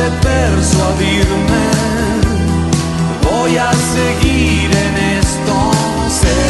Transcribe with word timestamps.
De 0.00 0.10
persuadirme, 0.22 1.66
voy 3.22 3.56
a 3.58 3.70
seguir 3.96 4.70
en 4.86 4.94
esto, 5.18 5.56
sé, 6.20 6.40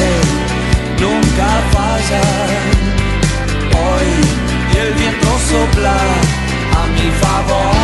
nunca 1.05 1.49
fallar. 1.75 2.49
Hoy 3.83 4.09
el 4.81 4.91
viento 4.95 5.31
sopla 5.51 5.99
a 6.81 6.87
mi 6.95 7.09
favor. 7.23 7.75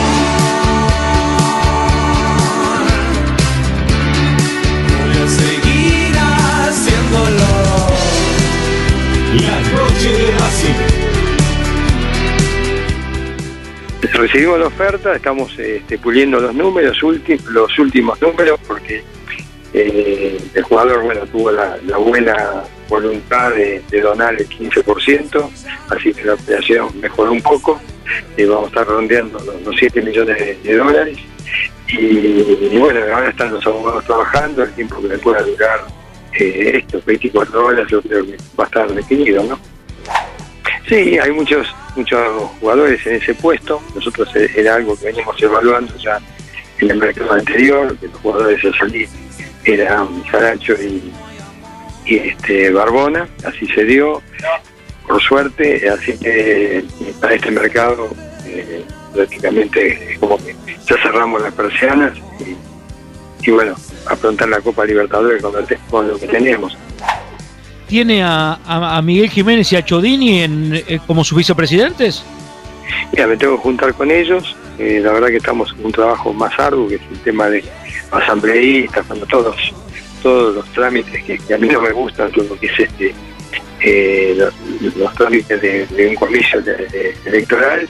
Voy 4.93 5.15
a 5.25 5.29
seguir 5.41 6.15
haciéndolo. 6.67 7.53
La 9.47 9.59
noche 9.75 10.11
de 10.21 11.06
Recibimos 14.17 14.59
la 14.59 14.69
oferta, 14.69 15.15
estamos 15.15 15.59
este, 15.59 15.99
puliendo 15.99 16.41
los 16.41 16.55
números, 16.55 16.97
los 17.51 17.79
últimos 17.79 18.21
números, 18.23 18.59
porque 18.67 19.05
eh, 19.75 20.41
el 20.55 20.63
jugador 20.63 21.03
bueno 21.03 21.21
tuvo 21.27 21.51
la, 21.51 21.77
la 21.87 21.99
buena 21.99 22.63
voluntad 22.89 23.51
de, 23.51 23.83
donar 24.01 24.35
el 24.41 24.49
15%, 24.49 25.51
así 25.91 26.15
que 26.15 26.25
la 26.25 26.33
operación 26.33 26.99
mejoró 26.99 27.31
un 27.31 27.43
poco, 27.43 27.79
y 28.39 28.45
vamos 28.45 28.65
a 28.65 28.69
estar 28.69 28.87
rondeando 28.87 29.39
los, 29.41 29.61
los 29.61 29.77
7 29.79 30.01
millones 30.01 30.63
de, 30.63 30.77
dólares. 30.77 31.19
Y, 31.89 32.71
y 32.73 32.79
bueno, 32.79 33.01
ahora 33.15 33.29
están 33.29 33.53
los 33.53 33.67
abogados 33.67 34.03
trabajando, 34.07 34.63
el 34.63 34.73
tiempo 34.73 35.03
que 35.03 35.09
le 35.09 35.19
pueda 35.19 35.43
durar 35.43 35.81
eh, 36.41 36.79
esto, 36.79 37.03
24 37.05 37.67
horas, 37.67 37.87
yo 37.91 38.01
creo 38.01 38.25
que 38.25 38.37
va 38.59 38.65
a 38.65 38.67
estar 38.67 38.89
definido, 38.95 39.45
¿no? 39.45 39.61
Sí, 40.89 41.19
hay 41.19 41.33
muchos 41.33 41.67
muchos 41.97 42.21
jugadores 42.61 43.05
en 43.07 43.17
ese 43.17 43.35
puesto. 43.35 43.83
Nosotros 43.95 44.29
eh, 44.37 44.51
era 44.55 44.77
algo 44.77 44.97
que 44.97 45.07
veníamos 45.07 45.43
evaluando 45.43 45.97
ya 45.97 46.21
en 46.79 46.91
el 46.91 46.99
mercado 46.99 47.33
anterior, 47.33 47.97
que 47.99 48.09
los 48.09 48.17
jugadores 48.21 48.65
a 48.65 48.79
salir 48.79 49.09
eran 49.65 50.23
Saracho 50.31 50.75
y, 50.75 51.13
este 52.07 52.71
Barbona, 52.71 53.29
así 53.45 53.67
se 53.67 53.85
dio, 53.85 54.23
por 55.09 55.21
suerte, 55.21 55.89
así 55.89 56.17
que 56.17 56.79
eh, 56.79 56.85
para 57.21 57.35
este 57.35 57.51
mercado 57.51 58.09
eh, 58.45 58.85
prácticamente 59.13 60.17
como 60.21 60.39
que 60.39 60.55
ya 60.89 61.03
cerramos 61.03 61.43
las 61.43 61.53
persianas 61.53 62.13
y, 62.39 63.49
y 63.49 63.51
bueno, 63.51 63.75
afrontar 64.07 64.49
la 64.49 64.61
Copa 64.61 64.85
Libertadores 64.85 65.43
con 65.91 66.07
lo 66.07 66.17
que 66.17 66.29
tenemos. 66.29 66.79
¿Tiene 67.89 68.23
a, 68.23 68.59
a- 68.67 68.97
a 68.97 69.03
Miguel 69.03 69.31
Jiménez 69.31 69.73
y 69.73 69.77
a 69.77 69.85
Chodini 69.85 70.41
en, 70.43 70.75
eh, 70.75 70.99
como 71.07 71.25
sus 71.25 71.39
vicepresidentes? 71.39 72.23
Mira, 73.13 73.27
me 73.27 73.37
tengo 73.37 73.57
que 73.57 73.63
juntar 73.63 73.95
con 73.95 74.11
ellos. 74.11 74.57
eh, 74.79 75.01
la 75.03 75.13
verdad 75.13 75.29
que 75.29 75.37
estamos 75.37 75.75
en 75.79 75.87
un 75.87 75.93
trabajo 75.93 76.33
más 76.33 76.53
arduo, 76.59 76.89
que 76.89 76.97
es 76.97 77.01
el 77.11 77.19
tema 77.21 77.49
de 77.49 77.65
asambleístas, 78.11 79.07
cuando 79.07 79.27
todos 79.27 79.57
todos 80.23 80.55
los 80.57 80.65
trámites 80.73 81.23
que, 81.25 81.55
a 81.55 81.59
mí 81.59 81.69
no 81.69 81.81
me 81.81 81.93
gustan, 81.93 82.31
todo 82.33 82.45
lo 82.45 82.59
que 82.59 82.67
es 82.67 82.81
este 82.81 83.15
eh, 83.81 84.35
los, 84.97 85.15
trámites 85.15 85.61
de, 85.61 86.09
un 86.09 86.15
comicio 86.17 86.61
electoral. 87.25 87.87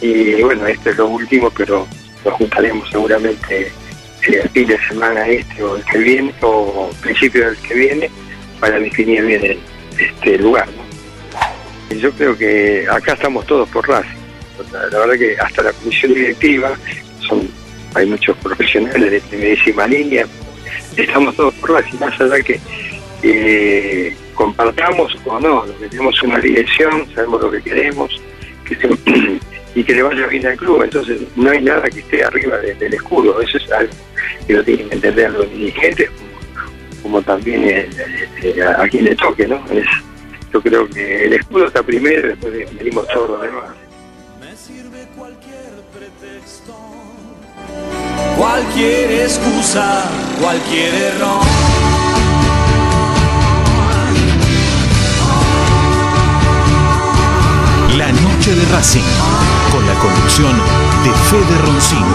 Y 0.00 0.42
bueno, 0.42 0.66
este 0.66 0.90
es 0.90 0.96
lo 0.96 1.06
último, 1.08 1.50
pero 1.50 1.86
nos 2.24 2.34
juntaremos 2.34 2.88
seguramente 2.90 3.68
eh, 4.26 4.40
el 4.42 4.48
fin 4.50 4.66
de 4.66 4.78
semana 4.88 5.26
este 5.28 5.62
o 5.62 5.76
el 5.76 5.84
que 5.84 5.98
viene, 5.98 6.34
o 6.42 6.90
principio 7.00 7.46
del 7.46 7.56
que 7.58 7.74
viene, 7.74 8.10
para 8.60 8.78
definir 8.78 9.24
bien 9.24 9.44
el, 9.44 9.58
este 9.98 10.38
lugar. 10.38 10.66
¿no? 10.68 11.96
Yo 11.96 12.10
creo 12.12 12.36
que 12.36 12.86
acá 12.90 13.14
estamos 13.14 13.46
todos 13.46 13.68
por 13.70 13.88
Racing. 13.88 14.10
La, 14.72 14.98
verdad 14.98 15.14
que 15.18 15.36
hasta 15.38 15.62
la 15.62 15.72
comisión 15.72 16.14
directiva, 16.14 16.76
son 17.20 17.48
hay 17.94 18.06
muchos 18.06 18.36
profesionales 18.38 19.10
de 19.10 19.20
primerísima 19.20 19.86
línea, 19.86 20.26
estamos 20.96 21.34
todos 21.36 21.54
por 21.54 21.70
Racing, 21.72 21.98
más 21.98 22.20
allá 22.20 22.40
que 22.42 22.60
eh, 23.22 24.14
compartamos 24.34 25.16
o 25.24 25.40
no, 25.40 25.62
tenemos 25.90 26.22
una 26.22 26.38
dirección, 26.38 27.06
sabemos 27.14 27.40
lo 27.42 27.50
que 27.50 27.62
queremos, 27.62 28.20
y 29.74 29.84
que 29.84 29.94
le 29.94 30.02
vaya 30.02 30.26
bien 30.26 30.46
al 30.46 30.56
club, 30.56 30.82
entonces 30.82 31.20
no 31.36 31.50
hay 31.50 31.62
nada 31.62 31.88
que 31.88 32.00
esté 32.00 32.22
arriba 32.24 32.58
de- 32.58 32.74
del 32.74 32.94
escudo, 32.94 33.40
eso 33.40 33.56
es 33.58 33.72
algo 33.72 33.92
que 34.46 34.52
lo 34.54 34.62
tienen 34.64 34.88
que 34.88 34.94
entender 34.96 35.30
los 35.30 35.50
dirigentes, 35.50 36.10
como, 37.08 37.22
también 37.22 37.64
eh, 37.64 37.88
eh, 38.42 38.62
a, 38.62 38.82
a 38.82 38.88
quien 38.88 39.04
le 39.04 39.16
toque, 39.16 39.46
¿no? 39.46 39.56
Es- 39.70 39.86
yo 40.52 40.62
creo 40.62 40.88
que 40.88 41.24
el 41.26 41.32
escudo 41.34 41.66
está 41.66 41.82
primero 41.82 42.26
y 42.26 42.28
después 42.30 42.52
venimos 42.78 43.06
todos 43.08 43.30
los 43.30 43.42
demás. 43.42 43.64
Me 44.40 44.56
sirve 44.56 45.06
cualquier 45.16 45.72
pretexto, 45.92 46.74
cualquier 48.36 49.10
excusa, 49.22 50.04
cualquier 50.40 50.94
error. 50.94 51.42
La 57.96 58.12
noche 58.12 58.54
de 58.54 58.64
Racing. 58.72 59.02
Con 59.72 59.86
la 59.86 59.94
conducción 59.94 60.52
de 61.04 61.10
Fede 61.28 61.58
Roncino. 61.66 62.14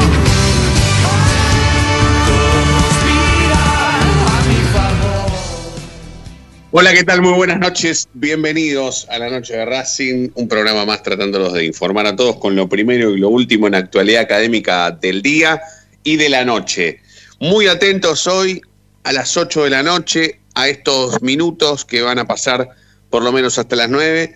Hola, 6.75 6.91
¿qué 6.91 7.03
tal? 7.03 7.22
Muy 7.22 7.34
buenas 7.34 7.59
noches. 7.59 8.09
Bienvenidos 8.16 9.06
a 9.11 9.19
la 9.19 9.29
Noche 9.29 9.56
de 9.56 9.63
Racing, 9.63 10.29
un 10.34 10.47
programa 10.47 10.88
más 10.88 11.03
tratándolos 11.03 11.53
de 11.53 11.66
informar 11.66 12.07
a 12.07 12.16
todos 12.16 12.38
con 12.38 12.56
lo 12.56 12.67
primero 12.67 13.11
y 13.11 13.19
lo 13.19 13.29
último 13.29 13.67
en 13.67 13.75
actualidad 13.75 14.23
académica 14.23 14.89
del 14.89 15.22
día 15.22 15.62
y 16.01 16.16
de 16.16 16.29
la 16.29 16.44
noche. 16.44 17.00
Muy 17.39 17.67
atentos 17.67 18.25
hoy 18.25 18.59
a 19.03 19.12
las 19.12 19.38
8 19.38 19.65
de 19.65 19.69
la 19.69 19.83
noche, 19.83 20.39
a 20.56 20.68
estos 20.68 21.21
minutos 21.21 21.86
que 21.86 22.01
van 22.01 22.18
a 22.18 22.25
pasar 22.25 22.68
por 23.12 23.21
lo 23.21 23.31
menos 23.31 23.59
hasta 23.59 23.75
las 23.75 23.92
9. 23.92 24.33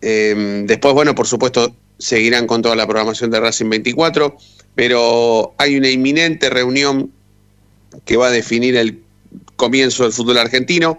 Eh, 0.00 0.62
después, 0.64 0.94
bueno, 0.94 1.14
por 1.14 1.26
supuesto, 1.26 1.76
seguirán 1.98 2.46
con 2.46 2.62
toda 2.62 2.76
la 2.76 2.86
programación 2.86 3.30
de 3.30 3.40
Racing 3.40 3.68
24, 3.68 4.38
pero 4.74 5.54
hay 5.58 5.76
una 5.76 5.90
inminente 5.90 6.48
reunión 6.48 7.12
que 8.06 8.16
va 8.16 8.28
a 8.28 8.30
definir 8.30 8.74
el 8.74 9.02
comienzo 9.56 10.04
del 10.04 10.14
fútbol 10.14 10.38
argentino 10.38 10.98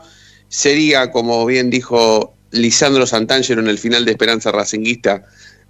sería, 0.49 1.11
como 1.11 1.45
bien 1.45 1.69
dijo 1.69 2.33
Lisandro 2.51 3.07
Santangelo 3.07 3.61
en 3.61 3.67
el 3.67 3.77
final 3.77 4.05
de 4.05 4.11
Esperanza 4.11 4.51
Racinguista, 4.51 5.23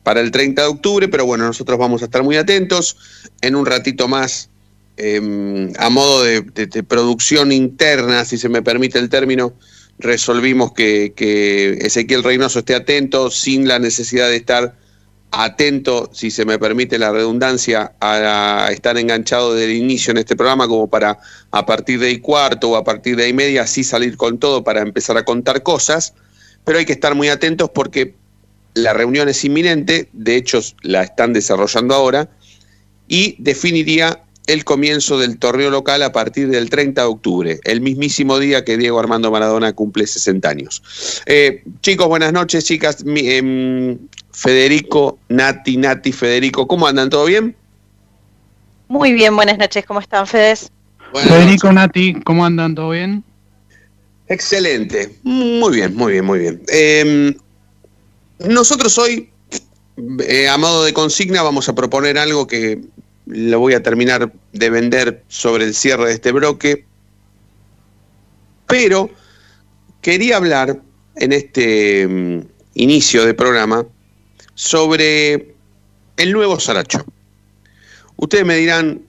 para 0.04 0.22
el 0.22 0.32
30 0.32 0.62
de 0.62 0.68
octubre, 0.68 1.08
pero 1.08 1.26
bueno, 1.26 1.46
nosotros 1.46 1.78
vamos 1.78 2.02
a 2.02 2.06
estar 2.06 2.24
muy 2.24 2.38
atentos. 2.38 2.98
En 3.42 3.56
un 3.56 3.66
ratito 3.66 4.08
más, 4.08 4.50
eh, 4.98 5.72
a 5.78 5.90
modo 5.90 6.24
de 6.24 6.42
producción 6.88 7.52
interna, 7.52 8.26
si 8.26 8.38
se 8.38 8.50
me 8.50 8.62
permite 8.62 8.98
el 8.98 9.10
término, 9.10 9.54
resolvimos 10.00 10.72
que, 10.74 11.14
que 11.16 11.74
Ezequiel 11.82 12.24
Reynoso 12.24 12.60
esté 12.60 12.74
atento, 12.74 13.30
sin 13.30 13.68
la 13.68 13.80
necesidad 13.80 14.30
de 14.30 14.38
estar 14.38 14.79
atento, 15.32 16.10
si 16.12 16.32
se 16.32 16.46
me 16.46 16.58
permite 16.58 16.98
la 16.98 17.12
redundancia, 17.12 17.94
a, 18.00 18.70
estar 18.72 18.98
enganchado 18.98 19.54
desde 19.54 19.72
el 19.72 19.78
inicio 19.78 20.12
en 20.12 20.18
este 20.18 20.36
programa, 20.36 20.68
como 20.68 20.90
para 20.90 21.20
a 21.52 21.66
partir 21.66 22.00
de 22.00 22.08
ahí 22.08 22.20
cuarto 22.20 22.72
o 22.72 22.76
a 22.76 22.84
partir 22.84 23.16
de 23.16 23.26
ahí 23.26 23.34
media, 23.34 23.64
así 23.64 23.84
salir 23.84 24.18
con 24.18 24.40
todo 24.40 24.64
para 24.64 24.82
empezar 24.82 25.18
a 25.18 25.26
contar 25.26 25.64
cosas, 25.64 26.14
pero 26.64 26.80
hay 26.80 26.86
que 26.86 26.94
estar 26.94 27.16
muy 27.16 27.30
atentos 27.30 27.70
porque 27.70 28.16
la 28.74 28.94
reunión 28.94 29.30
es 29.30 29.44
inminente, 29.46 30.10
de 30.14 30.36
hecho 30.36 30.62
la 30.82 31.04
están 31.04 31.34
desarrollando 31.34 31.94
ahora, 31.94 32.30
y 33.08 33.36
definiría 33.40 34.24
el 34.50 34.66
comienzo 34.66 35.20
del 35.20 35.38
torneo 35.38 35.70
local 35.70 36.02
a 36.02 36.12
partir 36.12 36.50
del 36.50 36.72
30 36.72 37.02
de 37.02 37.08
octubre, 37.08 37.60
el 37.66 37.82
mismísimo 37.82 38.40
día 38.40 38.66
que 38.66 38.78
Diego 38.78 39.00
Armando 39.00 39.30
Maradona 39.30 39.74
cumple 39.74 40.08
60 40.08 40.50
años. 40.50 40.82
Eh, 41.28 41.64
chicos, 41.82 42.08
buenas 42.08 42.34
noches, 42.34 42.66
chicas. 42.66 43.04
Em, 43.06 44.00
Federico, 44.32 45.20
Nati, 45.30 45.78
Nati, 45.78 46.12
Federico, 46.12 46.68
¿cómo 46.68 46.88
andan? 46.88 47.12
¿Todo 47.12 47.26
bien? 47.26 47.56
Muy 48.88 49.14
bien, 49.14 49.36
buenas 49.36 49.60
noches, 49.60 49.86
¿cómo 49.86 50.00
están, 50.00 50.26
Fedes? 50.26 50.72
Federico, 51.14 51.72
Nati, 51.72 52.16
¿cómo 52.24 52.44
andan? 52.44 52.74
¿Todo 52.74 52.90
bien? 52.90 53.24
Excelente, 54.28 55.16
muy 55.22 55.76
bien, 55.76 55.96
muy 55.96 56.14
bien, 56.14 56.26
muy 56.26 56.40
bien. 56.40 56.64
Em, 56.70 57.36
nosotros 58.40 58.98
hoy, 58.98 59.30
eh, 60.28 60.50
a 60.50 60.58
modo 60.58 60.86
de 60.86 60.94
consigna, 60.94 61.44
vamos 61.44 61.70
a 61.70 61.76
proponer 61.76 62.18
algo 62.18 62.48
que 62.48 62.82
lo 63.30 63.60
voy 63.60 63.76
a 63.76 63.84
terminar 63.84 64.32
de 64.54 64.70
vender 64.72 65.24
sobre 65.28 65.64
el 65.64 65.76
cierre 65.76 66.08
de 66.08 66.14
este 66.14 66.32
bloque, 66.32 66.86
pero 68.68 69.12
quería 70.02 70.38
hablar 70.38 70.80
en 71.16 71.32
este 71.32 72.02
em, 72.02 72.44
inicio 72.74 73.26
de 73.26 73.36
programa 73.36 73.86
sobre 74.56 75.54
el 76.18 76.34
nuevo 76.34 76.60
Saracho. 76.60 77.06
Ustedes 78.16 78.46
me 78.46 78.56
dirán, 78.56 79.02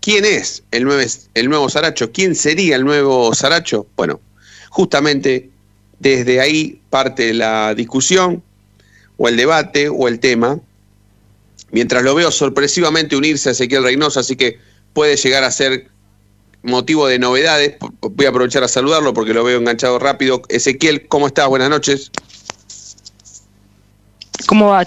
¿quién 0.00 0.26
es 0.26 0.62
el 0.70 0.84
nuevo, 0.84 1.02
el 1.32 1.48
nuevo 1.48 1.70
Saracho? 1.70 2.12
¿Quién 2.12 2.34
sería 2.34 2.76
el 2.76 2.84
nuevo 2.84 3.34
Saracho? 3.34 3.86
Bueno, 3.96 4.20
justamente 4.68 5.48
desde 6.00 6.38
ahí 6.38 6.80
parte 6.90 7.32
la 7.32 7.74
discusión 7.74 8.42
o 9.16 9.28
el 9.28 9.36
debate 9.38 9.88
o 9.88 10.06
el 10.06 10.20
tema. 10.20 10.60
Mientras 11.72 12.02
lo 12.02 12.14
veo 12.14 12.30
sorpresivamente 12.30 13.16
unirse 13.16 13.48
a 13.48 13.52
Ezequiel 13.52 13.82
Reynoso, 13.82 14.20
así 14.20 14.36
que 14.36 14.58
puede 14.92 15.16
llegar 15.16 15.42
a 15.42 15.50
ser 15.50 15.88
motivo 16.62 17.08
de 17.08 17.18
novedades. 17.18 17.76
Voy 18.00 18.26
a 18.26 18.28
aprovechar 18.28 18.62
a 18.62 18.68
saludarlo 18.68 19.14
porque 19.14 19.32
lo 19.32 19.42
veo 19.42 19.58
enganchado 19.58 19.98
rápido. 19.98 20.42
Ezequiel, 20.48 21.08
¿cómo 21.08 21.26
estás? 21.26 21.48
Buenas 21.48 21.70
noches. 21.70 22.12
¿Cómo 24.46 24.68
va? 24.68 24.84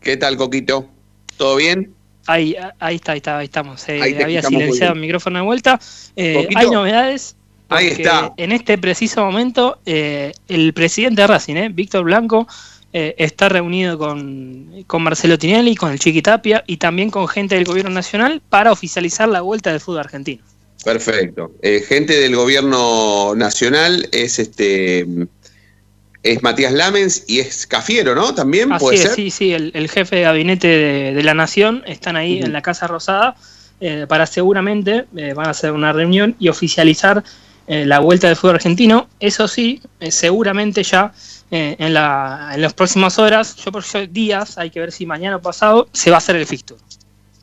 ¿Qué 0.00 0.16
tal, 0.16 0.36
Coquito? 0.36 0.88
¿Todo 1.36 1.56
bien? 1.56 1.94
Ahí, 2.26 2.56
ahí 2.80 2.96
está, 2.96 3.12
ahí 3.12 3.18
está, 3.18 3.38
ahí 3.38 3.44
estamos. 3.44 3.88
Eh, 3.88 4.20
había 4.22 4.42
silenciado 4.42 4.94
el 4.94 5.00
micrófono 5.00 5.38
de 5.38 5.44
vuelta. 5.44 5.80
Eh, 6.16 6.48
hay 6.56 6.70
novedades. 6.70 7.36
Ahí 7.68 7.86
está. 7.86 8.32
En 8.36 8.50
este 8.50 8.78
preciso 8.78 9.24
momento, 9.24 9.78
eh, 9.86 10.32
el 10.48 10.72
presidente 10.72 11.22
de 11.22 11.26
Racing, 11.28 11.74
Víctor 11.74 12.04
Blanco, 12.04 12.48
está 12.92 13.48
reunido 13.48 13.98
con, 13.98 14.84
con, 14.86 15.02
Marcelo 15.02 15.38
Tinelli, 15.38 15.76
con 15.76 15.92
el 15.92 15.98
Chiqui 15.98 16.22
Tapia 16.22 16.64
y 16.66 16.78
también 16.78 17.10
con 17.10 17.28
gente 17.28 17.54
del 17.54 17.64
gobierno 17.64 17.90
nacional 17.90 18.40
para 18.48 18.72
oficializar 18.72 19.28
la 19.28 19.42
vuelta 19.42 19.70
del 19.70 19.80
fútbol 19.80 20.00
argentino. 20.00 20.42
Perfecto. 20.84 21.52
gente 21.86 22.18
del 22.18 22.34
gobierno 22.34 23.34
nacional 23.34 24.08
es 24.10 24.38
este 24.38 25.06
es 26.22 26.42
Matías 26.42 26.72
Lamens 26.72 27.24
y 27.26 27.40
es 27.40 27.66
Cafiero, 27.66 28.14
¿no? 28.14 28.34
También 28.34 28.72
Así 28.72 28.84
puede 28.84 28.96
es, 28.96 29.14
Sí, 29.14 29.30
sí, 29.30 29.52
el, 29.52 29.88
jefe 29.88 30.16
de 30.16 30.22
gabinete 30.22 30.68
de, 30.68 31.22
la 31.22 31.34
Nación 31.34 31.82
están 31.86 32.16
ahí 32.16 32.40
en 32.40 32.52
la 32.52 32.62
Casa 32.62 32.86
Rosada 32.86 33.36
eh, 33.80 34.06
para 34.08 34.26
seguramente 34.26 35.06
eh, 35.16 35.34
van 35.34 35.46
a 35.46 35.50
hacer 35.50 35.72
una 35.72 35.92
reunión 35.92 36.34
y 36.38 36.48
oficializar 36.48 37.22
eh, 37.68 37.84
la 37.86 38.00
vuelta 38.00 38.26
del 38.26 38.36
fútbol 38.36 38.56
argentino. 38.56 39.08
Eso 39.20 39.46
sí, 39.46 39.80
seguramente 40.10 40.82
ya 40.82 41.12
en, 41.50 41.94
la, 41.94 42.50
en 42.54 42.60
las 42.60 42.74
próximas 42.74 43.18
horas, 43.18 43.56
yo 43.56 43.70
por 43.70 43.84
días, 44.10 44.58
hay 44.58 44.70
que 44.70 44.80
ver 44.80 44.92
si 44.92 45.06
mañana 45.06 45.36
o 45.36 45.40
pasado 45.40 45.88
se 45.92 46.10
va 46.10 46.16
a 46.16 46.18
hacer 46.18 46.36
el 46.36 46.46
fixture. 46.46 46.80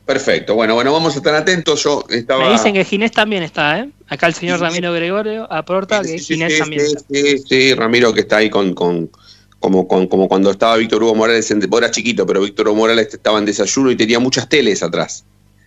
Perfecto, 0.04 0.54
bueno, 0.54 0.74
bueno, 0.74 0.92
vamos 0.92 1.14
a 1.14 1.18
estar 1.18 1.34
atentos. 1.34 1.82
Yo 1.82 2.04
estaba... 2.08 2.44
Me 2.44 2.52
dicen 2.52 2.74
que 2.74 2.84
Ginés 2.84 3.10
también 3.10 3.42
está, 3.42 3.80
¿eh? 3.80 3.90
Acá 4.06 4.28
el 4.28 4.34
señor 4.34 4.60
Ramiro 4.60 4.92
Gregorio 4.92 5.52
aporta 5.52 6.02
que 6.02 6.20
Ginés 6.20 6.58
también 6.58 6.82
está. 6.82 7.00
Sí, 7.10 7.38
sí, 7.38 7.74
Ramiro 7.74 8.14
que 8.14 8.20
está 8.20 8.36
ahí 8.36 8.48
con, 8.48 8.72
con 8.72 9.10
como, 9.58 9.88
como 9.88 10.28
cuando 10.28 10.52
estaba 10.52 10.76
Víctor 10.76 11.02
Hugo 11.02 11.16
Morales, 11.16 11.50
en, 11.50 11.60
era 11.60 11.90
chiquito, 11.90 12.24
pero 12.24 12.40
Víctor 12.40 12.68
Hugo 12.68 12.76
Morales 12.76 13.12
estaba 13.12 13.38
en 13.38 13.46
desayuno 13.46 13.90
y 13.90 13.96
tenía 13.96 14.20
muchas 14.20 14.48
teles 14.48 14.84
atrás. 14.84 15.24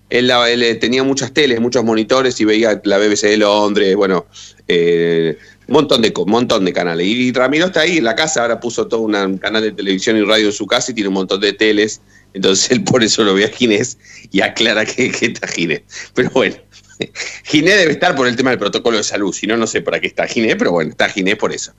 Él, 0.09 0.31
él 0.31 0.79
tenía 0.79 1.03
muchas 1.03 1.33
teles, 1.33 1.59
muchos 1.59 1.83
monitores 1.83 2.39
y 2.41 2.45
veía 2.45 2.81
la 2.83 2.97
BBC 2.97 3.23
de 3.23 3.37
Londres, 3.37 3.95
bueno, 3.95 4.25
eh, 4.67 5.37
montón 5.67 6.01
de, 6.01 6.13
montón 6.25 6.65
de 6.65 6.73
canales. 6.73 7.05
Y 7.05 7.31
Ramiro 7.31 7.67
está 7.67 7.81
ahí 7.81 7.97
en 7.97 8.03
la 8.03 8.15
casa, 8.15 8.41
ahora 8.41 8.59
puso 8.59 8.87
todo 8.87 9.01
un 9.01 9.37
canal 9.37 9.61
de 9.61 9.71
televisión 9.71 10.17
y 10.17 10.23
radio 10.23 10.47
en 10.47 10.53
su 10.53 10.65
casa 10.65 10.91
y 10.91 10.95
tiene 10.95 11.09
un 11.09 11.15
montón 11.15 11.39
de 11.41 11.53
teles 11.53 12.01
entonces 12.33 12.69
él 12.71 12.83
por 12.83 13.03
eso 13.03 13.23
lo 13.23 13.33
ve 13.33 13.45
a 13.45 13.49
Ginés 13.49 13.97
y 14.31 14.41
aclara 14.41 14.85
que, 14.85 15.11
está 15.21 15.47
Ginés. 15.47 15.81
Pero 16.13 16.29
bueno, 16.31 16.55
Ginés 17.43 17.77
debe 17.77 17.91
estar 17.91 18.15
por 18.15 18.27
el 18.27 18.35
tema 18.35 18.51
del 18.51 18.59
protocolo 18.59 18.97
de 18.97 19.03
salud, 19.03 19.33
si 19.33 19.47
no, 19.47 19.57
no 19.57 19.67
sé 19.67 19.81
para 19.81 19.99
qué 19.99 20.07
está 20.07 20.27
Ginés, 20.27 20.55
pero 20.57 20.71
bueno, 20.71 20.91
está 20.91 21.09
Ginés 21.09 21.37
por 21.37 21.51
eso. 21.51 21.73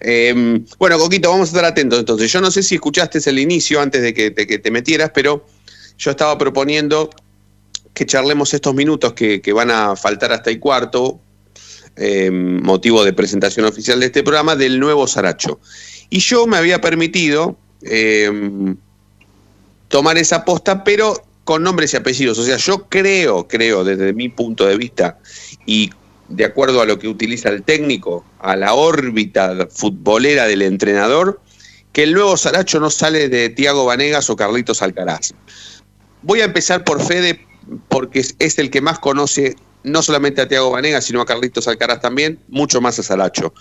Em, 0.00 0.64
bueno, 0.78 0.98
Coquito, 0.98 1.30
vamos 1.30 1.48
a 1.48 1.52
estar 1.52 1.64
atentos 1.64 2.00
entonces. 2.00 2.32
Yo 2.32 2.40
no 2.40 2.50
sé 2.50 2.62
si 2.62 2.76
escuchaste 2.76 3.18
el 3.30 3.38
inicio 3.38 3.80
antes 3.80 4.02
de 4.02 4.12
que, 4.12 4.30
te 4.30 4.70
metieras, 4.70 5.10
pero 5.14 5.46
yo 5.98 6.10
estaba 6.10 6.36
proponiendo 6.36 7.10
que 7.94 8.06
charlemos 8.06 8.54
estos 8.54 8.74
minutos 8.74 9.12
que, 9.12 9.52
van 9.52 9.70
a 9.70 9.96
faltar 9.96 10.32
hasta 10.32 10.50
el 10.50 10.58
cuarto, 10.60 11.20
em, 11.96 12.62
motivo 12.62 13.04
de 13.04 13.12
presentación 13.12 13.66
oficial 13.66 14.00
de 14.00 14.06
este 14.06 14.22
programa, 14.22 14.56
del 14.56 14.80
nuevo 14.80 15.06
Saracho. 15.06 15.60
Y 16.10 16.20
yo 16.20 16.46
me 16.46 16.56
había 16.56 16.80
permitido... 16.80 17.56
Em, 17.82 18.76
tomar 19.92 20.16
esa 20.16 20.44
posta, 20.44 20.82
pero 20.82 21.22
con 21.44 21.62
nombres 21.62 21.92
y 21.92 21.98
apellidos. 21.98 22.38
O 22.38 22.44
sea, 22.44 22.56
yo 22.56 22.88
creo, 22.88 23.46
creo 23.46 23.84
desde 23.84 24.12
mi 24.12 24.28
punto 24.28 24.66
de 24.66 24.76
vista 24.76 25.18
y 25.66 25.90
de 26.28 26.46
acuerdo 26.46 26.80
a 26.80 26.86
lo 26.86 26.98
que 26.98 27.08
utiliza 27.08 27.50
el 27.50 27.62
técnico, 27.62 28.24
a 28.40 28.56
la 28.56 28.72
órbita 28.72 29.68
futbolera 29.70 30.46
del 30.46 30.62
entrenador, 30.62 31.40
que 31.92 32.04
el 32.04 32.14
nuevo 32.14 32.38
Saracho 32.38 32.80
no 32.80 32.88
sale 32.88 33.28
de 33.28 33.50
Tiago 33.50 33.84
Vanegas 33.84 34.30
o 34.30 34.36
Carlitos 34.36 34.80
Alcaraz. 34.80 35.34
Voy 36.22 36.40
a 36.40 36.44
empezar 36.44 36.84
por 36.84 37.02
Fede, 37.02 37.46
porque 37.88 38.24
es 38.38 38.58
el 38.58 38.70
que 38.70 38.80
más 38.80 38.98
conoce 38.98 39.56
no 39.84 40.02
solamente 40.02 40.40
a 40.40 40.48
Tiago 40.48 40.70
Vanegas, 40.70 41.04
sino 41.04 41.20
a 41.20 41.26
Carlitos 41.26 41.68
Alcaraz 41.68 42.00
también, 42.00 42.38
mucho 42.48 42.80
más 42.80 42.98
a 42.98 43.02
Saracho. 43.02 43.52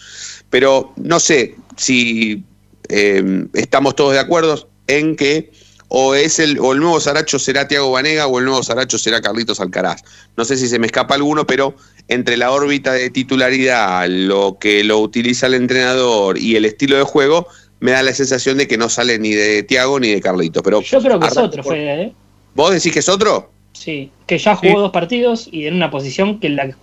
Pero 0.49 0.93
no 0.97 1.19
sé 1.19 1.55
si 1.77 2.43
eh, 2.89 3.45
estamos 3.53 3.95
todos 3.95 4.13
de 4.13 4.19
acuerdo 4.19 4.69
en 4.87 5.15
que 5.15 5.51
o 5.93 6.15
es 6.15 6.39
el, 6.39 6.57
o 6.59 6.71
el 6.71 6.79
nuevo 6.79 7.01
Saracho 7.01 7.37
será 7.37 7.67
Tiago 7.67 7.91
Vanega 7.91 8.25
o 8.27 8.39
el 8.39 8.45
nuevo 8.45 8.63
Saracho 8.63 8.97
será 8.97 9.19
Carlitos 9.19 9.59
Alcaraz. 9.59 10.01
No 10.37 10.45
sé 10.45 10.55
si 10.55 10.69
se 10.69 10.79
me 10.79 10.85
escapa 10.85 11.15
alguno, 11.15 11.45
pero 11.45 11.75
entre 12.07 12.37
la 12.37 12.51
órbita 12.51 12.93
de 12.93 13.09
titularidad, 13.09 14.07
lo 14.07 14.57
que 14.57 14.85
lo 14.85 14.99
utiliza 14.99 15.47
el 15.47 15.55
entrenador 15.55 16.37
y 16.37 16.55
el 16.55 16.63
estilo 16.63 16.95
de 16.95 17.03
juego, 17.03 17.47
me 17.81 17.91
da 17.91 18.03
la 18.03 18.13
sensación 18.13 18.57
de 18.57 18.69
que 18.69 18.77
no 18.77 18.87
sale 18.87 19.19
ni 19.19 19.33
de 19.33 19.63
Tiago 19.63 19.99
ni 19.99 20.13
de 20.13 20.21
Carlitos. 20.21 20.63
Pero 20.63 20.81
Yo 20.81 21.01
creo 21.01 21.19
que 21.19 21.27
es 21.27 21.37
otro, 21.37 21.61
Fede, 21.61 22.03
¿eh? 22.03 22.15
¿Vos 22.55 22.71
decís 22.71 22.93
que 22.93 22.99
es 22.99 23.09
otro? 23.09 23.51
Sí, 23.73 24.11
que 24.27 24.37
ya 24.37 24.55
jugó 24.55 24.79
dos 24.79 24.91
partidos 24.91 25.47
y 25.51 25.65
en 25.65 25.75
una 25.75 25.89
posición 25.89 26.39
que 26.39 26.49
la 26.49 26.67
que, 26.67 26.75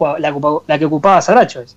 la, 0.66 0.78
que 0.78 0.84
ocupaba 0.84 1.20
Saracho 1.20 1.60
es. 1.60 1.76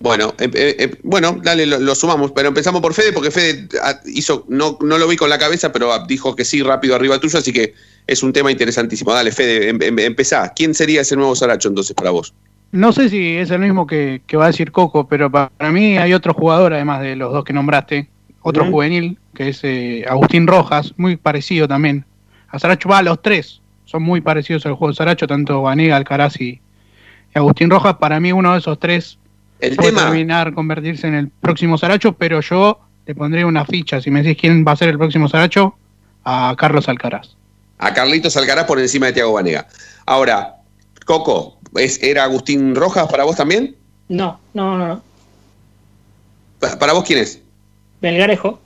Bueno, 0.00 0.34
eh, 0.38 0.50
eh, 0.52 0.76
eh, 0.78 0.94
bueno, 1.02 1.38
dale, 1.42 1.66
lo, 1.66 1.94
sumamos, 1.94 2.32
pero 2.32 2.48
empezamos 2.48 2.82
por 2.82 2.92
Fede, 2.92 3.12
porque 3.12 3.30
Fede 3.30 3.68
ah, 3.82 4.00
hizo, 4.04 4.44
no, 4.48 4.76
no 4.82 4.98
lo 4.98 5.08
vi 5.08 5.16
con 5.16 5.30
la 5.30 5.38
cabeza, 5.38 5.72
pero 5.72 5.92
ah, 5.92 6.04
dijo 6.06 6.34
que 6.34 6.44
sí 6.44 6.62
rápido 6.62 6.94
arriba 6.94 7.18
tuyo, 7.18 7.38
así 7.38 7.52
que 7.52 7.74
es 8.06 8.22
un 8.22 8.32
tema 8.32 8.50
interesantísimo. 8.50 9.12
Dale, 9.12 9.32
Fede, 9.32 9.70
em, 9.70 9.80
em, 9.80 9.98
empezá. 10.00 10.52
¿Quién 10.54 10.74
sería 10.74 11.02
ese 11.02 11.16
nuevo 11.16 11.34
Saracho 11.34 11.68
entonces 11.68 11.94
para 11.94 12.10
vos? 12.10 12.34
No 12.72 12.92
sé 12.92 13.08
si 13.08 13.36
es 13.36 13.50
el 13.50 13.60
mismo 13.60 13.86
que, 13.86 14.20
va 14.34 14.44
a 14.44 14.48
decir 14.48 14.72
Coco, 14.72 15.08
pero 15.08 15.30
para 15.30 15.70
mí 15.70 15.96
hay 15.96 16.12
otro 16.12 16.34
jugador, 16.34 16.74
además 16.74 17.00
de 17.00 17.14
los 17.14 17.32
dos 17.32 17.44
que 17.44 17.52
nombraste, 17.52 18.10
otro 18.42 18.66
juvenil, 18.66 19.16
que 19.32 19.48
es 19.48 19.62
Agustín 20.06 20.46
Rojas, 20.46 20.92
muy 20.96 21.16
parecido 21.16 21.68
también. 21.68 22.04
A 22.48 22.58
Saracho 22.58 22.88
va 22.88 22.98
a 22.98 23.02
los 23.02 23.22
tres, 23.22 23.62
son 23.94 24.02
muy 24.02 24.20
parecidos 24.20 24.66
al 24.66 24.74
juego 24.74 24.90
de 24.90 24.96
Saracho, 24.96 25.28
tanto 25.28 25.62
Vanega, 25.62 25.94
Alcaraz 25.94 26.40
y 26.40 26.60
Agustín 27.32 27.70
Rojas. 27.70 27.94
Para 27.94 28.18
mí 28.18 28.32
uno 28.32 28.52
de 28.52 28.58
esos 28.58 28.76
tres 28.80 29.18
el 29.60 29.76
puede 29.76 29.90
tema... 29.90 30.06
terminar 30.06 30.52
convertirse 30.52 31.06
en 31.06 31.14
el 31.14 31.28
próximo 31.28 31.78
Saracho, 31.78 32.14
pero 32.14 32.40
yo 32.40 32.80
le 33.06 33.14
pondré 33.14 33.44
una 33.44 33.64
ficha. 33.64 34.00
Si 34.00 34.10
me 34.10 34.24
decís 34.24 34.40
quién 34.40 34.64
va 34.66 34.72
a 34.72 34.76
ser 34.76 34.88
el 34.88 34.98
próximo 34.98 35.28
Saracho, 35.28 35.76
a 36.24 36.56
Carlos 36.58 36.88
Alcaraz. 36.88 37.36
A 37.78 37.94
Carlitos 37.94 38.36
Alcaraz 38.36 38.64
por 38.64 38.80
encima 38.80 39.06
de 39.06 39.12
Tiago 39.12 39.34
Vanega. 39.34 39.68
Ahora, 40.06 40.56
Coco, 41.04 41.58
¿es, 41.76 42.02
¿era 42.02 42.24
Agustín 42.24 42.74
Rojas 42.74 43.06
para 43.08 43.22
vos 43.22 43.36
también? 43.36 43.76
No, 44.08 44.40
no, 44.54 44.76
no. 44.76 45.02
¿Para 46.80 46.94
vos 46.94 47.04
quién 47.04 47.20
es? 47.20 47.40
Belgarejo. 48.00 48.58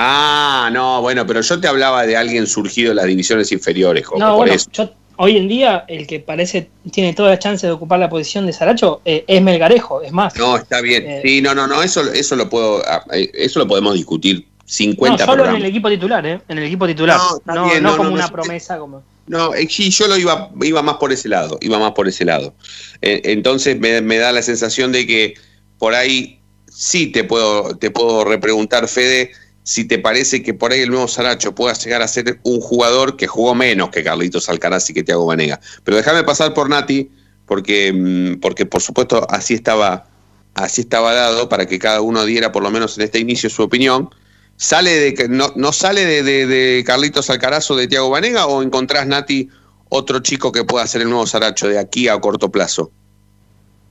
Ah, 0.00 0.70
no, 0.72 1.02
bueno, 1.02 1.26
pero 1.26 1.40
yo 1.40 1.60
te 1.60 1.66
hablaba 1.66 2.06
de 2.06 2.16
alguien 2.16 2.46
surgido 2.46 2.90
en 2.92 2.96
las 2.98 3.06
divisiones 3.06 3.50
inferiores, 3.50 4.06
Coco, 4.06 4.20
No, 4.20 4.28
por 4.28 4.36
bueno, 4.36 4.52
eso. 4.54 4.70
yo- 4.72 4.90
hoy 5.16 5.36
en 5.36 5.48
día 5.48 5.84
el 5.88 6.06
que 6.06 6.20
parece 6.20 6.70
tiene 6.92 7.14
toda 7.14 7.30
la 7.30 7.38
chance 7.40 7.66
de 7.66 7.72
ocupar 7.72 7.98
la 7.98 8.08
posición 8.08 8.46
de 8.46 8.52
Saracho 8.52 9.00
eh, 9.04 9.24
es 9.26 9.42
Melgarejo, 9.42 10.00
es 10.02 10.12
más. 10.12 10.36
No, 10.36 10.56
está 10.56 10.80
bien. 10.80 11.04
Eh, 11.04 11.20
sí, 11.24 11.42
no, 11.42 11.52
no, 11.52 11.66
no, 11.66 11.82
eso, 11.82 12.12
eso 12.12 12.36
lo 12.36 12.48
puedo, 12.48 12.80
ah, 12.86 13.02
eh, 13.12 13.28
eso 13.34 13.58
lo 13.58 13.66
podemos 13.66 13.94
discutir 13.94 14.46
no, 14.46 14.62
50 14.66 15.24
solo 15.24 15.48
en 15.48 15.56
el 15.56 15.64
equipo 15.64 15.88
titular, 15.88 16.24
¿eh? 16.24 16.40
En 16.48 16.58
el 16.58 16.64
equipo 16.64 16.86
titular. 16.86 17.16
No, 17.18 17.30
No, 17.30 17.36
está 17.38 17.54
no, 17.54 17.64
bien, 17.66 17.82
no, 17.82 17.96
como 17.96 18.10
no, 18.10 18.14
una 18.14 18.26
no, 18.26 18.32
promesa 18.32 18.78
como. 18.78 19.02
No, 19.26 19.50
sí, 19.68 19.90
yo 19.90 20.06
lo 20.06 20.16
iba, 20.16 20.50
iba 20.62 20.80
más 20.82 20.98
por 20.98 21.12
ese 21.12 21.28
lado, 21.28 21.58
iba 21.60 21.78
más 21.80 21.90
por 21.92 22.06
ese 22.06 22.24
lado. 22.24 22.54
Eh, 23.02 23.22
entonces 23.24 23.80
me, 23.80 24.00
me 24.00 24.18
da 24.18 24.30
la 24.30 24.42
sensación 24.42 24.92
de 24.92 25.08
que 25.08 25.34
por 25.76 25.94
ahí 25.94 26.38
sí 26.70 27.08
te 27.08 27.24
puedo, 27.24 27.76
te 27.76 27.90
puedo 27.90 28.24
repreguntar, 28.24 28.86
Fede, 28.86 29.32
si 29.68 29.84
te 29.84 29.98
parece 29.98 30.42
que 30.42 30.54
por 30.54 30.72
ahí 30.72 30.80
el 30.80 30.88
nuevo 30.88 31.06
Saracho 31.08 31.54
pueda 31.54 31.74
llegar 31.74 32.00
a 32.00 32.08
ser 32.08 32.40
un 32.42 32.58
jugador 32.58 33.18
que 33.18 33.26
jugó 33.26 33.54
menos 33.54 33.90
que 33.90 34.02
Carlitos 34.02 34.48
Alcaraz 34.48 34.88
y 34.88 34.94
que 34.94 35.02
Thiago 35.02 35.26
Banega. 35.26 35.60
Pero 35.84 35.98
déjame 35.98 36.24
pasar 36.24 36.54
por 36.54 36.70
Nati, 36.70 37.10
porque, 37.44 37.92
mm, 37.92 38.40
porque 38.40 38.64
por 38.64 38.80
supuesto 38.80 39.26
así 39.28 39.52
estaba, 39.52 40.06
así 40.54 40.80
estaba 40.80 41.12
dado 41.12 41.50
para 41.50 41.66
que 41.66 41.78
cada 41.78 42.00
uno 42.00 42.24
diera 42.24 42.50
por 42.50 42.62
lo 42.62 42.70
menos 42.70 42.96
en 42.96 43.04
este 43.04 43.18
inicio 43.18 43.50
su 43.50 43.62
opinión. 43.62 44.08
¿Sale 44.56 44.90
de 45.12 45.28
no, 45.28 45.52
no 45.54 45.70
sale 45.74 46.06
de, 46.06 46.22
de- 46.22 46.46
de 46.46 46.82
Carlitos 46.86 47.28
Alcaraz 47.28 47.70
o 47.70 47.76
de 47.76 47.88
Tiago 47.88 48.08
Banega 48.08 48.46
o 48.46 48.62
encontrás, 48.62 49.06
Nati, 49.06 49.50
otro 49.90 50.20
chico 50.20 50.50
que 50.50 50.64
pueda 50.64 50.86
ser 50.86 51.02
el 51.02 51.10
nuevo 51.10 51.26
Saracho 51.26 51.68
de 51.68 51.78
aquí 51.78 52.08
a 52.08 52.18
corto 52.18 52.50
plazo? 52.50 52.90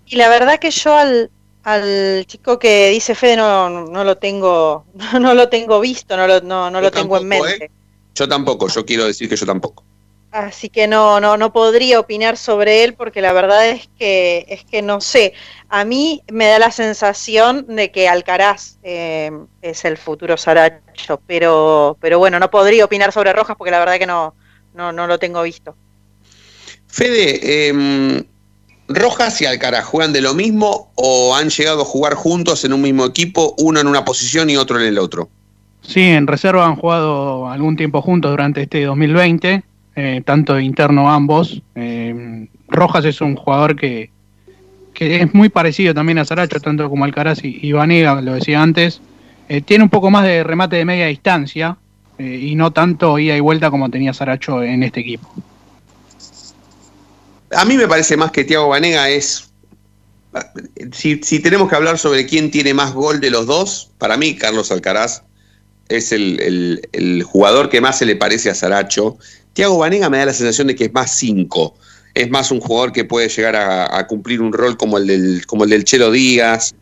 Y 0.08 0.16
la 0.16 0.28
verdad 0.28 0.58
que 0.58 0.72
yo 0.72 0.96
al, 0.98 1.30
al 1.68 2.26
chico 2.28 2.58
que 2.58 2.92
dice 2.92 3.14
Fede 3.14 3.36
no, 3.36 3.70
no 3.70 4.04
lo 4.06 4.18
tengo, 4.18 4.86
no 5.20 5.34
lo 5.34 5.50
tengo 5.50 5.82
visto, 5.82 6.16
no 6.16 6.26
lo, 6.26 6.40
no, 6.40 6.72
no 6.72 6.80
lo 6.80 6.90
tengo 6.92 7.18
en 7.18 7.30
tampoco, 7.30 7.44
mente. 7.44 7.66
¿eh? 7.66 7.72
Yo 8.16 8.28
tampoco, 8.30 8.70
yo 8.70 8.86
quiero 8.86 9.06
decir 9.06 9.28
que 9.28 9.36
yo 9.36 9.46
tampoco. 9.46 9.84
Así 10.32 10.70
que 10.70 10.88
no, 10.88 11.20
no, 11.20 11.36
no 11.36 11.52
podría 11.52 12.00
opinar 12.00 12.38
sobre 12.38 12.86
él 12.86 12.94
porque 12.94 13.22
la 13.22 13.34
verdad 13.34 13.68
es 13.68 13.90
que, 14.00 14.46
es 14.48 14.64
que 14.64 14.82
no 14.82 15.02
sé. 15.02 15.34
A 15.68 15.84
mí 15.84 16.24
me 16.32 16.48
da 16.48 16.58
la 16.58 16.72
sensación 16.72 17.66
de 17.68 17.92
que 17.92 18.08
Alcaraz 18.08 18.78
eh, 18.84 19.32
es 19.62 19.84
el 19.84 19.98
futuro 19.98 20.38
Saracho, 20.38 21.20
pero, 21.28 21.98
pero 22.00 22.18
bueno, 22.18 22.40
no 22.40 22.50
podría 22.50 22.86
opinar 22.86 23.12
sobre 23.12 23.34
Rojas 23.34 23.58
porque 23.58 23.72
la 23.72 23.80
verdad 23.80 24.00
que 24.00 24.08
no, 24.08 24.36
no, 24.74 24.94
no 24.94 25.06
lo 25.06 25.20
tengo 25.20 25.42
visto. 25.42 25.76
Fede, 26.88 27.68
em, 27.68 28.24
¿Rojas 28.88 29.42
y 29.42 29.46
Alcaraz 29.46 29.86
juegan 29.86 30.14
de 30.14 30.22
lo 30.22 30.34
mismo 30.34 30.92
o 30.96 31.36
han 31.36 31.50
llegado 31.50 31.82
a 31.82 31.86
jugar 31.86 32.14
juntos 32.14 32.64
en 32.64 32.74
un 32.74 32.82
mismo 32.82 33.06
equipo, 33.06 33.54
uno 33.58 33.80
en 33.80 33.88
una 33.88 34.06
posición 34.06 34.50
y 34.50 34.58
otro 34.58 34.80
en 34.80 34.88
el 34.88 34.98
otro? 34.98 35.30
Sí, 35.82 36.02
en 36.02 36.28
reserva 36.28 36.66
han 36.66 36.76
jugado 36.76 37.50
algún 37.50 37.76
tiempo 37.76 38.02
juntos 38.02 38.32
durante 38.32 38.64
este 38.64 38.84
2020, 38.84 39.64
eh, 39.96 40.22
tanto 40.26 40.60
interno 40.60 41.10
ambos. 41.10 41.62
Eh, 41.76 42.48
Rojas 42.68 43.06
es 43.06 43.22
un 43.22 43.36
jugador 43.36 43.76
que, 43.76 44.10
que 44.94 45.22
es 45.22 45.34
muy 45.34 45.50
parecido 45.50 45.94
también 45.94 46.20
a 46.20 46.26
Saracho, 46.26 46.60
tanto 46.60 46.90
como 46.90 47.06
Alcaraz 47.06 47.44
y, 47.44 47.60
y 47.62 47.72
Vanega, 47.72 48.22
lo 48.22 48.34
decía 48.34 48.62
antes. 48.62 49.02
Eh, 49.50 49.62
tiene 49.62 49.84
un 49.84 49.90
poco 49.90 50.10
más 50.10 50.24
de 50.24 50.44
remate 50.44 50.76
de 50.76 50.86
media 50.86 51.06
distancia 51.06 51.78
eh, 52.18 52.40
y 52.42 52.56
no 52.56 52.72
tanto 52.72 53.18
ida 53.18 53.36
y 53.38 53.40
vuelta 53.40 53.72
como 53.72 53.90
tenía 53.90 54.14
Saracho 54.14 54.62
en 54.64 54.84
este 54.84 55.02
equipo. 55.02 55.28
A 57.52 57.66
mí 57.66 57.78
me 57.78 57.88
parece 57.88 58.18
más 58.18 58.32
que 58.32 58.44
Tiago 58.44 58.70
Banega 58.70 59.10
es. 59.10 59.50
Si, 60.92 61.22
si 61.24 61.40
tenemos 61.40 61.70
que 61.70 61.76
hablar 61.76 61.98
sobre 61.98 62.26
quién 62.26 62.52
tiene 62.52 62.74
más 62.74 62.94
gol 62.94 63.20
de 63.20 63.30
los 63.30 63.48
dos, 63.48 63.92
para 63.98 64.18
mí 64.18 64.36
Carlos 64.36 64.72
Alcaraz 64.72 65.24
es 65.90 66.12
el, 66.12 66.82
el- 66.92 67.24
jugador 67.24 67.70
que 67.70 67.82
más 67.82 67.98
se 67.98 68.06
le 68.06 68.16
parece 68.16 68.50
a 68.50 68.56
Saracho. 68.56 69.18
Tiago 69.54 69.78
Banega 69.78 70.10
me 70.10 70.18
da 70.18 70.26
la 70.26 70.34
sensación 70.34 70.68
de 70.68 70.76
que 70.76 70.86
es 70.86 70.94
más 70.94 71.12
5. 71.16 71.76
Es 72.14 72.30
más 72.30 72.52
un 72.52 72.60
jugador 72.60 72.92
que 72.92 73.06
puede 73.06 73.30
llegar 73.30 73.56
a, 73.56 74.06
cumplir 74.08 74.42
un 74.42 74.52
rol 74.52 74.76
como 74.78 74.98
el 74.98 75.08
del, 75.08 75.46
como 75.46 75.64
el 75.64 75.70
del 75.70 75.84
Chelo 75.84 76.12
Díaz. 76.12 76.74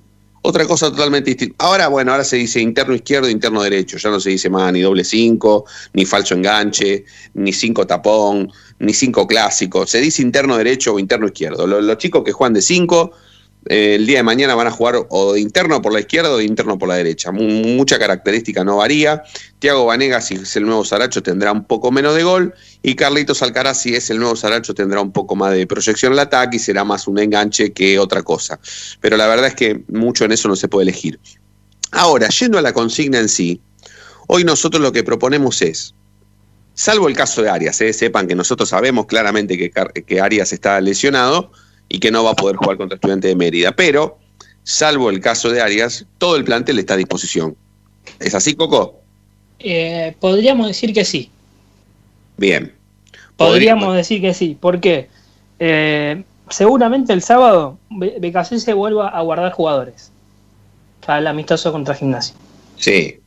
Otra 0.41 0.65
cosa 0.65 0.89
totalmente 0.91 1.31
distinta. 1.31 1.55
Ahora, 1.60 1.88
bueno, 1.88 2.12
ahora 2.12 2.24
se 2.24 2.38
dice 2.38 2.60
interno 2.60 2.93
izquierdo, 2.93 3.29
interno 3.29 3.62
derecho. 3.62 3.98
Ya 3.98 4.10
no 4.10 4.19
se 4.19 4.29
dice 4.31 4.50
más 4.50 4.72
ni 4.74 4.81
doble 4.81 5.03
5, 5.03 5.65
ni 5.93 6.05
falso 6.05 6.36
enganche, 6.36 7.05
ni 7.34 7.51
5 7.51 7.86
tapón, 7.88 8.51
ni 8.79 8.94
5 8.94 9.27
clásico. 9.27 9.88
Se 9.88 10.00
dice 10.00 10.22
interno 10.22 10.58
derecho 10.58 10.94
o 10.94 11.00
interno 11.00 11.27
izquierdo. 11.27 11.65
Los, 11.67 11.98
chicos 11.98 12.24
que 12.24 12.32
juegan 12.32 12.53
de 12.53 12.62
5, 12.62 13.12
el 13.67 14.05
día 14.05 14.17
de 14.17 14.24
mañana 14.24 14.53
van 14.53 14.67
a 14.67 14.72
jugar 14.72 14.96
o 15.10 15.34
de 15.34 15.39
interno 15.39 15.82
por 15.82 15.91
la 15.91 16.00
izquierda 16.00 16.29
o 16.32 16.38
de 16.38 16.44
interno 16.44 16.77
por 16.77 16.88
la 16.89 16.96
derecha. 16.96 17.32
Mu- 17.32 17.41
mucha 17.44 17.98
característica 17.98 18.63
no 18.63 18.77
varía. 18.77 19.24
Tiago 19.60 19.86
Vanegas, 19.86 20.27
si 20.27 20.36
es 20.36 20.55
el 20.55 20.65
nuevo 20.65 20.86
Saracho, 20.86 21.24
tendrá 21.24 21.51
un 21.51 21.65
poco 21.65 21.91
menos 21.91 22.15
de 22.15 22.24
gol. 22.24 22.53
Y 22.84 22.96
Carlitos 22.96 23.41
Alcaraz, 23.41 23.82
si 23.82 23.96
es 23.96 24.10
el 24.10 24.20
nuevo 24.20 24.36
Saracho, 24.36 24.75
tendrá 24.75 25.01
un 25.01 25.12
poco 25.12 25.36
más 25.36 25.53
de 25.53 25.65
proyección 25.65 26.13
al 26.13 26.20
ataque 26.20 26.58
y 26.58 26.60
será 26.60 26.84
más 26.84 27.08
un 27.08 27.17
enganche 27.17 27.74
que 27.74 27.98
otra 27.98 28.22
cosa. 28.22 28.60
Pero 29.01 29.17
la 29.17 29.25
verdad 29.27 29.48
es 29.48 29.55
que 29.55 29.84
mucho 29.88 30.25
en 30.25 30.34
eso 30.34 30.48
no 30.48 30.55
se 30.55 30.67
puede 30.67 30.84
elegir. 30.84 31.20
Ahora, 31.91 32.27
yendo 32.27 32.58
a 32.60 32.62
la 32.62 32.74
consigna 32.74 33.20
en 33.20 33.29
sí, 33.29 33.62
hoy 34.27 34.44
nosotros 34.44 34.82
lo 34.82 34.91
que 34.91 35.03
proponemos 35.03 35.62
es, 35.62 35.96
salvo 36.75 37.08
el 37.08 37.15
caso 37.15 37.41
de 37.41 37.50
Arias, 37.50 37.82
¿eh? 37.82 37.91
sepan 37.94 38.27
que 38.27 38.36
nosotros 38.36 38.70
sabemos 38.70 39.08
claramente 39.08 39.58
que, 39.58 40.22
Arias 40.22 40.53
está 40.53 40.79
lesionado 40.79 41.51
y 41.89 42.00
que 42.00 42.12
no 42.12 42.24
va 42.24 42.32
a 42.32 42.36
poder 42.36 42.58
jugar 42.58 42.77
contra 42.77 42.96
Estudiante 42.96 43.29
de 43.29 43.36
Mérida, 43.36 43.72
pero 43.72 44.20
salvo 44.63 45.10
el 45.10 45.22
caso 45.22 45.50
de 45.50 45.62
Arias, 45.62 46.05
todo 46.20 46.36
el 46.36 46.44
plantel 46.44 46.77
está 46.77 46.94
a 46.94 46.98
disposición. 46.98 47.55
¿Es 48.20 48.36
así, 48.36 48.53
Coco? 48.55 49.01
Eh, 49.60 50.15
podríamos 50.20 50.67
decir 50.67 50.94
que 50.94 51.05
sí. 51.05 51.32
Bien. 52.38 52.74
Podríamos 53.38 53.96
decir 53.96 54.22
que 54.22 54.34
sí. 54.34 54.58
¿Por 54.60 54.79
qué? 54.79 55.10
Eh, 55.60 56.24
seguramente 56.50 57.13
el 57.13 57.22
sábado 57.22 57.77
BKC 57.89 58.60
se 58.60 58.74
vuelva 58.74 59.10
a 59.10 59.22
guardar 59.22 59.51
jugadores. 59.51 60.12
Para 61.05 61.20
el 61.20 61.27
amistoso 61.27 61.72
contra 61.72 61.96
Gimnasia. 61.96 62.36
Sí. 62.77 63.20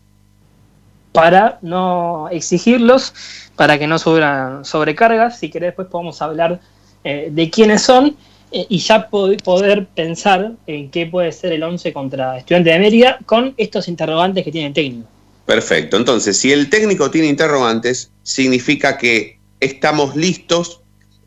Para 1.12 1.59
no 1.62 2.29
exigirlos, 2.31 3.15
para 3.57 3.79
que 3.79 3.87
no 3.87 3.99
subran 3.99 4.65
sobrecargas. 4.65 5.38
Si 5.38 5.49
querés, 5.50 5.69
después 5.69 5.88
podemos 5.88 6.21
hablar 6.23 6.61
eh, 7.05 7.29
de 7.31 7.50
quiénes 7.50 7.83
son 7.83 8.17
eh, 8.53 8.67
y 8.69 8.79
ya 8.79 9.09
po- 9.09 9.31
poder 9.43 9.87
pensar 9.87 10.53
en 10.67 10.91
qué 10.91 11.07
puede 11.07 11.33
ser 11.33 11.53
el 11.53 11.62
11 11.62 11.93
contra 11.93 12.38
Estudiante 12.38 12.71
de 12.71 12.79
Mérida 12.79 13.19
con 13.27 13.55
estos 13.57 13.88
interrogantes 13.88 14.45
que 14.45 14.53
tiene 14.53 14.69
el 14.69 14.75
técnico. 14.75 15.09
Perfecto. 15.47 15.97
Entonces, 15.97 16.37
si 16.37 16.53
el 16.53 16.69
técnico 16.69 17.11
tiene 17.11 17.29
interrogantes, 17.29 18.11
significa 18.23 18.99
que 18.99 19.38
estamos 19.61 20.15
listos 20.15 20.83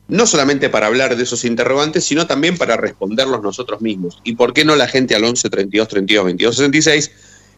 no 0.07 0.27
solamente 0.27 0.69
para 0.69 0.87
hablar 0.87 1.15
de 1.15 1.23
esos 1.23 1.45
interrogantes, 1.45 2.03
sino 2.03 2.27
también 2.27 2.57
para 2.57 2.75
responderlos 2.75 3.41
nosotros 3.41 3.81
mismos. 3.81 4.19
¿Y 4.25 4.35
por 4.35 4.53
qué 4.53 4.65
no 4.65 4.75
la 4.75 4.87
gente 4.87 5.15
al 5.15 5.23
11 5.23 5.49
32 5.49 5.87
32 5.87 6.25
22 6.25 6.55
66? 6.55 7.11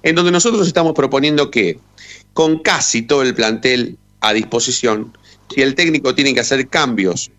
En 0.03 0.15
donde 0.15 0.31
nosotros 0.31 0.67
estamos 0.67 0.93
proponiendo 0.93 1.49
que, 1.49 1.79
con 2.33 2.59
casi 2.59 3.01
todo 3.01 3.23
el 3.23 3.33
plantel 3.33 3.97
a 4.19 4.33
disposición, 4.33 5.17
si 5.53 5.61
el 5.61 5.75
técnico 5.75 6.13
tiene 6.13 6.33
que 6.33 6.41
hacer 6.41 6.67
cambios 6.67 7.31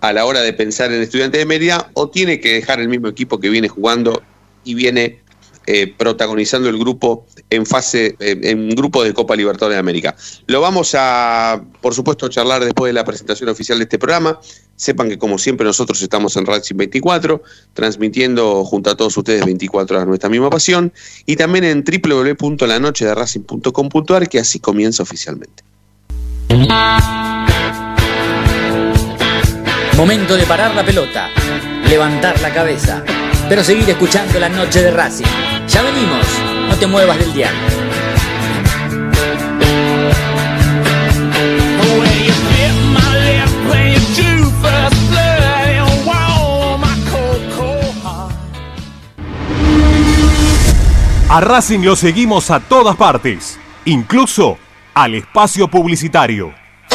a 0.00 0.12
la 0.12 0.24
hora 0.24 0.40
de 0.40 0.52
pensar 0.52 0.92
en 0.92 1.02
estudiante 1.02 1.38
de 1.38 1.46
Mérida 1.46 1.90
o 1.94 2.08
tiene 2.08 2.40
que 2.40 2.52
dejar 2.52 2.80
el 2.80 2.88
mismo 2.88 3.08
equipo 3.08 3.40
que 3.40 3.48
viene 3.48 3.68
jugando 3.68 4.22
y 4.64 4.74
viene 4.74 5.23
eh, 5.66 5.94
protagonizando 5.96 6.68
el 6.68 6.76
grupo 6.78 7.24
en 7.50 7.64
fase, 7.64 8.16
eh, 8.20 8.38
en 8.42 8.68
grupo 8.70 9.02
de 9.02 9.14
Copa 9.14 9.36
Libertadores 9.36 9.76
de 9.76 9.80
América. 9.80 10.14
Lo 10.46 10.60
vamos 10.60 10.94
a, 10.98 11.62
por 11.80 11.94
supuesto, 11.94 12.28
charlar 12.28 12.62
después 12.64 12.90
de 12.90 12.94
la 12.94 13.04
presentación 13.04 13.48
oficial 13.48 13.78
de 13.78 13.84
este 13.84 13.98
programa. 13.98 14.38
Sepan 14.76 15.08
que, 15.08 15.16
como 15.18 15.38
siempre, 15.38 15.64
nosotros 15.64 16.02
estamos 16.02 16.36
en 16.36 16.44
Racing 16.46 16.76
24, 16.76 17.42
transmitiendo 17.72 18.64
junto 18.64 18.90
a 18.90 18.96
todos 18.96 19.16
ustedes 19.16 19.44
24 19.44 19.96
horas 19.96 20.08
nuestra 20.08 20.28
misma 20.28 20.50
pasión, 20.50 20.92
y 21.26 21.36
también 21.36 21.62
en 21.64 21.84
www.lanochederacing.com.ar, 21.84 24.28
que 24.28 24.40
así 24.40 24.58
comienza 24.58 25.02
oficialmente. 25.02 25.62
Momento 29.96 30.36
de 30.36 30.44
parar 30.44 30.74
la 30.74 30.84
pelota, 30.84 31.30
levantar 31.88 32.38
la 32.40 32.52
cabeza, 32.52 33.04
pero 33.48 33.62
seguir 33.62 33.88
escuchando 33.88 34.38
la 34.38 34.48
noche 34.48 34.82
de 34.82 34.90
Racing. 34.90 35.26
Ya 35.68 35.82
venimos, 35.82 36.26
no 36.68 36.76
te 36.76 36.86
muevas 36.86 37.18
del 37.18 37.32
dial. 37.32 37.54
A 51.28 51.40
Racing 51.40 51.80
lo 51.80 51.96
seguimos 51.96 52.52
a 52.52 52.60
todas 52.60 52.94
partes, 52.94 53.58
incluso 53.86 54.56
al 54.94 55.16
espacio 55.16 55.66
publicitario. 55.66 56.63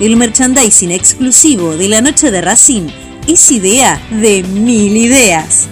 El 0.00 0.16
merchandising 0.16 0.92
exclusivo 0.92 1.76
de 1.76 1.88
la 1.88 2.00
noche 2.00 2.30
de 2.30 2.40
Racing 2.40 2.86
es 3.26 3.50
idea 3.50 4.00
de 4.12 4.44
mil 4.44 4.96
ideas. 4.96 5.68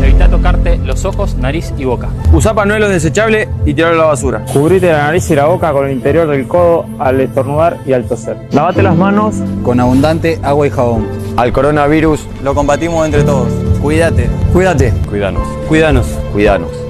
Evita 0.00 0.28
tocarte 0.30 0.76
los 0.76 1.04
ojos, 1.04 1.34
nariz 1.34 1.74
y 1.76 1.84
boca. 1.84 2.10
Usa 2.32 2.54
panuelos 2.54 2.88
desechables 2.88 3.48
y 3.66 3.74
tirarlo 3.74 4.02
a 4.02 4.04
la 4.04 4.10
basura. 4.10 4.44
Cubrite 4.52 4.92
la 4.92 5.06
nariz 5.06 5.28
y 5.28 5.34
la 5.34 5.46
boca 5.46 5.72
con 5.72 5.86
el 5.86 5.92
interior 5.92 6.28
del 6.28 6.46
codo 6.46 6.86
al 7.00 7.20
estornudar 7.20 7.78
y 7.84 7.92
al 7.92 8.06
toser. 8.06 8.36
Lavate 8.52 8.84
las 8.84 8.94
manos 8.94 9.34
con 9.64 9.80
abundante 9.80 10.38
agua 10.40 10.68
y 10.68 10.70
jabón. 10.70 11.08
Al 11.36 11.52
coronavirus 11.52 12.20
lo 12.44 12.54
combatimos 12.54 13.04
entre 13.06 13.24
todos. 13.24 13.48
Cuídate. 13.82 14.30
Cuídate. 14.52 14.92
Cuídanos. 15.08 15.48
Cuídanos. 15.68 16.06
Cuídanos. 16.32 16.89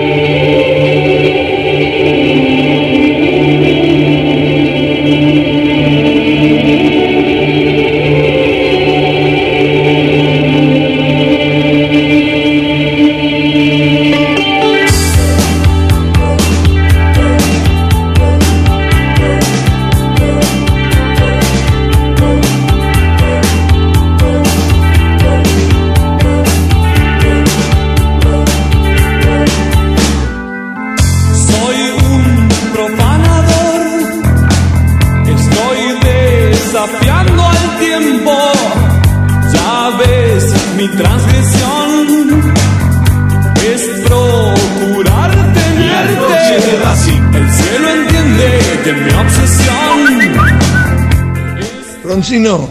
No, 52.39 52.69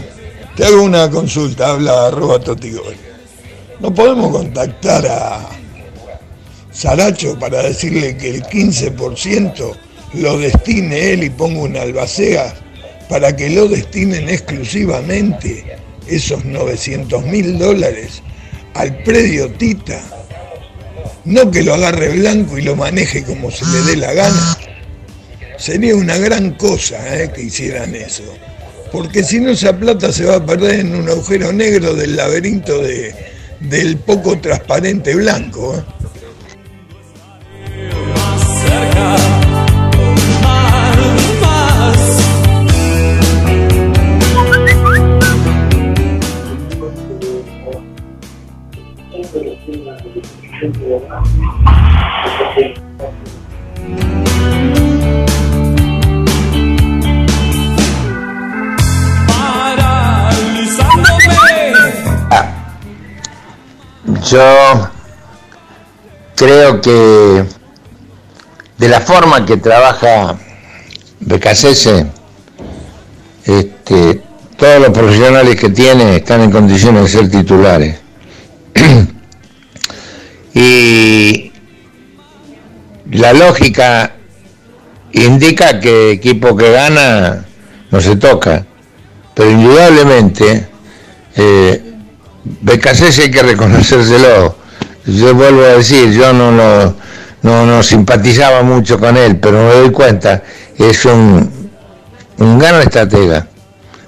te 0.55 0.65
hago 0.65 0.81
una 0.81 1.09
consulta, 1.09 1.71
habla 1.71 2.07
arroba 2.07 2.39
Totigol. 2.39 2.95
¿No 3.79 3.93
podemos 3.93 4.31
contactar 4.31 5.05
a 5.07 5.49
Saracho 6.71 7.37
para 7.37 7.63
decirle 7.63 8.17
que 8.17 8.29
el 8.29 8.43
15% 8.43 9.75
lo 10.13 10.37
destine 10.37 11.13
él 11.13 11.23
y 11.23 11.29
ponga 11.29 11.61
una 11.61 11.81
albacea 11.81 12.53
para 13.09 13.35
que 13.35 13.49
lo 13.49 13.67
destinen 13.67 14.29
exclusivamente 14.29 15.77
esos 16.07 16.43
900 16.45 17.23
mil 17.25 17.57
dólares 17.57 18.21
al 18.73 18.95
predio 19.03 19.51
Tita? 19.51 20.01
No 21.25 21.51
que 21.51 21.61
lo 21.61 21.75
agarre 21.75 22.09
blanco 22.09 22.57
y 22.57 22.63
lo 22.63 22.75
maneje 22.75 23.23
como 23.23 23.51
se 23.51 23.65
le 23.65 23.81
dé 23.81 23.97
la 23.97 24.13
gana. 24.13 24.57
Sería 25.57 25.95
una 25.95 26.17
gran 26.17 26.51
cosa 26.55 26.97
eh, 27.21 27.31
que 27.31 27.43
hicieran 27.43 27.93
eso 27.93 28.23
porque 28.91 29.23
si 29.23 29.39
no 29.39 29.51
esa 29.51 29.75
plata 29.77 30.11
se 30.11 30.25
va 30.25 30.35
a 30.35 30.45
perder 30.45 30.81
en 30.81 30.95
un 30.95 31.09
agujero 31.09 31.53
negro 31.53 31.93
del 31.95 32.15
laberinto 32.15 32.79
de, 32.79 33.15
del 33.59 33.97
poco 33.97 34.37
transparente 34.39 35.15
blanco. 35.15 35.75
¿eh? 35.77 35.83
Yo 64.25 64.89
creo 66.35 66.79
que 66.79 67.45
de 68.77 68.87
la 68.87 69.01
forma 69.01 69.45
que 69.45 69.57
trabaja 69.57 70.37
Becasese, 71.19 72.05
este, 73.45 74.21
todos 74.57 74.79
los 74.79 74.89
profesionales 74.91 75.55
que 75.55 75.69
tiene 75.69 76.17
están 76.17 76.41
en 76.41 76.51
condiciones 76.51 77.03
de 77.03 77.09
ser 77.09 77.31
titulares. 77.31 77.99
y 80.53 81.51
la 83.11 83.33
lógica 83.33 84.15
indica 85.13 85.79
que 85.79 86.11
equipo 86.11 86.55
que 86.55 86.71
gana 86.71 87.45
no 87.89 88.01
se 88.01 88.15
toca. 88.15 88.65
Pero 89.33 89.49
indudablemente, 89.49 90.67
eh, 91.35 91.90
Becasese 92.43 93.23
hay 93.23 93.31
que 93.31 93.43
reconocérselo. 93.43 94.55
Yo 95.05 95.33
vuelvo 95.33 95.63
a 95.63 95.77
decir, 95.77 96.11
yo 96.11 96.33
no, 96.33 96.51
no, 96.51 96.95
no, 97.41 97.65
no 97.65 97.83
simpatizaba 97.83 98.61
mucho 98.63 98.99
con 98.99 99.17
él, 99.17 99.37
pero 99.37 99.63
me 99.63 99.73
doy 99.73 99.91
cuenta, 99.91 100.43
es 100.77 101.05
un, 101.05 101.69
un 102.37 102.59
gran 102.59 102.81
estratega, 102.81 103.47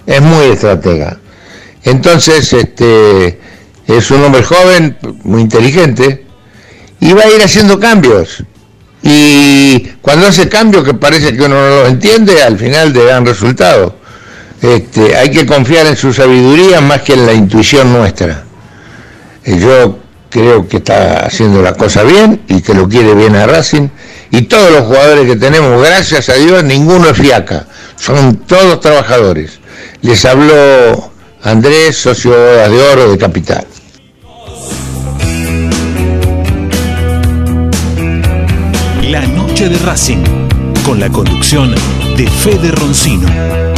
es 0.05 0.21
muy 0.21 0.45
estratega. 0.45 1.17
Entonces, 1.83 2.53
este, 2.53 3.39
es 3.87 4.11
un 4.11 4.23
hombre 4.23 4.43
joven, 4.43 4.97
muy 5.23 5.41
inteligente, 5.41 6.25
y 6.99 7.13
va 7.13 7.23
a 7.23 7.31
ir 7.31 7.41
haciendo 7.41 7.79
cambios. 7.79 8.43
Y 9.01 9.79
cuando 10.01 10.27
hace 10.27 10.47
cambios 10.47 10.85
que 10.85 10.93
parece 10.93 11.35
que 11.35 11.43
uno 11.43 11.55
no 11.55 11.81
los 11.81 11.89
entiende, 11.89 12.41
al 12.41 12.57
final 12.57 12.93
le 12.93 13.03
dan 13.03 13.25
resultado. 13.25 13.97
Este, 14.63 15.17
hay 15.17 15.29
que 15.29 15.45
confiar 15.45 15.87
en 15.87 15.97
su 15.97 16.13
sabiduría 16.13 16.79
más 16.79 17.01
que 17.01 17.13
en 17.13 17.25
la 17.25 17.33
intuición 17.33 17.91
nuestra. 17.91 18.45
Eh, 19.43 19.59
Yo 19.59 19.99
creo 20.29 20.65
que 20.69 20.77
está 20.77 21.25
haciendo 21.25 21.61
la 21.61 21.73
cosa 21.73 22.03
bien 22.03 22.43
y 22.47 22.61
que 22.61 22.73
lo 22.73 22.87
quiere 22.87 23.13
bien 23.13 23.35
a 23.35 23.45
Racing. 23.45 23.89
Y 24.31 24.43
todos 24.43 24.71
los 24.71 24.83
jugadores 24.83 25.27
que 25.27 25.35
tenemos, 25.35 25.85
gracias 25.85 26.29
a 26.29 26.35
Dios, 26.35 26.63
ninguno 26.63 27.09
es 27.09 27.17
fiaca. 27.17 27.67
Son 27.97 28.37
todos 28.37 28.79
trabajadores. 28.79 29.59
Les 30.01 30.23
habló 30.23 31.11
Andrés, 31.43 31.97
socio 31.97 32.31
de 32.33 32.81
Oro 32.93 33.11
de 33.11 33.17
Capital. 33.17 33.67
La 39.03 39.27
noche 39.27 39.67
de 39.67 39.77
Racing, 39.79 40.23
con 40.85 41.01
la 41.01 41.09
conducción 41.09 41.75
de 42.15 42.27
Fede 42.29 42.71
Roncino. 42.71 43.72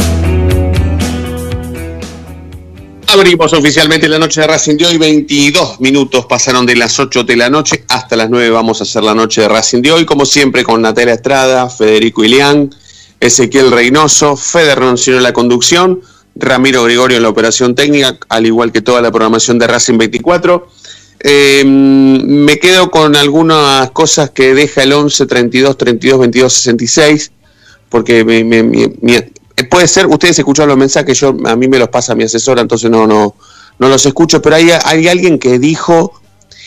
Abrimos 3.08 3.52
oficialmente 3.52 4.08
la 4.08 4.18
noche 4.18 4.40
de 4.40 4.46
Racing 4.48 4.76
de 4.76 4.86
hoy, 4.86 4.98
22 4.98 5.80
minutos 5.80 6.26
pasaron 6.26 6.66
de 6.66 6.74
las 6.76 6.98
8 6.98 7.24
de 7.24 7.36
la 7.36 7.48
noche 7.48 7.84
hasta 7.88 8.16
las 8.16 8.28
9 8.28 8.50
vamos 8.50 8.80
a 8.80 8.84
hacer 8.84 9.04
la 9.04 9.14
noche 9.14 9.42
de 9.42 9.48
Racing 9.48 9.80
de 9.80 9.92
hoy, 9.92 10.04
como 10.04 10.26
siempre 10.26 10.64
con 10.64 10.82
Natalia 10.82 11.14
Estrada, 11.14 11.70
Federico 11.70 12.24
Ilián, 12.24 12.74
Ezequiel 13.20 13.70
Reynoso, 13.70 14.36
Fede 14.36 14.74
Roncino 14.74 15.16
en 15.18 15.22
la 15.22 15.32
conducción, 15.32 16.00
Ramiro 16.34 16.82
Gregorio 16.84 17.16
en 17.16 17.22
la 17.22 17.28
operación 17.28 17.74
técnica, 17.74 18.18
al 18.28 18.44
igual 18.44 18.72
que 18.72 18.82
toda 18.82 19.00
la 19.00 19.10
programación 19.10 19.58
de 19.58 19.66
Racing 19.68 19.96
24. 19.98 20.68
Eh, 21.20 21.64
me 21.64 22.58
quedo 22.58 22.90
con 22.90 23.16
algunas 23.16 23.90
cosas 23.92 24.30
que 24.30 24.52
deja 24.52 24.82
el 24.82 24.92
11, 24.92 25.26
32, 25.26 25.78
32, 25.78 26.18
22, 26.20 26.52
66, 26.52 27.32
porque 27.88 28.24
me- 28.24 28.44
me- 28.44 28.62
me- 28.62 29.32
puede 29.64 29.88
ser, 29.88 30.06
ustedes 30.06 30.38
escuchan 30.38 30.68
los 30.68 30.76
mensajes, 30.76 31.18
yo 31.18 31.34
a 31.46 31.56
mí 31.56 31.68
me 31.68 31.78
los 31.78 31.88
pasa 31.88 32.14
mi 32.14 32.24
asesora, 32.24 32.60
entonces 32.62 32.90
no, 32.90 33.06
no, 33.06 33.34
no 33.78 33.88
los 33.88 34.04
escucho, 34.06 34.40
pero 34.42 34.56
hay, 34.56 34.70
hay 34.84 35.08
alguien 35.08 35.38
que 35.38 35.58
dijo, 35.58 36.20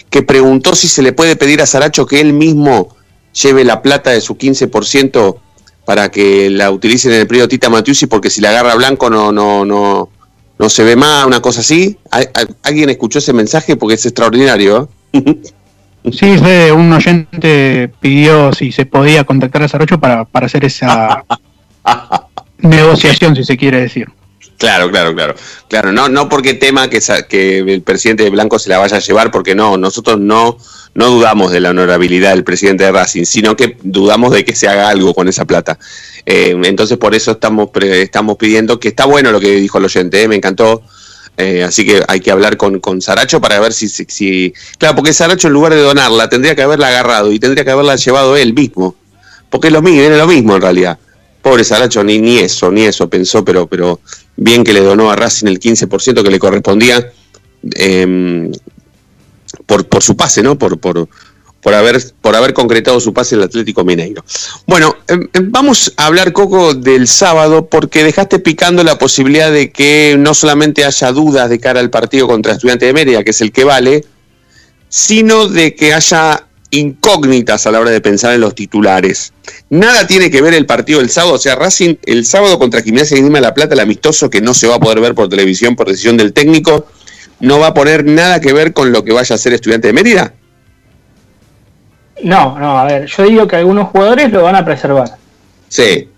que 0.10 0.24
preguntó 0.24 0.76
si 0.76 0.88
se 0.88 1.02
le 1.04 1.14
puede 1.14 1.36
pedir 1.36 1.62
a 1.62 1.66
Saracho 1.68 2.06
que 2.06 2.20
él 2.20 2.34
mismo 2.34 2.96
lleve 3.42 3.64
la 3.64 3.82
plata 3.82 4.10
de 4.10 4.22
su 4.22 4.38
15% 4.38 5.38
para 5.86 6.10
que 6.10 6.50
la 6.50 6.72
utilicen 6.72 7.12
en 7.14 7.22
el 7.22 7.28
periodo 7.28 7.48
Tita 7.48 7.70
Matiusi, 7.70 8.08
porque 8.08 8.30
si 8.30 8.42
la 8.42 8.50
agarra 8.50 8.76
blanco 8.76 9.10
no, 9.10 9.32
no, 9.32 9.66
no, 9.66 10.10
no 10.58 10.70
se 10.70 10.84
ve 10.84 10.96
más, 10.96 11.26
una 11.26 11.42
cosa 11.42 11.62
así. 11.62 11.98
¿Al- 12.12 12.30
al- 12.34 12.56
¿Alguien 12.64 12.90
escuchó 12.90 13.20
ese 13.20 13.34
mensaje? 13.34 13.76
Porque 13.76 13.96
es 13.96 14.06
extraordinario. 14.06 14.90
¿eh? 15.14 15.36
Sí, 16.12 16.38
Fede, 16.38 16.72
un 16.72 16.92
oyente 16.94 17.92
pidió 18.00 18.54
si 18.54 18.72
se 18.72 18.86
podía 18.86 19.24
contactar 19.24 19.64
a 19.64 19.68
Sarocho 19.68 20.00
para, 20.00 20.26
para 20.26 20.46
hacer 20.46 20.64
esa 20.66 21.24
negociación, 22.60 23.36
si 23.36 23.44
se 23.44 23.58
quiere 23.58 23.82
decir. 23.82 24.08
Claro, 24.58 24.92
claro, 24.92 25.16
claro. 25.16 25.36
Claro, 25.70 25.92
no, 25.92 26.10
no 26.10 26.28
porque 26.28 26.54
tema 26.54 26.90
que, 26.90 27.00
que 27.30 27.60
el 27.60 27.82
presidente 27.82 28.24
de 28.24 28.30
Blanco 28.30 28.60
se 28.60 28.70
la 28.70 28.78
vaya 28.78 28.98
a 28.98 29.00
llevar, 29.00 29.32
porque 29.32 29.56
no, 29.56 29.78
nosotros 29.78 30.20
no, 30.20 30.58
no 30.96 31.10
dudamos 31.10 31.52
de 31.52 31.62
la 31.62 31.70
honorabilidad 31.70 32.32
del 32.32 32.44
presidente 32.44 32.84
de 32.84 32.92
Racing, 32.92 33.24
sino 33.24 33.56
que 33.56 33.78
dudamos 33.84 34.34
de 34.34 34.44
que 34.44 34.56
se 34.56 34.68
haga 34.68 34.90
algo 34.90 35.14
con 35.14 35.30
esa 35.30 35.46
plata. 35.46 35.80
Eh, 36.26 36.60
entonces 36.66 36.98
por 36.98 37.16
eso 37.16 37.32
estamos, 37.32 37.70
estamos 37.82 38.36
pidiendo, 38.38 38.80
que 38.82 38.90
está 38.90 39.06
bueno 39.06 39.32
lo 39.32 39.40
que 39.40 39.56
dijo 39.56 39.78
el 39.78 39.86
oyente, 39.86 40.22
eh, 40.22 40.28
me 40.28 40.36
encantó. 40.36 40.84
Eh, 41.38 41.64
así 41.64 41.86
que 41.86 42.04
hay 42.06 42.20
que 42.20 42.32
hablar 42.32 42.58
con, 42.58 42.82
con 42.82 43.02
Saracho 43.02 43.40
para 43.40 43.58
ver 43.62 43.72
si, 43.72 43.88
si, 43.88 44.06
si- 44.10 44.54
Claro, 44.78 44.96
porque 44.96 45.14
Saracho 45.14 45.48
en 45.48 45.54
lugar 45.54 45.74
de 45.74 45.80
donarla 45.82 46.28
tendría 46.28 46.54
que 46.54 46.64
haberla 46.64 46.90
agarrado 46.90 47.32
y 47.32 47.40
tendría 47.40 47.64
que 47.64 47.72
haberla 47.72 47.96
llevado 47.96 48.36
él 48.36 48.54
mismo. 48.54 48.96
Porque 49.50 49.68
es 49.68 49.74
lo 49.74 49.82
mismo, 49.82 50.02
viene 50.02 50.18
lo 50.18 50.28
mismo 50.28 50.58
en 50.58 50.62
realidad. 50.62 51.00
Pobre 51.50 51.64
Saracho, 51.64 52.04
ni, 52.04 52.20
ni 52.20 52.38
eso, 52.38 52.70
ni 52.70 52.84
eso 52.84 53.10
pensó, 53.10 53.44
pero, 53.44 53.66
pero 53.66 54.02
bien 54.36 54.64
que 54.64 54.72
le 54.72 54.82
donó 54.82 55.10
a 55.10 55.16
Racing 55.16 55.48
el 55.48 55.60
15% 55.60 56.22
que 56.22 56.30
le 56.30 56.38
correspondía 56.38 57.12
eh, 57.74 58.52
por, 59.66 59.88
por 59.88 60.04
su 60.04 60.16
pase, 60.16 60.44
¿no? 60.44 60.60
Por, 60.60 60.80
por, 60.80 61.10
por, 61.60 61.74
haber, 61.74 62.04
por 62.22 62.36
haber 62.36 62.54
concretado 62.54 63.00
su 63.00 63.16
pase 63.16 63.34
en 63.34 63.42
el 63.42 63.48
Atlético 63.48 63.84
Mineiro. 63.84 64.24
Bueno, 64.68 64.96
eh, 65.08 65.18
eh, 65.34 65.40
vamos 65.42 65.92
a 65.98 66.06
hablar, 66.06 66.34
Coco, 66.34 66.76
del 66.76 67.08
sábado, 67.08 67.66
porque 67.66 68.04
dejaste 68.04 68.38
picando 68.38 68.84
la 68.84 69.00
posibilidad 69.00 69.52
de 69.52 69.72
que 69.72 70.18
no 70.20 70.36
solamente 70.36 70.86
haya 70.86 71.12
dudas 71.12 71.50
de 71.50 71.60
cara 71.60 71.80
al 71.80 71.90
partido 71.90 72.28
contra 72.28 72.54
Estudiante 72.54 72.86
de 72.86 72.94
Mérida, 72.94 73.24
que 73.24 73.32
es 73.32 73.42
el 73.42 73.52
que 73.52 73.64
vale, 73.64 74.06
sino 74.88 75.48
de 75.48 75.74
que 75.74 75.96
haya 75.96 76.46
incógnitas 76.72 77.66
a 77.66 77.72
la 77.72 77.80
hora 77.80 77.90
de 77.90 78.02
pensar 78.02 78.34
en 78.34 78.42
los 78.42 78.54
titulares. 78.56 79.34
Nada 79.70 80.06
tiene 80.06 80.30
que 80.30 80.42
ver 80.42 80.54
el 80.54 80.66
partido 80.66 81.00
del 81.00 81.10
sábado, 81.10 81.36
o 81.36 81.40
sea, 81.40 81.56
Racing 81.56 81.96
el 82.06 82.26
sábado 82.26 82.60
contra 82.60 82.82
Gimnasia 82.82 83.18
y 83.18 83.22
de 83.22 83.42
la 83.42 83.54
Plata, 83.54 83.74
el 83.74 83.80
amistoso 83.80 84.30
que 84.30 84.42
no 84.42 84.54
se 84.54 84.68
va 84.68 84.76
a 84.76 84.80
poder 84.80 85.00
ver 85.00 85.16
por 85.16 85.30
televisión 85.30 85.76
por 85.76 85.88
decisión 85.88 86.18
del 86.18 86.34
técnico, 86.34 86.86
no 87.40 87.60
va 87.60 87.68
a 87.68 87.74
poner 87.74 88.06
nada 88.06 88.40
que 88.40 88.54
ver 88.54 88.74
con 88.74 88.92
lo 88.92 89.04
que 89.04 89.14
vaya 89.14 89.36
a 89.36 89.38
ser 89.38 89.54
estudiante 89.54 89.88
de 89.88 89.94
Mérida. 89.94 90.34
No, 92.22 92.60
no, 92.60 92.78
a 92.78 92.84
ver, 92.84 93.06
yo 93.06 93.24
digo 93.24 93.48
que 93.48 93.56
algunos 93.56 93.90
jugadores 93.90 94.32
lo 94.32 94.44
van 94.44 94.56
a 94.56 94.66
preservar. 94.66 95.12
Sí. 95.70 96.10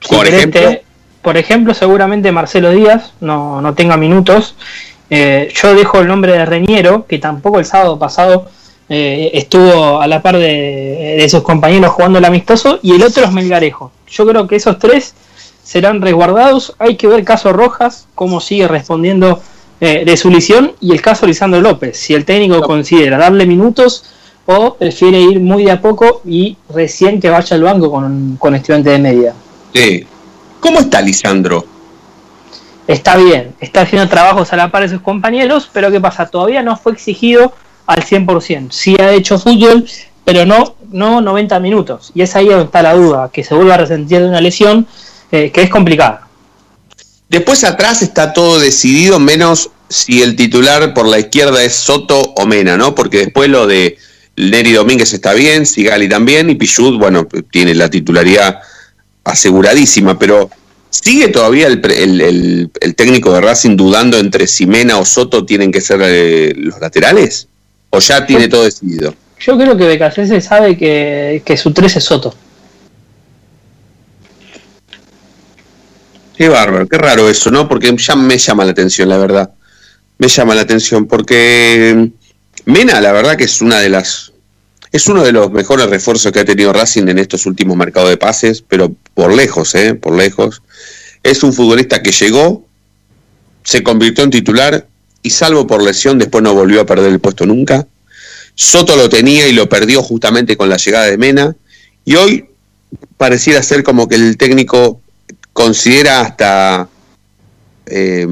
Si 0.00 0.14
Por 0.14 0.26
ejemplo. 0.26 0.78
por 1.20 1.36
ejemplo, 1.36 1.74
seguramente 1.74 2.30
Marcelo 2.32 2.70
Díaz 2.70 3.12
no, 3.20 3.60
no 3.60 3.74
tenga 3.74 3.96
minutos. 3.96 4.54
Eh, 5.10 5.52
yo 5.52 5.74
dejo 5.74 5.98
el 5.98 6.06
nombre 6.06 6.32
de 6.32 6.46
Reñero, 6.46 7.06
que 7.06 7.18
tampoco 7.18 7.58
el 7.58 7.64
sábado 7.64 7.98
pasado 7.98 8.48
eh, 8.90 9.30
estuvo 9.34 10.00
a 10.00 10.06
la 10.08 10.20
par 10.20 10.36
de, 10.36 11.16
de 11.18 11.28
sus 11.28 11.42
compañeros 11.42 11.92
jugando 11.92 12.18
el 12.18 12.24
amistoso, 12.24 12.80
y 12.82 12.92
el 12.92 13.02
otro 13.02 13.24
es 13.24 13.32
Melgarejo. 13.32 13.92
Yo 14.08 14.26
creo 14.26 14.46
que 14.46 14.56
esos 14.56 14.78
tres 14.78 15.14
serán 15.62 16.02
resguardados. 16.02 16.74
Hay 16.78 16.96
que 16.96 17.06
ver 17.06 17.24
caso 17.24 17.52
Rojas, 17.52 18.08
cómo 18.16 18.40
sigue 18.40 18.66
respondiendo 18.66 19.40
eh, 19.80 20.04
de 20.04 20.16
su 20.16 20.28
lesión, 20.28 20.72
y 20.80 20.90
el 20.92 21.00
caso 21.00 21.26
Lisandro 21.26 21.60
López, 21.60 21.96
si 21.96 22.14
el 22.14 22.24
técnico 22.24 22.60
considera 22.60 23.16
darle 23.16 23.46
minutos 23.46 24.04
o 24.44 24.74
prefiere 24.74 25.20
ir 25.20 25.38
muy 25.38 25.64
de 25.64 25.70
a 25.70 25.80
poco 25.80 26.22
y 26.26 26.56
recién 26.74 27.20
que 27.20 27.30
vaya 27.30 27.54
al 27.54 27.62
banco 27.62 27.90
con, 27.90 28.36
con 28.38 28.56
estudiante 28.56 28.90
de 28.90 28.98
media. 28.98 29.34
Sí. 29.72 30.04
¿Cómo 30.58 30.80
está 30.80 31.00
Lisandro? 31.00 31.64
está 32.92 33.16
bien, 33.16 33.54
está 33.60 33.82
haciendo 33.82 34.08
trabajos 34.08 34.52
a 34.52 34.56
la 34.56 34.70
par 34.72 34.82
de 34.82 34.88
sus 34.88 35.00
compañeros, 35.00 35.70
pero 35.72 35.92
¿qué 35.92 36.00
pasa? 36.00 36.26
Todavía 36.26 36.62
no 36.62 36.76
fue 36.76 36.92
exigido 36.92 37.52
al 37.90 38.04
100%. 38.04 38.70
Sí 38.70 38.96
ha 39.00 39.12
hecho 39.12 39.38
fútbol, 39.38 39.84
pero 40.24 40.46
no, 40.46 40.76
no 40.90 41.20
90 41.20 41.58
minutos. 41.60 42.12
Y 42.14 42.22
es 42.22 42.34
ahí 42.36 42.46
donde 42.46 42.64
está 42.66 42.82
la 42.82 42.94
duda, 42.94 43.30
que 43.32 43.42
se 43.42 43.54
vuelva 43.54 43.74
a 43.74 43.78
resentir 43.78 44.20
de 44.20 44.28
una 44.28 44.40
lesión 44.40 44.86
eh, 45.32 45.50
que 45.52 45.62
es 45.62 45.70
complicada. 45.70 46.26
Después 47.28 47.64
atrás 47.64 48.02
está 48.02 48.32
todo 48.32 48.58
decidido, 48.58 49.18
menos 49.18 49.70
si 49.88 50.22
el 50.22 50.36
titular 50.36 50.94
por 50.94 51.06
la 51.06 51.18
izquierda 51.18 51.62
es 51.64 51.74
Soto 51.74 52.20
o 52.36 52.46
Mena, 52.46 52.76
¿no? 52.76 52.94
Porque 52.94 53.18
después 53.18 53.48
lo 53.48 53.66
de 53.66 53.98
Neri 54.36 54.72
Domínguez 54.72 55.12
está 55.12 55.32
bien, 55.34 55.66
Sigali 55.66 56.08
también, 56.08 56.48
y 56.50 56.54
Pichud, 56.54 56.96
bueno, 56.98 57.26
tiene 57.50 57.74
la 57.74 57.88
titularidad 57.90 58.60
aseguradísima, 59.24 60.18
pero 60.18 60.48
¿sigue 60.90 61.28
todavía 61.28 61.66
el, 61.66 61.80
el- 61.90 62.70
el 62.80 62.94
técnico 62.94 63.32
de 63.32 63.40
Racing 63.40 63.76
dudando 63.76 64.18
entre 64.18 64.46
si 64.46 64.66
Mena 64.66 64.98
o 64.98 65.04
Soto 65.04 65.44
tienen 65.44 65.70
que 65.72 65.80
ser 65.80 66.00
eh, 66.04 66.52
los 66.56 66.80
laterales? 66.80 67.48
¿O 67.90 67.98
ya 67.98 68.24
tiene 68.24 68.48
todo 68.48 68.64
decidido? 68.64 69.14
Yo 69.40 69.56
creo 69.56 69.76
que 69.76 69.86
Becasese 69.86 70.40
sabe 70.40 70.76
que, 70.76 71.42
que 71.44 71.56
su 71.56 71.72
3 71.72 71.96
es 71.96 72.04
Soto. 72.04 72.34
Qué 76.36 76.48
bárbaro, 76.48 76.88
qué 76.88 76.96
raro 76.96 77.28
eso, 77.28 77.50
¿no? 77.50 77.68
Porque 77.68 77.94
ya 77.96 78.16
me 78.16 78.38
llama 78.38 78.64
la 78.64 78.70
atención, 78.70 79.08
la 79.08 79.18
verdad. 79.18 79.50
Me 80.18 80.28
llama 80.28 80.54
la 80.54 80.62
atención 80.62 81.06
porque 81.06 82.10
Mena, 82.64 83.00
la 83.00 83.12
verdad 83.12 83.36
que 83.36 83.44
es 83.44 83.60
una 83.60 83.80
de 83.80 83.88
las 83.88 84.32
es 84.92 85.06
uno 85.06 85.22
de 85.22 85.32
los 85.32 85.52
mejores 85.52 85.88
refuerzos 85.88 86.32
que 86.32 86.40
ha 86.40 86.44
tenido 86.44 86.72
Racing 86.72 87.08
en 87.08 87.18
estos 87.18 87.46
últimos 87.46 87.76
mercados 87.76 88.10
de 88.10 88.16
pases, 88.16 88.62
pero 88.66 88.92
por 89.14 89.32
lejos, 89.32 89.74
¿eh? 89.76 89.94
Por 89.94 90.16
lejos. 90.16 90.62
Es 91.22 91.42
un 91.44 91.52
futbolista 91.52 92.02
que 92.02 92.10
llegó, 92.10 92.66
se 93.62 93.82
convirtió 93.82 94.24
en 94.24 94.30
titular 94.30 94.86
y 95.22 95.30
salvo 95.30 95.66
por 95.66 95.82
lesión 95.82 96.18
después 96.18 96.42
no 96.42 96.54
volvió 96.54 96.80
a 96.80 96.86
perder 96.86 97.12
el 97.12 97.20
puesto 97.20 97.46
nunca. 97.46 97.86
Soto 98.54 98.96
lo 98.96 99.08
tenía 99.08 99.48
y 99.48 99.52
lo 99.52 99.68
perdió 99.68 100.02
justamente 100.02 100.56
con 100.56 100.68
la 100.68 100.76
llegada 100.76 101.06
de 101.06 101.18
Mena 101.18 101.54
y 102.04 102.14
hoy 102.16 102.50
pareciera 103.16 103.62
ser 103.62 103.82
como 103.82 104.08
que 104.08 104.16
el 104.16 104.36
técnico 104.36 105.00
considera 105.52 106.20
hasta 106.20 106.88
eh, 107.86 108.24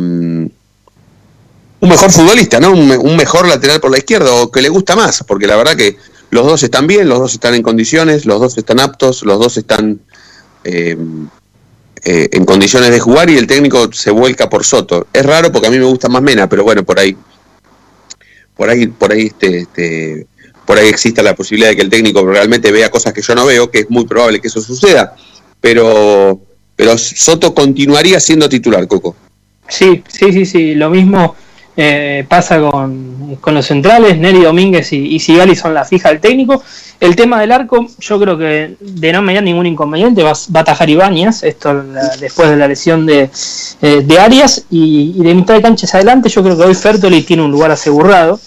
un 1.81 1.88
mejor 1.88 2.11
futbolista, 2.11 2.59
¿no? 2.61 2.72
Un, 2.72 3.16
mejor 3.16 3.46
lateral 3.46 3.81
por 3.81 3.90
la 3.90 3.98
izquierda, 3.98 4.33
o 4.33 4.51
que 4.51 4.62
le 4.62 4.68
gusta 4.68 4.96
más, 4.96 5.22
porque 5.27 5.46
la 5.46 5.57
verdad 5.57 5.77
que 5.77 5.96
los 6.31 6.44
dos 6.44 6.62
están 6.62 6.87
bien, 6.87 7.09
los 7.09 7.20
dos 7.20 7.35
están 7.35 7.55
en 7.55 7.62
condiciones, 7.62 8.27
los 8.27 8.40
dos 8.40 8.59
están 8.59 8.81
aptos, 8.81 9.22
los 9.22 9.38
dos 9.38 9.57
están 9.57 10.01
eh, 10.64 10.96
eh, 12.04 12.28
en 12.32 12.44
condiciones 12.44 12.90
de 12.90 13.00
jugar 13.00 13.30
y 13.30 13.37
el 13.37 13.46
técnico 13.46 13.92
se 13.92 14.11
vuelca 14.11 14.48
por 14.48 14.64
Soto. 14.64 15.06
Es 15.12 15.24
raro 15.24 15.50
porque 15.50 15.68
a 15.68 15.70
mí 15.70 15.78
me 15.78 15.84
gusta 15.84 16.08
más 16.08 16.22
Mena, 16.22 16.48
pero 16.48 16.64
bueno, 16.64 16.84
por 16.84 16.98
ahí, 16.98 17.16
por 18.56 18.70
ahí, 18.70 18.87
por 18.87 19.12
ahí, 19.12 19.26
este, 19.26 19.58
este, 19.61 20.26
por 20.64 20.78
ahí 20.78 20.88
exista 20.88 21.22
la 21.22 21.34
posibilidad 21.34 21.70
de 21.70 21.76
que 21.76 21.82
el 21.82 21.90
técnico 21.90 22.24
realmente 22.24 22.70
vea 22.70 22.90
cosas 22.90 23.12
que 23.12 23.22
yo 23.22 23.34
no 23.34 23.46
veo, 23.46 23.70
que 23.70 23.80
es 23.80 23.90
muy 23.90 24.06
probable 24.06 24.40
que 24.40 24.48
eso 24.48 24.61
suceda. 24.61 25.16
Pero, 25.61 26.40
pero 26.76 26.96
Soto 26.98 27.54
continuaría 27.54 28.20
siendo 28.20 28.48
titular, 28.48 28.87
Coco. 28.87 29.16
Sí, 29.68 30.02
sí, 30.08 30.32
sí, 30.32 30.46
sí. 30.46 30.74
Lo 30.74 30.90
mismo 30.90 31.34
eh, 31.81 32.27
pasa 32.29 32.61
con, 32.61 33.37
con 33.41 33.55
los 33.55 33.64
centrales. 33.64 34.19
Neri 34.19 34.43
Domínguez 34.43 34.93
y, 34.93 35.14
y 35.14 35.21
Sigali 35.21 35.55
son 35.55 35.75
la 35.75 35.85
fija 35.85 36.09
del 36.09 36.19
técnico. 36.19 36.61
El 36.99 37.14
tema 37.14 37.41
del 37.41 37.53
arco, 37.53 37.87
yo 38.01 38.19
creo 38.19 38.37
que 38.37 38.75
de 38.81 39.12
no 39.12 39.23
mediar 39.23 39.45
ningún 39.45 39.67
inconveniente 39.67 40.25
va, 40.25 40.33
a 40.33 40.59
atajar 40.59 40.91
Ibáñez, 40.91 41.45
esto 41.45 41.85
después 42.19 42.51
de 42.51 42.57
la 42.57 42.67
lesión 42.67 43.07
de, 43.07 43.31
eh, 43.81 44.01
de 44.05 44.19
Arias, 44.19 44.64
y, 44.71 45.23
de 45.23 45.35
mitad 45.37 45.55
de 45.55 45.62
cancha 45.62 45.87
hacia 45.87 45.99
adelante, 45.99 46.29
yo 46.29 46.43
creo 46.43 46.57
que 46.59 46.64
hoy 46.64 46.75
Fertoli 46.75 47.23
tiene 47.23 47.45
un 47.45 47.53
lugar 47.53 47.71
asegurado. 47.71 48.41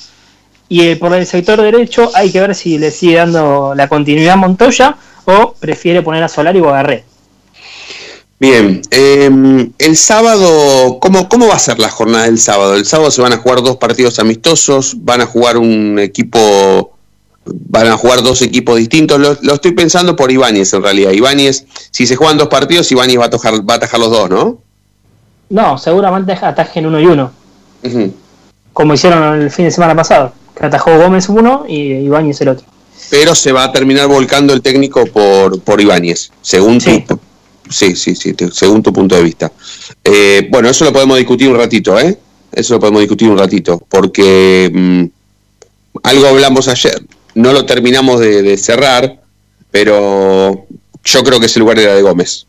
Y 0.67 0.81
eh, 0.81 0.95
por 0.97 1.13
el 1.13 1.25
sector 1.25 1.61
derecho 1.61 2.11
hay 2.13 2.33
que 2.33 2.41
ver 2.41 2.53
si 2.53 2.77
le 2.77 2.91
sigue 2.91 3.15
dando 3.15 3.73
la 3.75 3.87
continuidad 3.87 4.35
Montoya 4.35 4.97
o 5.23 5.53
prefiere 5.57 6.01
poner 6.01 6.23
a 6.23 6.27
Solari 6.27 6.59
o 6.59 6.73
a. 6.73 6.83
Bien, 8.41 8.81
eh, 8.89 9.69
el 9.77 9.95
sábado, 9.95 10.97
¿cómo, 10.99 11.29
¿cómo 11.29 11.47
va 11.47 11.53
a 11.53 11.59
ser 11.59 11.77
la 11.77 11.89
jornada 11.91 12.25
del 12.25 12.39
sábado? 12.39 12.73
El 12.73 12.87
sábado 12.87 13.11
se 13.11 13.21
van 13.21 13.33
a 13.33 13.37
jugar 13.37 13.61
dos 13.61 13.77
partidos 13.77 14.17
amistosos, 14.17 14.95
van 15.05 15.21
a 15.21 15.27
jugar 15.27 15.59
un 15.59 15.99
equipo, 15.99 16.97
van 17.45 17.85
a 17.85 17.97
jugar 17.97 18.23
dos 18.23 18.41
equipos 18.41 18.77
distintos. 18.77 19.19
Lo, 19.19 19.37
lo 19.43 19.53
estoy 19.53 19.73
pensando 19.73 20.15
por 20.15 20.31
Ibáñez 20.31 20.73
en 20.73 20.81
realidad. 20.81 21.11
Ibáñez, 21.11 21.67
si 21.91 22.07
se 22.07 22.15
juegan 22.15 22.39
dos 22.39 22.47
partidos, 22.47 22.91
Ibáñez 22.91 23.19
va 23.19 23.25
a, 23.25 23.29
tocar, 23.29 23.53
va 23.57 23.75
a 23.75 23.77
atajar 23.77 23.99
los 23.99 24.09
dos, 24.09 24.27
¿no? 24.27 24.57
No, 25.51 25.77
seguramente 25.77 26.31
atajen 26.31 26.87
uno 26.87 26.99
y 26.99 27.05
uno, 27.05 27.31
como 28.73 28.95
hicieron 28.95 29.39
el 29.39 29.51
fin 29.51 29.65
de 29.65 29.71
semana 29.71 29.95
pasado, 29.95 30.33
que 30.57 30.65
atajó 30.65 30.97
Gómez 30.97 31.29
uno 31.29 31.65
y 31.67 31.93
Ibáñez 31.93 32.41
el 32.41 32.47
otro. 32.47 32.65
Pero 33.11 33.35
se 33.35 33.51
va 33.51 33.65
a 33.65 33.71
terminar 33.71 34.07
volcando 34.07 34.51
el 34.51 34.63
técnico 34.63 35.05
por, 35.05 35.61
por 35.61 35.79
Ibáñez, 35.79 36.31
según 36.41 36.79
tu, 36.79 37.19
sí, 37.71 37.95
sí, 37.95 38.15
sí, 38.15 38.35
según 38.51 38.83
tu 38.83 38.91
punto 38.93 39.15
de 39.15 39.23
vista. 39.23 39.51
Eh, 40.03 40.47
bueno, 40.51 40.69
eso 40.69 40.85
lo 40.85 40.93
podemos 40.93 41.17
discutir 41.17 41.49
un 41.49 41.57
ratito, 41.57 41.99
¿eh? 41.99 42.17
Eso 42.51 42.73
lo 42.75 42.79
podemos 42.79 43.01
discutir 43.01 43.29
un 43.29 43.37
ratito, 43.37 43.81
porque 43.89 44.69
mm, 44.73 45.05
algo 46.03 46.27
hablamos 46.27 46.67
ayer, 46.67 47.01
no 47.35 47.53
lo 47.53 47.65
terminamos 47.65 48.19
de, 48.19 48.41
de 48.41 48.57
cerrar, 48.57 49.19
pero 49.71 50.65
yo 51.03 51.23
creo 51.23 51.39
que 51.39 51.45
ese 51.45 51.59
lugar 51.59 51.79
era 51.79 51.93
de 51.95 52.01
Gómez. 52.01 52.45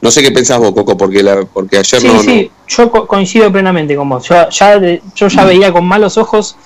No 0.00 0.10
sé 0.10 0.22
qué 0.22 0.30
pensás 0.30 0.58
vos, 0.58 0.72
Coco, 0.72 0.96
porque, 0.96 1.22
la, 1.22 1.42
porque 1.44 1.78
ayer 1.78 2.00
Sí, 2.00 2.06
no, 2.06 2.22
sí, 2.22 2.50
yo 2.68 2.90
co- 2.90 3.06
coincido 3.06 3.50
plenamente 3.50 3.96
con 3.96 4.08
vos. 4.08 4.26
Yo 4.28 4.48
ya, 4.50 4.78
de- 4.78 5.02
yo 5.14 5.28
ya 5.28 5.44
veía 5.44 5.72
con 5.72 5.84
malos 5.86 6.16
ojos 6.16 6.56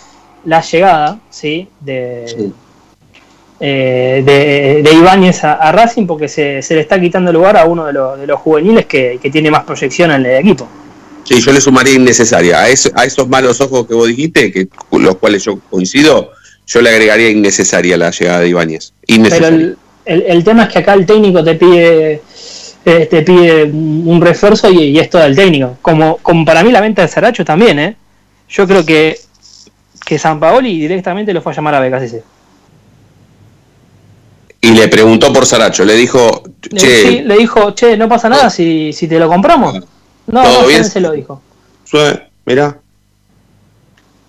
la 0.45 0.61
llegada, 0.61 1.19
¿sí? 1.31 1.69
De, 1.81 2.51
eh, 3.61 4.23
de, 4.25 4.83
de 4.83 4.97
Ibáñez 4.97 5.45
a, 5.45 5.55
a 5.55 5.73
Racing 5.73 6.07
porque 6.07 6.29
se, 6.29 6.61
se 6.63 6.75
le 6.75 6.81
está 6.81 7.01
quitando 7.01 7.33
lugar 7.33 7.57
a 7.57 7.65
uno 7.67 7.87
de, 7.87 7.93
los- 7.93 8.19
de 8.19 8.27
los 8.27 8.41
juveniles 8.41 8.87
que, 8.87 9.19
que 9.23 9.31
tiene 9.31 9.51
más 9.51 9.65
proyección 9.65 10.11
en 10.11 10.27
el 10.27 10.37
equipo. 10.37 10.69
Sí, 11.25 11.41
yo 11.41 11.53
le 11.53 11.61
sumaría 11.61 11.95
innecesaria. 11.95 12.59
A, 12.61 12.69
eso- 12.69 12.91
a 12.95 13.05
esos 13.05 13.29
malos 13.29 13.61
ojos 13.61 13.87
que 13.87 13.95
vos 13.95 14.09
dijiste, 14.09 14.53
que 14.53 14.69
los 14.93 15.17
cuales 15.17 15.45
yo 15.45 15.59
coincido, 15.71 16.33
yo 16.67 16.83
le 16.83 16.91
agregaría 16.91 17.31
innecesaria 17.31 17.97
la 17.97 18.11
llegada 18.11 18.41
de 18.41 18.49
Ibáñez. 18.49 18.93
Pero 19.07 19.47
el, 19.49 19.77
el- 20.05 20.23
el 20.27 20.45
tema 20.45 20.65
es 20.65 20.69
que 20.71 20.79
acá 20.81 20.93
el 20.95 21.07
técnico 21.07 21.43
te 21.43 21.55
pide 21.55 22.21
eh, 22.87 23.07
te 23.11 23.23
pide 23.23 23.65
un 23.65 24.21
refuerzo 24.21 24.71
y, 24.71 24.83
y 24.91 24.99
esto 24.99 25.17
del 25.19 25.35
técnico. 25.35 25.79
Como, 25.81 26.19
como 26.19 26.45
para 26.45 26.63
mí 26.63 26.71
la 26.71 26.83
venta 26.83 27.01
de 27.01 27.09
Saracho 27.09 27.43
también, 27.45 27.79
¿eh? 27.79 27.97
Yo 28.51 28.67
creo 28.67 28.85
que, 28.85 29.19
que 30.05 30.19
San 30.19 30.39
Paoli 30.39 30.79
directamente 30.79 31.33
lo 31.33 31.41
fue 31.41 31.53
a 31.53 31.55
llamar 31.55 31.77
a 31.77 31.81
Becasese. 31.81 32.23
Y 34.65 34.71
le 34.71 34.89
preguntó 34.89 35.31
por 35.33 35.45
Saracho, 35.45 35.85
le 35.85 35.95
dijo, 35.95 36.43
Le, 36.71 36.81
che, 36.81 37.03
sí, 37.03 37.21
le 37.21 37.37
dijo, 37.37 37.75
che, 37.75 37.97
no 37.99 38.09
pasa 38.09 38.29
nada 38.31 38.49
si, 38.49 38.93
si 38.95 39.07
te 39.07 39.19
lo 39.19 39.29
compramos. 39.29 39.75
No, 40.27 40.43
¿Todo 40.43 40.63
no, 40.63 40.67
bien? 40.67 40.81
¿quién 40.81 40.91
se 40.91 41.01
lo 41.01 41.13
dijo? 41.13 41.43
sue- 41.85 42.29
mirá, 42.47 42.79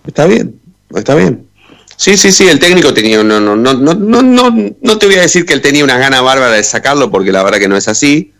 está 0.06 0.26
bien, 0.26 0.60
está 0.94 1.16
bien. 1.16 1.48
Sí, 1.96 2.18
sí, 2.18 2.34
sí, 2.34 2.48
el 2.50 2.60
técnico 2.60 2.94
tenía, 2.94 3.24
no, 3.24 3.40
no, 3.40 3.56
no, 3.56 3.74
no, 3.74 3.94
no, 3.94 4.22
no, 4.22 4.54
no 4.82 4.98
te 4.98 5.06
voy 5.06 5.16
a 5.16 5.22
decir 5.22 5.46
que 5.46 5.54
él 5.54 5.62
tenía 5.62 5.86
una 5.86 5.98
gana 5.98 6.20
bárbara 6.20 6.52
de 6.52 6.64
sacarlo, 6.64 7.10
porque 7.10 7.32
la 7.32 7.42
verdad 7.42 7.60
que 7.60 7.70
no 7.70 7.78
es 7.78 7.88
así, 7.88 8.34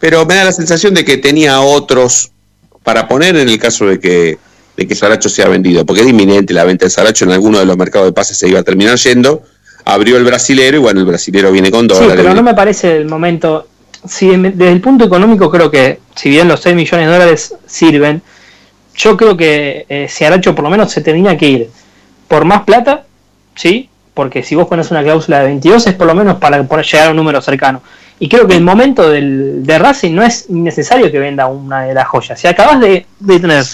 pero 0.00 0.24
me 0.24 0.34
da 0.34 0.44
la 0.44 0.52
sensación 0.52 0.94
de 0.94 1.04
que 1.04 1.18
tenía 1.18 1.60
otros 1.60 2.30
para 2.82 3.06
poner 3.06 3.36
en 3.36 3.50
el 3.50 3.58
caso 3.58 3.84
de 3.86 4.00
que, 4.00 4.38
de 4.78 4.88
que 4.88 4.94
Saracho 4.94 5.28
sea 5.28 5.48
vendido, 5.48 5.84
porque 5.84 6.00
es 6.00 6.08
inminente 6.08 6.54
la 6.54 6.64
venta 6.64 6.86
de 6.86 6.90
Saracho, 6.90 7.26
en 7.26 7.32
alguno 7.32 7.58
de 7.58 7.66
los 7.66 7.76
mercados 7.76 8.08
de 8.08 8.12
pases 8.12 8.38
se 8.38 8.48
iba 8.48 8.60
a 8.60 8.62
terminar 8.62 8.96
yendo, 8.96 9.42
abrió 9.90 10.16
el 10.18 10.24
brasilero 10.24 10.76
y 10.76 10.80
bueno, 10.80 11.00
el 11.00 11.06
brasilero 11.06 11.50
viene 11.50 11.70
con 11.70 11.82
Sí, 11.82 11.94
dólares. 11.94 12.16
pero 12.22 12.34
no 12.34 12.42
me 12.42 12.54
parece 12.54 12.96
el 12.96 13.06
momento. 13.06 13.66
Si 14.06 14.28
desde 14.28 14.70
el 14.72 14.80
punto 14.80 15.04
económico 15.04 15.50
creo 15.50 15.70
que, 15.70 15.98
si 16.14 16.30
bien 16.30 16.46
los 16.46 16.60
6 16.60 16.76
millones 16.76 17.06
de 17.06 17.12
dólares 17.12 17.54
sirven, 17.66 18.22
yo 18.94 19.16
creo 19.16 19.36
que 19.36 19.86
eh, 19.88 20.06
si 20.08 20.24
Aracho 20.24 20.54
por 20.54 20.64
lo 20.64 20.70
menos 20.70 20.90
se 20.92 21.00
tenía 21.00 21.36
que 21.36 21.48
ir 21.48 21.70
por 22.28 22.44
más 22.44 22.62
plata, 22.64 23.04
¿sí? 23.54 23.88
Porque 24.14 24.42
si 24.42 24.54
vos 24.54 24.68
pones 24.68 24.90
una 24.90 25.02
cláusula 25.02 25.40
de 25.40 25.46
22 25.46 25.86
es 25.86 25.94
por 25.94 26.06
lo 26.06 26.14
menos 26.14 26.36
para 26.38 26.62
poder 26.64 26.84
llegar 26.84 27.08
a 27.08 27.10
un 27.10 27.16
número 27.16 27.40
cercano. 27.40 27.82
Y 28.20 28.28
creo 28.28 28.46
que 28.48 28.56
el 28.56 28.62
momento 28.64 29.08
del, 29.08 29.64
de 29.64 29.78
Racing 29.78 30.12
no 30.14 30.22
es 30.24 30.50
necesario 30.50 31.10
que 31.10 31.18
venda 31.20 31.46
una 31.46 31.82
de 31.84 31.94
las 31.94 32.08
joyas. 32.08 32.38
Si 32.40 32.46
acabas 32.48 32.80
de, 32.80 33.06
de 33.20 33.40
tener 33.40 33.64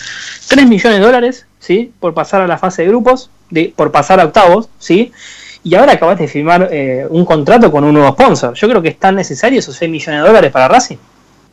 3 0.49 0.67
millones 0.69 0.99
de 1.01 1.05
dólares, 1.05 1.47
¿sí? 1.59 1.91
Por 1.99 2.13
pasar 2.15 2.43
a 2.43 2.47
la 2.47 2.59
fase 2.59 2.83
de 2.83 2.89
grupos, 2.89 3.31
de, 3.51 3.73
por 3.75 3.91
pasar 3.91 4.21
a 4.21 4.25
octavos, 4.27 4.69
¿sí? 4.79 5.13
Y 5.65 5.75
ahora 5.75 5.93
acabas 5.93 6.19
de 6.19 6.29
firmar 6.29 6.69
eh, 6.71 7.07
un 7.09 7.25
contrato 7.25 7.73
con 7.73 7.85
un 7.85 7.95
nuevo 7.95 8.13
sponsor. 8.13 8.55
Yo 8.55 8.69
creo 8.69 8.83
que 8.83 8.91
es 8.91 8.99
tan 8.99 9.17
necesario 9.17 9.59
esos 9.59 9.75
6 9.77 9.91
millones 9.91 10.21
de 10.21 10.27
dólares 10.29 10.53
para 10.53 10.69
Racing. 10.69 10.97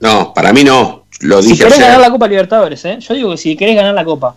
No, 0.01 0.33
para 0.33 0.51
mí 0.51 0.63
no, 0.63 1.05
lo 1.21 1.41
Si 1.41 1.49
dije 1.51 1.59
querés 1.63 1.73
ayer. 1.77 1.85
ganar 1.87 2.01
la 2.01 2.11
Copa 2.11 2.27
Libertadores, 2.27 2.83
¿eh? 2.85 2.97
yo 2.99 3.13
digo 3.13 3.31
que 3.31 3.37
si 3.37 3.55
querés 3.55 3.75
ganar 3.75 3.93
la 3.95 4.03
Copa. 4.03 4.35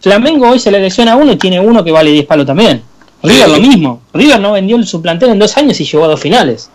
Flamengo 0.00 0.48
hoy 0.50 0.58
se 0.60 0.70
le 0.70 0.78
lesiona 0.78 1.16
uno 1.16 1.32
y 1.32 1.36
tiene 1.36 1.58
uno 1.58 1.82
que 1.82 1.90
vale 1.90 2.10
10 2.12 2.26
palos 2.26 2.46
también. 2.46 2.82
River 3.22 3.46
Sí. 3.46 3.52
lo 3.52 3.60
mismo. 3.60 4.02
River 4.14 4.38
no 4.40 4.52
vendió 4.52 4.80
su 4.84 5.02
plantel 5.02 5.30
en 5.30 5.38
dos 5.40 5.56
años 5.56 5.80
y 5.80 5.84
llegó 5.84 6.04
a 6.04 6.08
dos 6.08 6.20
finales. 6.20 6.70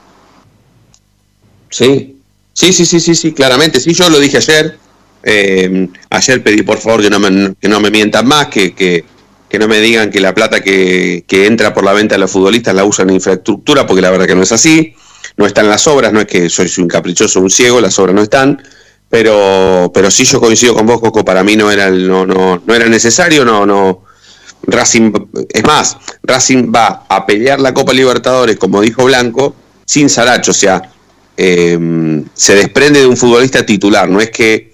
Sí, 1.69 2.17
sí, 2.53 2.73
sí, 2.73 2.85
sí, 2.85 2.99
sí, 2.99 3.15
sí, 3.15 3.31
claramente. 3.33 3.79
Sí, 3.79 3.93
yo 3.93 4.09
lo 4.09 4.19
dije 4.19 4.37
ayer. 4.37 4.77
Eh, 5.23 5.87
ayer 6.09 6.43
pedí 6.43 6.63
por 6.63 6.79
favor 6.79 7.01
que 7.03 7.09
no 7.09 7.19
me, 7.19 7.53
que 7.61 7.69
no 7.69 7.79
me 7.79 7.91
mientan 7.91 8.27
más, 8.27 8.47
que, 8.47 8.73
que, 8.73 9.05
que 9.51 9.59
no 9.59 9.67
me 9.67 9.81
digan 9.81 10.09
que 10.09 10.21
la 10.21 10.33
plata 10.33 10.61
que, 10.61 11.25
que 11.27 11.45
entra 11.45 11.73
por 11.73 11.83
la 11.83 11.91
venta 11.91 12.15
de 12.15 12.19
los 12.19 12.31
futbolistas 12.31 12.73
la 12.73 12.85
usan 12.85 13.09
en 13.09 13.15
infraestructura, 13.15 13.85
porque 13.85 14.01
la 14.01 14.09
verdad 14.09 14.25
que 14.25 14.33
no 14.33 14.43
es 14.43 14.53
así. 14.53 14.95
No 15.35 15.45
están 15.45 15.67
las 15.67 15.87
obras, 15.87 16.13
no 16.13 16.21
es 16.21 16.25
que 16.27 16.49
soy 16.49 16.71
un 16.77 16.87
caprichoso, 16.87 17.41
un 17.41 17.49
ciego, 17.49 17.81
las 17.81 17.99
obras 17.99 18.15
no 18.15 18.21
están. 18.21 18.63
Pero, 19.09 19.91
pero 19.93 20.09
sí 20.09 20.23
yo 20.23 20.39
coincido 20.39 20.73
con 20.73 20.85
vos, 20.85 21.01
Coco, 21.01 21.25
para 21.25 21.43
mí 21.43 21.57
no 21.57 21.69
era, 21.69 21.89
no, 21.89 22.25
no, 22.25 22.63
no 22.65 22.73
era 22.73 22.87
necesario, 22.87 23.43
no, 23.43 23.65
no. 23.65 24.05
Racing, 24.63 25.11
es 25.49 25.63
más, 25.65 25.97
Racing 26.23 26.71
va 26.73 27.05
a 27.09 27.25
pelear 27.25 27.59
la 27.59 27.73
Copa 27.73 27.91
Libertadores, 27.91 28.55
como 28.55 28.79
dijo 28.79 29.03
Blanco, 29.03 29.53
sin 29.85 30.09
Saracho, 30.09 30.51
o 30.51 30.53
sea, 30.53 30.93
eh, 31.35 32.23
se 32.33 32.55
desprende 32.55 33.01
de 33.01 33.07
un 33.07 33.17
futbolista 33.17 33.65
titular, 33.65 34.07
no 34.07 34.21
es 34.21 34.29
que 34.29 34.71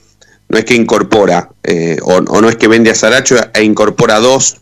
no 0.49 0.57
es 0.57 0.65
que 0.65 0.75
incorpora 0.75 1.49
eh, 1.63 1.97
o, 2.01 2.15
o 2.15 2.41
no 2.41 2.49
es 2.49 2.57
que 2.57 2.67
vende 2.67 2.89
a 2.89 2.95
Saracho 2.95 3.35
e 3.53 3.63
incorpora 3.63 4.19
dos, 4.19 4.57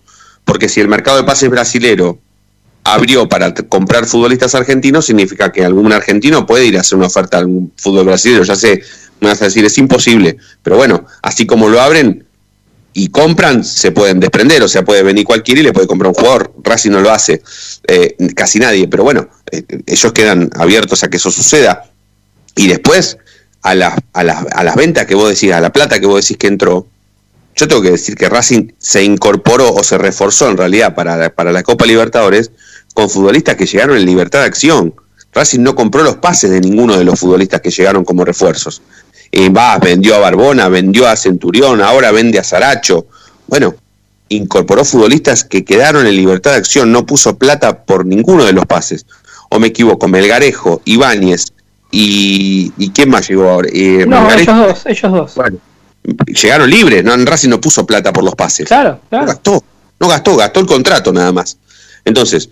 porque 0.46 0.70
si 0.70 0.80
el 0.80 0.88
mercado 0.88 1.18
de 1.18 1.24
pases 1.24 1.50
brasilero 1.50 2.20
abrió 2.84 3.28
para 3.28 3.54
comprar 3.54 4.06
futbolistas 4.06 4.54
argentinos, 4.56 5.08
significa 5.08 5.52
que 5.52 5.66
algún 5.66 5.92
argentino 5.92 6.46
puede 6.46 6.68
ir 6.68 6.78
a 6.78 6.82
hacer 6.82 6.98
una 6.98 7.08
oferta 7.08 7.38
a 7.38 7.40
algún 7.42 7.74
fútbol 7.76 8.06
brasileño, 8.06 8.44
ya 8.44 8.56
sé, 8.56 8.82
me 9.20 9.30
vas 9.30 9.42
a 9.42 9.46
decir, 9.46 9.66
es 9.66 9.78
imposible, 9.78 10.38
pero 10.62 10.78
bueno, 10.78 11.06
así 11.24 11.46
como 11.48 11.68
lo 11.68 11.82
abren 11.82 12.26
y 12.94 13.10
compran, 13.10 13.66
se 13.66 13.92
pueden 13.92 14.20
desprender, 14.20 14.62
o 14.62 14.68
sea, 14.68 14.86
puede 14.86 15.04
venir 15.04 15.26
cualquiera 15.26 15.62
y 15.62 15.64
le 15.64 15.74
puede 15.74 15.88
comprar 15.88 16.10
un 16.10 16.14
jugador, 16.16 16.54
Racing 16.64 16.92
no 16.92 17.02
lo 17.02 17.12
hace, 17.12 17.42
eh, 17.88 18.16
casi 18.36 18.60
nadie, 18.60 18.88
pero 18.88 19.04
bueno, 19.04 19.28
eh, 19.52 19.64
ellos 19.86 20.14
quedan 20.14 20.50
abiertos 20.56 21.04
a 21.04 21.10
que 21.10 21.18
eso 21.18 21.30
suceda. 21.30 21.92
Y 22.56 22.68
después, 22.68 23.18
a 23.64 23.76
las, 23.76 23.96
a, 24.14 24.24
las, 24.24 24.46
a 24.50 24.64
las 24.64 24.76
ventas 24.76 25.06
que 25.08 25.16
vos 25.16 25.28
decís, 25.28 25.52
a 25.52 25.60
la 25.60 25.74
plata 25.74 26.00
que 26.00 26.06
vos 26.06 26.22
decís 26.22 26.38
que 26.38 26.48
entró, 26.48 26.88
yo 27.56 27.68
tengo 27.68 27.82
que 27.82 27.92
decir 27.92 28.16
que 28.16 28.28
Racing 28.30 28.70
se 28.78 29.04
incorporó 29.04 29.74
o 29.74 29.84
se 29.84 29.98
reforzó 29.98 30.50
en 30.50 30.58
realidad 30.58 30.94
para, 30.96 31.16
la- 31.18 31.30
para 31.30 31.52
la 31.52 31.64
Copa 31.64 31.86
Libertadores 31.86 32.52
con 32.94 33.10
futbolistas 33.10 33.56
que 33.56 33.66
llegaron 33.66 33.98
en 33.98 34.06
libertad 34.06 34.40
de 34.40 34.46
acción. 34.46 34.94
Racing 35.34 35.62
no 35.62 35.76
compró 35.76 36.04
los 36.04 36.16
pases 36.18 36.50
de 36.52 36.62
ninguno 36.62 36.98
de 36.98 37.04
los 37.04 37.20
futbolistas 37.20 37.62
que 37.62 37.70
llegaron 37.72 38.04
como 38.06 38.24
refuerzos. 38.26 38.82
Eh, 39.32 39.50
va, 39.50 39.78
vendió 39.80 40.16
a 40.16 40.20
Barbona, 40.20 40.70
vendió 40.70 41.08
a 41.08 41.16
Centurión, 41.16 41.82
ahora 41.82 42.12
vende 42.12 42.40
a 42.40 42.44
Saracho. 42.44 43.08
Bueno, 43.48 43.76
incorporó 44.30 44.86
futbolistas 44.86 45.44
que 45.44 45.66
quedaron 45.66 46.08
en 46.08 46.16
libertad 46.16 46.52
de 46.52 46.58
acción, 46.58 46.92
no 46.92 47.06
puso 47.06 47.38
plata 47.38 47.84
por 47.84 48.06
ninguno 48.06 48.46
de 48.46 48.54
los 48.54 48.66
pases. 48.66 49.06
O 49.50 49.60
me 49.60 49.68
equivoco, 49.68 50.08
Melgarejo, 50.08 50.82
Ibáñez 50.86 51.48
y, 51.92 52.72
¿y 52.78 52.90
quién 52.92 53.10
más 53.10 53.28
llegó 53.30 53.50
ahora? 53.50 53.70
Eh, 53.74 54.06
No, 54.08 54.28
Melgarejo- 54.28 54.42
ellos 54.42 54.68
dos, 54.68 54.86
ellos 54.86 55.12
dos. 55.12 55.36
Bueno, 55.36 55.58
llegaron 56.28 56.70
libres, 56.70 57.04
no, 57.04 57.14
en 57.14 57.26
Racing 57.26 57.50
no 57.50 57.60
puso 57.62 57.86
plata 57.86 58.12
por 58.14 58.24
los 58.24 58.36
pases. 58.36 58.68
Claro, 58.68 59.00
claro. 59.10 59.26
No 59.26 59.32
gastó, 59.32 59.64
no 60.00 60.08
gastó, 60.08 60.36
gastó 60.38 60.60
el 60.60 60.66
contrato 60.66 61.12
nada 61.14 61.32
más. 61.32 61.58
Entonces, 62.04 62.50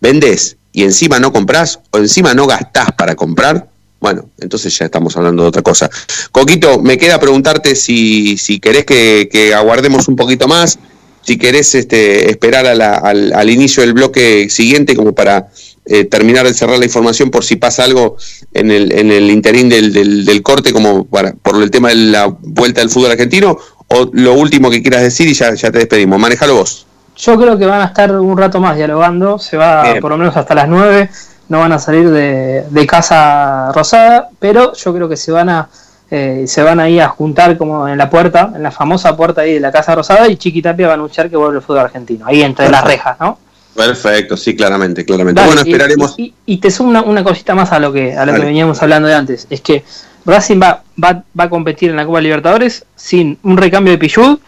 vendés 0.00 0.56
y 0.72 0.82
encima 0.82 1.18
no 1.18 1.32
comprás 1.32 1.80
o 1.90 1.98
encima 1.98 2.34
no 2.34 2.46
gastás 2.46 2.92
para 2.96 3.14
comprar, 3.14 3.68
bueno, 4.00 4.30
entonces 4.38 4.76
ya 4.78 4.86
estamos 4.86 5.16
hablando 5.16 5.42
de 5.42 5.48
otra 5.48 5.62
cosa. 5.62 5.90
Coquito, 6.32 6.80
me 6.80 6.96
queda 6.96 7.18
preguntarte 7.20 7.74
si, 7.74 8.38
si 8.38 8.58
querés 8.60 8.84
que, 8.86 9.28
que 9.30 9.52
aguardemos 9.54 10.08
un 10.08 10.16
poquito 10.16 10.48
más, 10.48 10.78
si 11.22 11.36
querés 11.36 11.74
este, 11.74 12.30
esperar 12.30 12.66
a 12.66 12.74
la- 12.74 12.94
al, 12.94 13.32
al 13.34 13.50
inicio 13.50 13.82
del 13.82 13.92
bloque 13.92 14.48
siguiente 14.48 14.96
como 14.96 15.12
para 15.14 15.48
eh, 15.86 16.04
terminar 16.04 16.46
de 16.46 16.54
cerrar 16.54 16.78
la 16.78 16.84
información 16.84 17.30
por 17.30 17.44
si 17.44 17.56
pasa 17.56 17.84
algo 17.84 18.16
en 18.52 18.70
el, 18.70 18.92
en 18.92 19.10
el 19.10 19.30
interín 19.30 19.68
del, 19.68 19.92
del- 19.92 20.24
del 20.24 20.42
corte 20.42 20.72
como 20.72 21.04
para, 21.06 21.32
por 21.32 21.60
el 21.62 21.70
tema 21.70 21.88
de 21.88 21.94
la 21.96 22.26
vuelta 22.26 22.80
del 22.80 22.90
fútbol 22.90 23.10
argentino, 23.12 23.56
o 23.88 24.08
lo 24.12 24.34
último 24.34 24.70
que 24.70 24.82
quieras 24.82 25.02
decir 25.02 25.26
y 25.28 25.34
ya, 25.34 25.54
ya 25.54 25.70
te 25.72 25.78
despedimos. 25.78 26.18
Manejalo 26.18 26.54
vos. 26.56 26.86
Yo 27.16 27.36
creo 27.38 27.58
que 27.58 27.66
van 27.66 27.80
a 27.82 27.86
estar 27.86 28.12
un 28.18 28.36
rato 28.38 28.60
más 28.60 28.76
dialogando, 28.76 29.38
se 29.38 29.56
va 29.56 29.82
Bien. 29.82 30.00
por 30.00 30.10
lo 30.12 30.16
menos 30.18 30.36
hasta 30.36 30.54
las 30.54 30.68
9, 30.68 31.10
no 31.48 31.58
van 31.58 31.72
a 31.72 31.78
salir 31.78 32.08
de, 32.08 32.64
de 32.70 32.86
Casa 32.86 33.72
Rosada, 33.72 34.28
pero 34.38 34.72
yo 34.74 34.94
creo 34.94 35.08
que 35.08 35.16
se 35.16 35.32
van 35.32 35.48
a 35.48 35.68
eh, 36.12 36.44
se 36.48 36.62
van 36.62 36.80
ahí 36.80 36.98
a 36.98 37.08
juntar 37.08 37.56
como 37.56 37.86
en 37.86 37.96
la 37.96 38.10
puerta, 38.10 38.52
en 38.54 38.62
la 38.64 38.70
famosa 38.72 39.16
puerta 39.16 39.42
ahí 39.42 39.54
de 39.54 39.60
la 39.60 39.70
Casa 39.70 39.94
Rosada 39.94 40.28
y 40.28 40.36
Chiquitapia 40.36 40.86
va 40.88 40.92
a 40.92 40.96
anunciar 40.96 41.30
que 41.30 41.36
vuelve 41.36 41.58
el 41.58 41.62
fútbol 41.62 41.80
argentino, 41.80 42.26
ahí 42.26 42.42
entre 42.42 42.68
las 42.68 42.82
rejas, 42.84 43.16
¿no? 43.20 43.38
Perfecto, 43.74 44.36
sí, 44.36 44.56
claramente, 44.56 45.04
claramente. 45.04 45.40
Dale, 45.40 45.54
bueno, 45.54 45.62
y- 45.66 45.70
esperaremos. 45.70 46.14
Y, 46.18 46.34
y 46.46 46.58
te 46.58 46.70
sumo 46.70 46.90
una, 46.90 47.02
una 47.02 47.24
cosita 47.24 47.54
más 47.54 47.72
a 47.72 47.78
lo 47.78 47.92
que 47.92 48.16
a 48.16 48.26
lo 48.26 48.34
que 48.34 48.40
veníamos 48.40 48.82
hablando 48.82 49.08
de 49.08 49.14
antes. 49.14 49.46
Es 49.50 49.60
que 49.60 49.84
Racing 50.26 50.60
va, 50.60 50.82
va, 51.02 51.24
va 51.38 51.44
a 51.44 51.50
competir 51.50 51.90
en 51.90 51.96
la 51.96 52.04
Copa 52.04 52.20
Libertadores 52.20 52.84
sin 52.96 53.38
un 53.42 53.56
recambio 53.56 53.92
de 53.92 53.98
Pichud, 53.98 54.38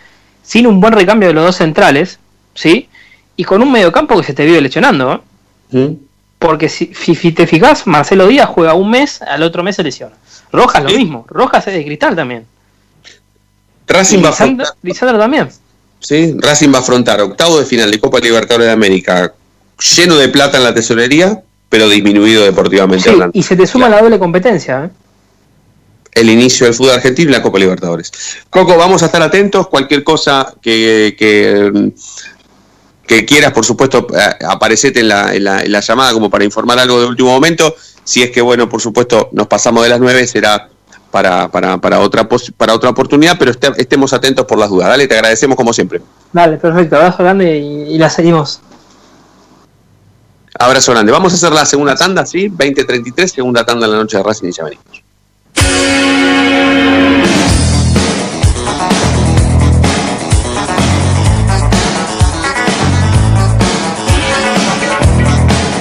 sin 0.42 0.66
un 0.66 0.80
buen 0.80 0.92
recambio 0.92 1.28
de 1.28 1.34
los 1.34 1.44
dos 1.44 1.56
centrales, 1.56 2.18
¿sí? 2.54 2.88
Y 3.36 3.44
con 3.44 3.62
un 3.62 3.72
mediocampo 3.72 4.16
que 4.18 4.24
se 4.24 4.34
te 4.34 4.44
vive 4.44 4.60
lesionando, 4.60 5.24
¿eh? 5.72 5.96
Porque 6.38 6.68
si, 6.68 6.92
si, 6.92 7.32
te 7.32 7.46
fijas, 7.46 7.86
Marcelo 7.86 8.26
Díaz 8.26 8.48
juega 8.48 8.74
un 8.74 8.90
mes, 8.90 9.22
al 9.22 9.44
otro 9.44 9.62
mes 9.62 9.76
se 9.76 9.84
lesiona. 9.84 10.16
Rojas 10.50 10.82
lo 10.82 10.90
mismo, 10.90 11.24
Rojas 11.28 11.66
es 11.68 11.74
de 11.74 11.84
cristal 11.84 12.16
también. 12.16 12.44
Racing 13.86 14.18
Y 14.18 14.22
va 14.22 14.28
a 14.28 14.32
Lisandro, 14.32 14.66
Lisandro 14.82 15.18
también. 15.18 15.48
Sí, 16.02 16.34
Racing 16.36 16.72
va 16.72 16.78
a 16.78 16.80
afrontar 16.80 17.20
octavo 17.20 17.58
de 17.60 17.64
final 17.64 17.90
de 17.90 18.00
Copa 18.00 18.18
Libertadores 18.18 18.66
de 18.66 18.72
América, 18.72 19.32
lleno 19.96 20.16
de 20.16 20.28
plata 20.28 20.58
en 20.58 20.64
la 20.64 20.74
tesorería, 20.74 21.42
pero 21.68 21.88
disminuido 21.88 22.44
deportivamente 22.44 23.08
Sí, 23.08 23.16
y 23.32 23.42
se 23.42 23.56
te 23.56 23.66
suma 23.66 23.88
la 23.88 24.02
doble 24.02 24.18
competencia, 24.18 24.84
¿eh? 24.84 24.90
El 26.14 26.28
inicio 26.28 26.66
del 26.66 26.74
fútbol 26.74 26.96
argentino 26.96 27.30
y 27.30 27.32
la 27.32 27.40
Copa 27.40 27.58
Libertadores. 27.58 28.12
Coco, 28.50 28.76
vamos 28.76 29.02
a 29.02 29.06
estar 29.06 29.22
atentos. 29.22 29.68
Cualquier 29.68 30.04
cosa 30.04 30.54
que, 30.60 31.14
que, 31.18 31.92
que 33.06 33.24
quieras, 33.24 33.52
por 33.52 33.64
supuesto, 33.64 34.06
eh, 34.14 34.44
aparecete 34.46 35.00
en 35.00 35.08
la, 35.08 35.34
en, 35.34 35.44
la, 35.44 35.62
en 35.62 35.72
la 35.72 35.80
llamada 35.80 36.12
como 36.12 36.28
para 36.28 36.44
informar 36.44 36.78
algo 36.78 37.00
de 37.00 37.06
último 37.06 37.30
momento. 37.30 37.74
Si 38.04 38.22
es 38.22 38.30
que, 38.30 38.42
bueno, 38.42 38.68
por 38.68 38.82
supuesto, 38.82 39.30
nos 39.32 39.46
pasamos 39.46 39.84
de 39.84 39.88
las 39.88 40.00
nueve, 40.00 40.26
será 40.26 40.68
para, 41.12 41.46
para, 41.48 41.78
para, 41.78 42.00
otra, 42.00 42.28
pos- 42.28 42.50
para 42.56 42.74
otra 42.74 42.90
oportunidad, 42.90 43.36
pero 43.38 43.52
este- 43.52 43.70
estemos 43.76 44.12
atentos 44.12 44.44
por 44.46 44.58
las 44.58 44.68
dudas. 44.70 44.88
Dale, 44.88 45.06
te 45.06 45.14
agradecemos 45.14 45.56
como 45.56 45.72
siempre. 45.72 46.00
Dale, 46.32 46.56
perfecto, 46.56 46.96
abrazo 46.96 47.18
grande 47.22 47.56
y, 47.58 47.94
y 47.94 47.98
la 47.98 48.10
seguimos. 48.10 48.60
Abrazo 50.58 50.92
grande. 50.92 51.12
Vamos 51.12 51.32
a 51.32 51.36
hacer 51.36 51.52
la 51.52 51.64
segunda 51.64 51.94
tanda, 51.94 52.26
¿sí? 52.26 52.48
20.33, 52.48 53.26
segunda 53.26 53.64
tanda 53.64 53.86
en 53.86 53.92
la 53.92 53.98
noche 53.98 54.16
de 54.16 54.22
Racing 54.22 54.48
y 54.48 54.52
ya 54.52 54.64
venimos. 54.64 55.02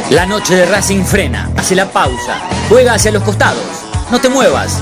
La 0.10 0.26
noche 0.26 0.56
de 0.56 0.66
Racing 0.66 1.04
frena, 1.04 1.50
hace 1.58 1.74
la 1.74 1.86
pausa, 1.92 2.36
juega 2.68 2.94
hacia 2.96 3.12
los 3.12 3.24
costados. 3.24 3.64
No 4.12 4.20
te 4.20 4.28
muevas, 4.28 4.82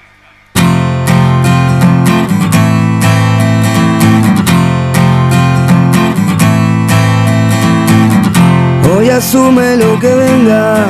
Hoy 8.97 9.11
asume 9.11 9.77
lo 9.77 10.01
que 10.01 10.15
venga, 10.15 10.87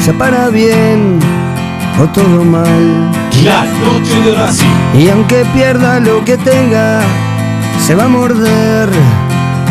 sea 0.00 0.18
para 0.18 0.48
bien 0.48 1.20
o 2.00 2.06
todo 2.08 2.44
mal. 2.44 3.23
La 3.44 3.62
noche 3.66 4.22
de 4.22 4.34
Racing. 4.34 4.66
Y 4.98 5.10
aunque 5.10 5.44
pierda 5.52 6.00
lo 6.00 6.24
que 6.24 6.38
tenga, 6.38 7.02
se 7.78 7.94
va 7.94 8.04
a 8.04 8.08
morder 8.08 8.88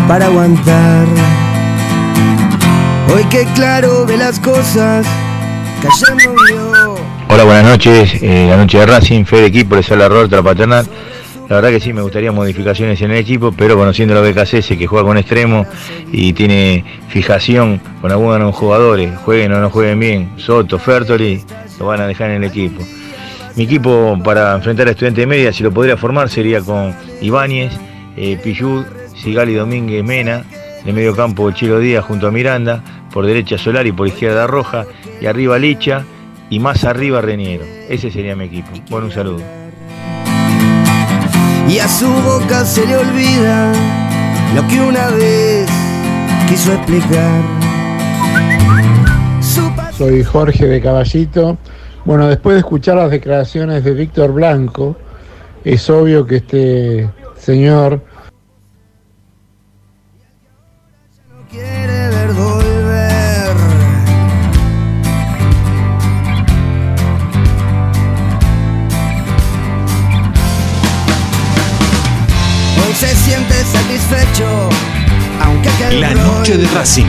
para 0.07 0.27
aguantar. 0.27 1.07
Hoy 3.11 3.23
que 3.31 3.45
claro 3.55 4.05
ve 4.05 4.17
las 4.17 4.39
cosas, 4.39 5.07
callando 5.81 6.35
vio. 6.45 6.95
Hola, 7.29 7.45
buenas 7.45 7.63
noches. 7.63 8.21
Eh, 8.21 8.45
la 8.47 8.57
noche 8.57 8.77
de 8.77 8.85
Racing, 8.85 9.25
fe 9.25 9.37
de 9.37 9.47
equipo, 9.47 9.75
les 9.75 9.91
habla 9.91 10.07
Roberto 10.07 10.35
La 10.35 10.43
Paternal. 10.43 10.85
La 11.49 11.55
verdad 11.55 11.69
que 11.69 11.79
sí, 11.79 11.93
me 11.93 12.03
gustaría 12.03 12.31
modificaciones 12.31 13.01
en 13.01 13.09
el 13.09 13.17
equipo, 13.17 13.51
pero 13.51 13.75
conociendo 13.75 14.15
a 14.15 14.21
los 14.21 14.35
BKCS 14.35 14.77
que 14.77 14.85
juega 14.85 15.03
con 15.03 15.17
extremo 15.17 15.65
y 16.11 16.33
tiene 16.33 16.85
fijación 17.07 17.81
con 18.01 18.11
algunos 18.11 18.53
jugadores, 18.53 19.17
jueguen 19.25 19.53
o 19.53 19.59
no 19.59 19.71
jueguen 19.71 19.99
bien, 19.99 20.33
Soto, 20.37 20.77
Fertoli, 20.77 21.43
lo 21.79 21.87
van 21.87 22.01
a 22.01 22.07
dejar 22.07 22.29
en 22.29 22.43
el 22.43 22.43
equipo. 22.43 22.83
Mi 23.55 23.65
equipo 23.65 24.17
para 24.23 24.55
enfrentar 24.55 24.87
a 24.87 24.91
Estudiante 24.91 25.21
de 25.21 25.27
Media, 25.27 25.53
si 25.53 25.61
lo 25.61 25.71
podría 25.71 25.95
formar, 25.95 26.27
sería 26.27 26.59
con 26.59 26.95
Ibáñez, 27.21 27.71
eh, 28.17 28.39
Pillud, 28.43 28.83
Sigali 29.15 29.53
Domínguez 29.53 30.03
Mena, 30.03 30.43
de 30.83 30.91
medio 30.91 31.15
campo 31.15 31.51
Chilo 31.51 31.79
Díaz 31.79 32.03
junto 32.03 32.27
a 32.27 32.31
Miranda, 32.31 32.83
por 33.13 33.27
derecha 33.27 33.59
Solar 33.59 33.85
y 33.85 33.91
por 33.91 34.07
izquierda 34.07 34.47
Roja, 34.47 34.85
y 35.21 35.27
arriba 35.27 35.59
Licha, 35.59 36.03
y 36.49 36.59
más 36.59 36.83
arriba 36.83 37.21
Reniero. 37.21 37.63
Ese 37.89 38.09
sería 38.09 38.35
mi 38.35 38.45
equipo. 38.45 38.69
Bueno, 38.89 39.05
un 39.05 39.11
saludo. 39.11 39.43
Y 41.69 41.77
a 41.77 41.87
su 41.87 42.07
boca 42.07 42.65
se 42.65 42.87
le 42.87 42.97
olvida 42.97 43.71
lo 44.55 44.67
que 44.67 44.81
una 44.81 45.09
vez 45.09 45.69
quiso 46.49 46.73
explicar. 46.73 47.41
Soy 49.95 50.23
Jorge 50.23 50.65
de 50.65 50.81
Caballito. 50.81 51.57
Bueno, 52.05 52.27
después 52.27 52.55
de 52.55 52.59
escuchar 52.59 52.97
las 52.97 53.11
declaraciones 53.11 53.83
de 53.85 53.93
Víctor 53.93 54.33
Blanco, 54.33 54.97
es 55.63 55.89
obvio 55.89 56.25
que 56.25 56.37
este 56.37 57.09
señor 57.37 58.03
quiere 61.49 62.09
ver 62.09 62.33
volver. 62.33 63.55
Hoy 72.85 72.93
se 72.95 73.15
siente 73.15 73.53
satisfecho, 73.63 74.69
aunque 75.41 75.69
aquel 75.69 76.01
La 76.01 76.13
noche 76.15 76.57
de 76.57 76.67
Racing. 76.67 77.05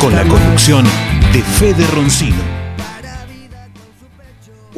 Con 0.00 0.14
la 0.14 0.22
conducción 0.22 0.84
de 1.32 1.42
Fede 1.42 1.84
Roncino. 1.88 2.59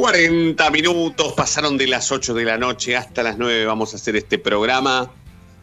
40 0.02 0.68
minutos 0.70 1.32
pasaron 1.34 1.78
de 1.78 1.86
las 1.86 2.10
8 2.10 2.34
de 2.34 2.44
la 2.44 2.58
noche 2.58 2.96
hasta 2.96 3.22
las 3.22 3.38
9. 3.38 3.66
Vamos 3.66 3.92
a 3.92 3.98
hacer 3.98 4.16
este 4.16 4.36
programa. 4.36 5.08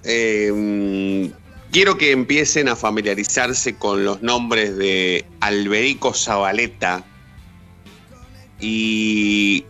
Eh, 0.05 0.49
mm, 0.55 1.71
quiero 1.73 1.97
que 1.97 2.11
empiecen 2.13 2.69
a 2.69 2.77
familiarizarse 2.77 3.75
con 3.75 4.05
los 4.05 4.21
nombres 4.21 4.77
de 4.77 5.25
Alberico 5.41 6.13
Zabaleta 6.13 7.03
y 8.61 9.65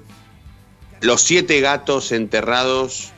los 1.01 1.22
siete 1.22 1.61
gatos 1.61 2.11
enterrados 2.11 3.09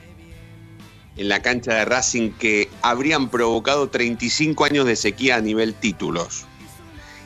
en 1.18 1.28
la 1.28 1.42
cancha 1.42 1.74
de 1.74 1.84
Racing 1.84 2.30
que 2.30 2.70
habrían 2.80 3.28
provocado 3.28 3.90
35 3.90 4.64
años 4.64 4.86
de 4.86 4.96
sequía 4.96 5.36
a 5.36 5.40
nivel 5.42 5.74
títulos. 5.74 6.46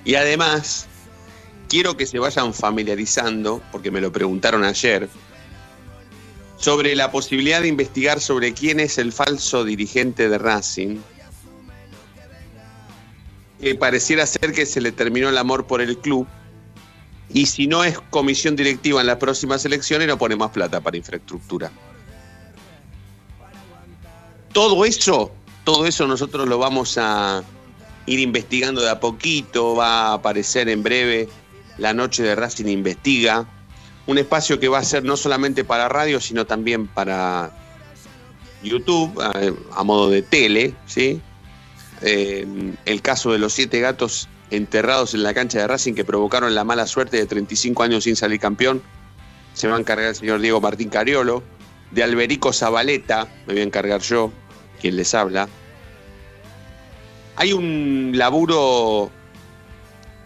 Y 0.05 0.17
además, 0.17 0.89
quiero 1.69 1.97
que 1.97 2.07
se 2.07 2.19
vayan 2.19 2.55
familiarizando, 2.55 3.63
porque 3.73 3.91
me 3.91 4.01
lo 4.01 4.13
preguntaron 4.13 4.65
ayer, 4.65 5.09
sobre 6.57 6.95
la 6.95 7.11
posibilidad 7.11 7.61
de 7.61 7.69
investigar 7.69 8.21
sobre 8.21 8.55
quién 8.55 8.81
es 8.81 8.99
el 8.99 9.13
falso 9.13 9.65
dirigente 9.65 10.29
de 10.29 10.39
Racing, 10.39 10.99
que 13.61 13.75
pareciera 13.75 14.27
ser 14.27 14.53
que 14.53 14.67
se 14.67 14.81
le 14.81 14.93
terminó 14.93 15.29
el 15.29 15.39
amor 15.39 15.67
por 15.67 15.81
el 15.81 15.99
club, 15.99 16.27
y 17.29 17.47
si 17.47 17.67
no 17.67 17.85
es 17.85 17.99
comisión 18.11 18.57
directiva 18.57 19.01
en 19.01 19.09
las 19.09 19.17
próximas 19.17 19.65
elecciones, 19.65 20.07
no 20.09 20.17
pone 20.17 20.37
más 20.37 20.51
plata 20.51 20.81
para 20.81 20.97
infraestructura. 20.97 21.71
Todo 24.53 24.85
eso, 24.85 25.33
todo 25.65 25.87
eso 25.87 26.07
nosotros 26.07 26.49
lo 26.49 26.59
vamos 26.59 26.97
a 26.99 27.43
ir 28.07 28.21
investigando 28.21 28.81
de 28.81 28.91
a 28.91 29.01
poquito, 29.01 29.75
va 29.75 30.09
a 30.09 30.13
aparecer 30.15 30.69
en 30.69 30.83
breve 30.83 31.29
la 31.79 31.93
noche 31.93 32.23
de 32.23 32.35
Racing 32.35 32.67
Investiga, 32.67 33.47
un 34.07 34.19
espacio 34.19 34.61
que 34.61 34.69
va 34.69 34.79
a 34.79 34.85
ser 34.85 35.05
no 35.05 35.17
solamente 35.17 35.65
para 35.65 35.89
radio, 35.89 36.21
sino 36.21 36.47
también 36.47 36.87
para 36.87 37.51
YouTube, 38.63 39.21
a, 39.21 39.83
modo 39.85 40.11
de 40.11 40.23
tele, 40.23 40.75
¿sí? 40.87 41.21
El 42.03 43.03
caso 43.03 43.33
de 43.33 43.39
los 43.39 43.53
siete 43.53 43.81
gatos 43.81 44.29
enterrados 44.51 45.15
en 45.15 45.23
la 45.23 45.35
cancha 45.35 45.59
de 45.59 45.67
Racing 45.67 45.95
que 45.95 46.05
provocaron 46.05 46.55
la 46.55 46.65
mala 46.65 46.87
suerte 46.87 47.17
de 47.17 47.27
35 47.27 47.83
años 47.83 48.05
sin 48.05 48.17
salir 48.17 48.39
campeón, 48.39 48.83
se 49.55 49.69
va 49.69 49.77
a 49.77 49.81
encargar 49.81 50.09
el 50.09 50.15
señor 50.15 50.41
Diego 50.41 50.61
Martín 50.61 50.89
Cariolo, 50.89 51.43
de 51.91 52.03
Alberico 52.03 52.53
Zabaleta, 52.53 53.27
me 53.47 53.55
voy 53.55 53.63
a 53.63 53.65
encargar 53.65 54.01
yo, 54.03 54.31
quien 54.81 54.97
les 54.97 55.15
habla. 55.15 55.49
Hay 57.37 57.53
un 57.53 58.13
laburo 58.15 59.11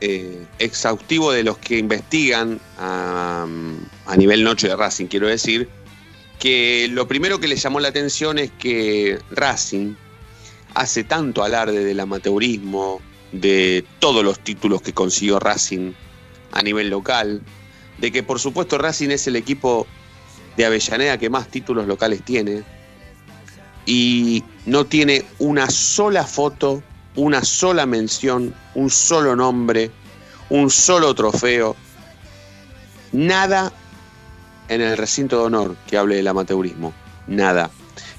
eh, 0.01 0.47
exhaustivo 0.59 1.33
de 1.33 1.45
los 1.45 1.59
que 1.59 1.79
investigan 1.79 2.61
a, 2.79 3.47
nivel 4.17 4.43
noche 4.43 4.69
de 4.69 4.77
Racing, 4.77 5.07
quiero 5.07 5.29
decir, 5.29 5.69
que 6.39 6.89
lo 6.91 7.07
primero 7.07 7.39
que 7.39 7.49
les 7.49 7.63
llamó 7.63 7.81
la 7.81 7.89
atención 7.89 8.39
es 8.39 8.51
que 8.51 9.19
Racing 9.31 9.95
hace 10.75 11.05
tanto 11.05 11.43
alarde 11.43 11.85
del 11.85 12.01
amateurismo, 12.01 13.01
de 13.33 13.85
todos 13.99 14.25
los 14.25 14.41
títulos 14.41 14.83
que 14.83 14.93
consiguió 14.93 15.39
Racing 15.39 15.93
a 16.53 16.63
nivel 16.63 16.89
local, 16.91 17.43
de 17.99 18.11
que 18.11 18.23
por 18.23 18.41
supuesto 18.41 18.79
Racing 18.79 19.11
es 19.11 19.27
el 19.27 19.37
equipo 19.37 19.87
de 20.57 20.65
Avellaneda 20.65 21.19
que 21.19 21.31
más 21.31 21.49
títulos 21.49 21.87
locales 21.87 22.23
tiene 22.25 22.65
y 23.87 24.43
no 24.67 24.87
tiene 24.87 25.25
una 25.39 25.69
sola 25.71 26.25
foto, 26.25 26.83
una 27.17 27.43
sola 27.45 27.87
mención, 27.87 28.55
un 28.75 28.91
solo 28.91 29.35
nombre, 29.37 29.91
un 30.49 30.71
solo 30.71 31.15
trofeo, 31.15 31.77
nada 33.13 33.73
en 34.69 34.81
el 34.81 34.97
recinto 34.97 35.39
de 35.39 35.45
honor 35.45 35.77
que 35.87 35.97
hable 35.97 36.17
del 36.17 36.29
amateurismo, 36.29 36.93
nada. 37.27 37.71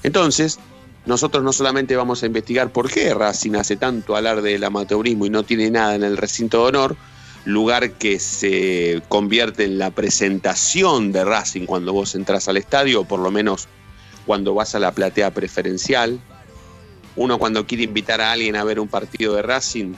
Entonces, 0.02 0.58
nosotros 1.06 1.42
no 1.42 1.52
solamente 1.52 1.96
vamos 1.96 2.22
a 2.22 2.26
investigar 2.26 2.70
por 2.70 2.90
qué 2.90 3.12
Racing 3.12 3.54
hace 3.56 3.76
tanto 3.76 4.14
alarde 4.14 4.52
del 4.52 4.64
amateurismo 4.64 5.26
y 5.26 5.30
no 5.30 5.42
tiene 5.42 5.70
nada 5.70 5.94
en 5.94 6.04
el 6.04 6.16
recinto 6.16 6.62
de 6.62 6.68
honor, 6.68 6.96
lugar 7.44 7.92
que 7.92 8.20
se 8.20 9.02
convierte 9.08 9.64
en 9.64 9.78
la 9.78 9.90
presentación 9.90 11.10
de 11.10 11.24
Racing 11.24 11.66
cuando 11.66 11.92
vos 11.92 12.14
entras 12.14 12.46
al 12.48 12.56
estadio, 12.56 13.00
o 13.00 13.04
por 13.04 13.18
lo 13.18 13.30
menos 13.30 13.66
cuando 14.26 14.54
vas 14.54 14.74
a 14.74 14.78
la 14.78 14.92
platea 14.92 15.32
preferencial. 15.32 16.20
Uno 17.16 17.38
cuando 17.38 17.66
quiere 17.66 17.84
invitar 17.84 18.20
a 18.20 18.32
alguien 18.32 18.56
a 18.56 18.64
ver 18.64 18.80
un 18.80 18.88
partido 18.88 19.34
de 19.34 19.42
Racing 19.42 19.94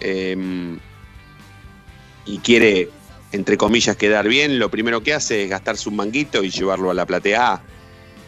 eh, 0.00 0.78
y 2.26 2.38
quiere, 2.38 2.88
entre 3.32 3.56
comillas, 3.56 3.96
quedar 3.96 4.28
bien, 4.28 4.58
lo 4.58 4.70
primero 4.70 5.02
que 5.02 5.14
hace 5.14 5.44
es 5.44 5.50
gastarse 5.50 5.88
un 5.88 5.96
manguito 5.96 6.42
y 6.42 6.50
llevarlo 6.50 6.90
a 6.90 6.94
la 6.94 7.06
platea 7.06 7.62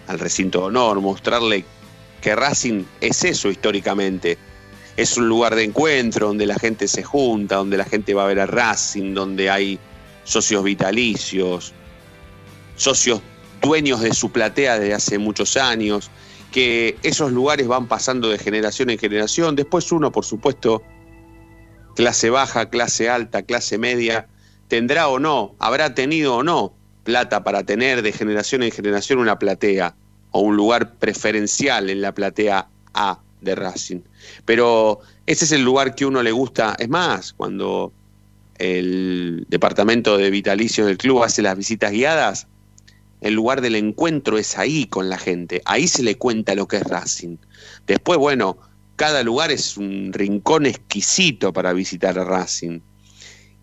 al 0.07 0.19
recinto 0.19 0.61
de 0.61 0.65
honor, 0.67 1.01
mostrarle 1.01 1.65
que 2.21 2.35
Racing 2.35 2.85
es 3.01 3.25
eso 3.25 3.51
históricamente. 3.51 4.39
Es 4.97 5.17
un 5.17 5.29
lugar 5.29 5.55
de 5.55 5.65
encuentro 5.65 6.29
donde 6.29 6.47
la 6.47 6.59
gente 6.59 6.89
se 6.89 7.03
junta, 7.03 7.57
donde 7.57 7.77
la 7.77 7.85
gente 7.85 8.15
va 8.15 8.25
a 8.25 8.29
ver 8.29 8.41
a 8.41 8.47
Racing, 8.47 9.15
donde 9.15 9.51
hay 9.51 9.79
socios 10.25 10.65
vitalicios, 10.65 11.73
socios 12.77 13.21
dueños 13.61 14.01
de 14.01 14.15
su 14.15 14.31
platea 14.31 14.79
desde 14.79 14.95
hace 14.95 15.19
muchos 15.19 15.57
años, 15.57 16.11
que 16.57 16.97
esos 17.03 17.33
lugares 17.33 17.69
van 17.69 17.87
pasando 17.87 18.31
de 18.31 18.39
generación 18.39 18.89
en 18.89 18.97
generación. 18.97 19.57
Después 19.57 19.93
uno, 19.93 20.11
por 20.11 20.25
supuesto, 20.25 20.83
clase 21.95 22.31
baja, 22.31 22.71
clase 22.71 23.11
alta, 23.11 23.43
clase 23.43 23.77
media, 23.77 24.27
tendrá 24.67 25.09
o 25.09 25.19
no, 25.19 25.55
habrá 25.59 25.95
tenido 25.95 26.37
o 26.37 26.43
no 26.43 26.73
plata 27.05 27.45
para 27.45 27.63
tener 27.65 28.01
de 28.01 28.11
generación 28.11 28.63
en 28.63 28.71
generación 28.71 29.19
una 29.19 29.39
platea 29.39 29.97
o 30.31 30.41
un 30.41 30.57
lugar 30.57 30.95
preferencial 30.95 31.91
en 31.91 32.01
la 32.01 32.15
platea 32.15 32.71
A 32.95 33.21
de 33.43 33.55
Racing. 33.55 34.01
Pero 34.47 35.01
ese 35.27 35.45
es 35.45 35.53
el 35.53 35.63
lugar 35.63 35.95
que 35.95 36.07
uno 36.07 36.23
le 36.23 36.33
gusta. 36.33 36.75
Es 36.79 36.89
más, 36.89 37.35
cuando 37.35 37.93
el 38.57 39.45
departamento 39.51 40.17
de 40.17 40.31
vitalicios 40.31 40.87
del 40.87 40.97
club 40.97 41.23
hace 41.23 41.43
las 41.43 41.55
visitas 41.59 41.93
guiadas, 41.93 42.47
el 43.21 43.35
lugar 43.35 43.61
del 43.61 43.77
encuentro 43.77 44.39
es 44.39 44.59
ahí 44.59 44.87
con 44.87 45.09
la 45.09 45.19
gente. 45.19 45.63
Ahí 45.65 45.89
se 45.89 46.03
le 46.03 46.17
cuenta 46.17 46.55
lo 46.55 46.69
que 46.69 46.77
es 46.77 46.85
Racing. 46.85 47.39
Después, 47.87 48.19
bueno, 48.19 48.59
cada 48.97 49.23
lugar 49.23 49.51
es 49.51 49.77
un 49.77 50.13
rincón 50.13 50.67
exquisito 50.67 51.53
para 51.53 51.73
visitar 51.73 52.19
a 52.19 52.25
Racing. 52.25 52.81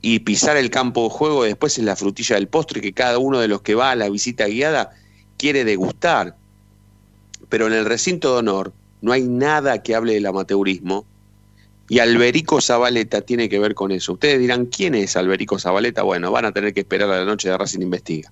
Y 0.02 0.20
pisar 0.20 0.58
el 0.58 0.70
campo 0.70 1.04
de 1.04 1.10
juego 1.10 1.44
después 1.44 1.78
es 1.78 1.86
la 1.86 1.96
frutilla 1.96 2.36
del 2.36 2.48
postre 2.48 2.82
que 2.82 2.94
cada 2.94 3.20
uno 3.20 3.40
de 3.40 3.48
los 3.48 3.62
que 3.62 3.76
va 3.76 3.92
a 3.92 3.96
la 3.96 4.10
visita 4.10 4.48
guiada 4.48 4.92
quiere 5.38 5.64
degustar. 5.64 6.36
Pero 7.48 7.68
en 7.68 7.74
el 7.74 7.86
recinto 7.86 8.34
de 8.34 8.40
honor 8.40 8.74
no 9.02 9.12
hay 9.12 9.24
nada 9.24 9.82
que 9.82 9.96
hable 9.96 10.14
del 10.14 10.26
amateurismo. 10.26 11.06
Y 11.90 12.00
Alberico 12.00 12.60
Zabaleta 12.60 13.22
tiene 13.22 13.50
que 13.50 13.60
ver 13.60 13.76
con 13.76 13.92
eso. 13.92 14.14
Ustedes 14.14 14.40
dirán, 14.40 14.66
¿quién 14.66 14.96
es 14.96 15.16
Alberico 15.16 15.60
Zabaleta? 15.60 16.04
Bueno, 16.04 16.32
van 16.32 16.46
a 16.46 16.52
tener 16.52 16.74
que 16.74 16.82
esperar 16.82 17.10
a 17.10 17.20
la 17.20 17.26
noche 17.26 17.50
de 17.50 17.58
Racing 17.58 17.82
Investiga. 17.82 18.32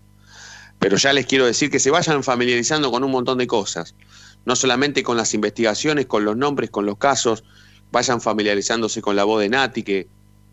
Pero 0.82 0.98
ya 0.98 1.14
les 1.14 1.28
quiero 1.28 1.46
decir 1.46 1.70
que 1.70 1.78
se 1.78 1.92
vayan 1.92 2.24
familiarizando 2.24 2.90
con 2.92 3.04
un 3.04 3.12
montón 3.12 3.38
de 3.38 3.46
cosas. 3.46 3.94
No 4.46 4.56
solamente 4.56 5.04
con 5.04 5.16
las 5.16 5.36
investigaciones, 5.36 6.08
con 6.08 6.26
los 6.26 6.36
nombres, 6.36 6.72
con 6.72 6.88
los 6.88 6.98
casos. 6.98 7.44
Vayan 7.92 8.20
familiarizándose 8.20 9.00
con 9.00 9.16
la 9.16 9.24
voz 9.24 9.42
de 9.42 9.50
Nati, 9.50 9.84
que 9.84 10.08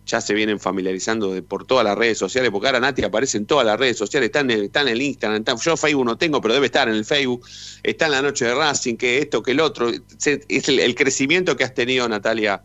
ya 0.04 0.20
se 0.20 0.34
vienen 0.34 0.60
familiarizando 0.60 1.32
de, 1.32 1.40
por 1.40 1.66
todas 1.66 1.82
las 1.82 1.96
redes 1.96 2.18
sociales, 2.18 2.50
porque 2.50 2.66
ahora 2.66 2.78
Nati 2.78 3.04
aparece 3.04 3.38
en 3.38 3.46
todas 3.46 3.64
las 3.64 3.80
redes 3.80 3.96
sociales, 3.96 4.26
está 4.26 4.40
en 4.40 4.50
el, 4.50 4.64
está 4.64 4.82
en 4.82 4.88
el 4.88 5.00
Instagram, 5.00 5.44
yo 5.44 5.76
Facebook 5.76 6.04
no 6.04 6.16
tengo, 6.16 6.40
pero 6.40 6.54
debe 6.54 6.66
estar 6.66 6.88
en 6.88 6.94
el 6.94 7.04
Facebook, 7.04 7.46
está 7.82 8.06
en 8.06 8.12
la 8.12 8.22
noche 8.22 8.46
de 8.46 8.54
Racing, 8.54 8.96
que 8.96 9.18
esto, 9.18 9.42
que 9.42 9.52
el 9.52 9.60
otro, 9.60 9.90
es 9.90 10.68
el, 10.68 10.78
el 10.80 10.94
crecimiento 10.94 11.56
que 11.56 11.64
has 11.64 11.74
tenido, 11.74 12.08
Natalia, 12.08 12.62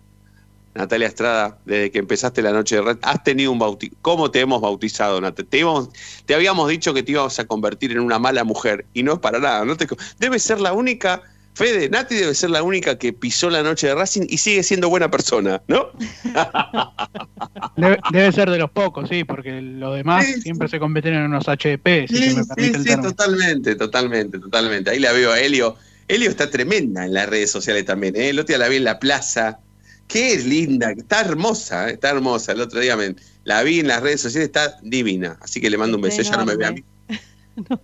Natalia 0.76 1.08
Estrada, 1.08 1.60
desde 1.66 1.92
que 1.92 2.00
empezaste 2.00 2.42
la 2.42 2.52
noche 2.52 2.76
de 2.78 2.82
Racing, 2.82 3.00
has 3.04 3.24
tenido 3.24 3.52
un 3.52 3.60
bautizo, 3.60 3.96
¿cómo 4.02 4.32
te 4.32 4.40
hemos 4.40 4.62
bautizado, 4.62 5.22
Natalia? 5.22 5.50
Te, 5.50 5.58
íbamos- 5.60 5.90
te 6.26 6.34
habíamos 6.36 6.68
dicho 6.70 6.94
que 6.94 7.04
te 7.04 7.12
ibas 7.12 7.38
a 7.40 7.46
convertir 7.46 7.92
en 7.92 8.00
una 8.00 8.20
mala 8.20 8.44
mujer, 8.44 8.86
y 8.94 9.04
no 9.04 9.14
es 9.14 9.20
para 9.20 9.40
nada, 9.40 9.66
no 9.66 9.78
te, 9.78 9.88
debe 10.20 10.40
ser 10.40 10.60
la 10.60 10.74
única... 10.74 11.22
Fede, 11.56 11.88
Nati 11.88 12.16
debe 12.16 12.34
ser 12.34 12.50
la 12.50 12.64
única 12.64 12.98
que 12.98 13.14
pisó 13.14 13.48
la 13.48 13.62
noche 13.62 13.86
de 13.86 13.94
Racing 13.94 14.24
y 14.28 14.40
sigue 14.40 14.64
siendo 14.64 14.90
buena 14.90 15.12
persona, 15.12 15.62
¿no? 15.68 15.86
Debe, 17.78 18.00
debe 18.12 18.32
ser 18.32 18.50
de 18.50 18.58
los 18.58 18.72
pocos, 18.72 19.08
sí, 19.08 19.24
porque 19.24 19.62
los 19.62 19.96
demás 19.96 20.26
Sí, 20.26 20.42
siempre 20.42 20.68
se 20.68 20.80
convierten 20.80 21.14
en 21.14 21.22
unos 21.26 21.46
HDP, 21.48 22.08
si 22.08 22.18
Sí, 22.18 22.24
se 22.32 22.34
me 22.34 22.44
sí, 22.44 22.72
el 22.74 22.84
sí, 22.84 22.96
totalmente, 23.02 23.76
totalmente, 23.76 24.40
totalmente. 24.40 24.90
Ahí 24.90 25.00
la 25.00 25.12
veo 25.12 25.32
a 25.32 25.40
Helio. 25.40 25.76
Helio 26.08 26.30
está 26.30 26.50
tremenda 26.50 27.06
en 27.06 27.14
las 27.14 27.30
redes 27.30 27.52
sociales 27.52 27.86
también, 27.86 28.16
¿eh? 28.16 28.30
El 28.30 28.40
otro 28.40 28.48
día 28.56 28.58
la 28.58 28.68
vi 28.70 28.78
en 28.78 28.84
la 28.84 28.98
plaza. 29.00 29.60
Qué 30.08 30.38
linda, 30.38 30.92
está 30.92 31.22
hermosa, 31.22 31.90
¿eh? 31.90 31.94
está 31.94 32.10
hermosa. 32.12 32.52
El 32.52 32.62
otro 32.62 32.80
día 32.80 32.96
me- 32.96 33.16
la 33.46 33.64
vi 33.64 33.80
en 33.80 33.88
las 33.88 34.02
redes 34.02 34.22
sociales, 34.22 34.48
está 34.50 34.78
divina. 34.84 35.38
Así 35.42 35.60
que 35.60 35.70
le 35.70 35.78
mando 35.78 35.98
un 35.98 36.04
beso, 36.04 36.22
ya 36.22 36.38
no 36.38 36.46
me 36.46 36.56
ve 36.56 36.66
a 36.66 36.72
mí. 36.72 36.84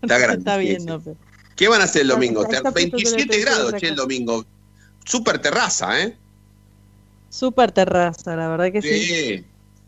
Está 0.02 0.18
grande. 0.18 0.80
No, 0.86 1.00
pero- 1.00 1.18
¿Qué 1.56 1.68
van 1.68 1.82
a 1.82 1.84
hacer 1.84 2.04
el 2.04 2.08
domingo? 2.08 2.44
está- 2.44 2.58
está 2.58 2.70
a 2.70 2.72
punto 2.72 2.98
de 2.98 3.04
27 3.04 3.28
pensar 3.28 3.54
grados, 3.56 3.74
che, 3.80 3.88
el 3.90 3.96
domingo. 3.96 4.46
Super 5.06 5.40
terraza, 5.40 6.00
¿eh? 6.02 6.16
Súper 7.30 7.72
terraza, 7.72 8.36
la 8.36 8.48
verdad 8.50 8.72
que 8.72 8.82
sí. 8.82 9.00
Sí. 9.06 9.46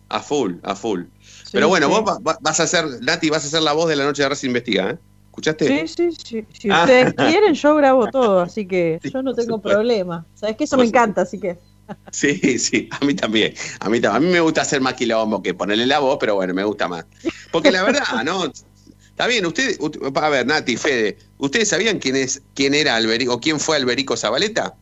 A 0.09 0.19
full, 0.19 0.55
a 0.63 0.75
full. 0.75 1.03
Pero 1.51 1.67
bueno, 1.69 1.87
sí. 1.87 1.93
vos 1.93 2.03
va- 2.07 2.19
va- 2.19 2.37
vas 2.41 2.59
a 2.59 2.67
ser, 2.67 2.85
Nati, 3.01 3.29
vas 3.29 3.45
a 3.45 3.49
ser 3.49 3.61
la 3.61 3.73
voz 3.73 3.87
de 3.89 3.95
la 3.95 4.03
noche 4.05 4.23
de 4.23 4.29
Racing 4.29 4.47
Investiga, 4.49 4.91
¿eh? 4.91 4.97
¿Escuchaste? 5.29 5.87
Sí, 5.87 5.87
sí, 6.11 6.17
sí. 6.23 6.45
Si 6.59 6.69
Ah. 6.69 6.81
ustedes 6.81 7.13
quieren, 7.13 7.53
yo 7.53 7.75
grabo 7.75 8.07
todo, 8.11 8.41
así 8.41 8.65
que 8.67 8.99
yo 9.13 9.21
no 9.23 9.33
tengo 9.33 9.61
problema. 9.61 10.25
Sabes 10.35 10.57
que 10.57 10.65
eso 10.65 10.77
me 10.77 10.85
encanta, 10.85 11.21
así 11.21 11.39
que. 11.39 11.57
Sí, 12.11 12.57
sí, 12.59 12.87
a 12.91 13.03
mí 13.05 13.13
también. 13.13 13.53
A 13.79 13.89
mí, 13.89 13.99
tam- 13.99 14.15
a 14.15 14.19
mí 14.19 14.27
me 14.27 14.39
gusta 14.39 14.61
hacer 14.61 14.81
más 14.81 14.93
quilombo 14.95 15.41
que 15.41 15.53
ponerle 15.53 15.85
la 15.85 15.99
voz, 15.99 16.17
pero 16.19 16.35
bueno, 16.35 16.53
me 16.53 16.63
gusta 16.63 16.87
más. 16.87 17.05
Porque 17.51 17.71
la 17.71 17.83
verdad, 17.83 18.03
¿no? 18.25 18.45
Está 18.45 19.27
bien, 19.27 19.45
ustedes, 19.45 19.77
a 20.15 20.29
ver, 20.29 20.45
Nati, 20.47 20.77
Fede, 20.77 21.17
¿ustedes 21.37 21.69
sabían 21.69 21.99
quién 21.99 22.15
es, 22.15 22.41
quién 22.55 22.73
era 22.73 22.95
Alberico, 22.95 23.33
o 23.35 23.39
quién 23.39 23.59
fue 23.59 23.75
Alberico 23.77 24.17
Zabaleta? 24.17 24.73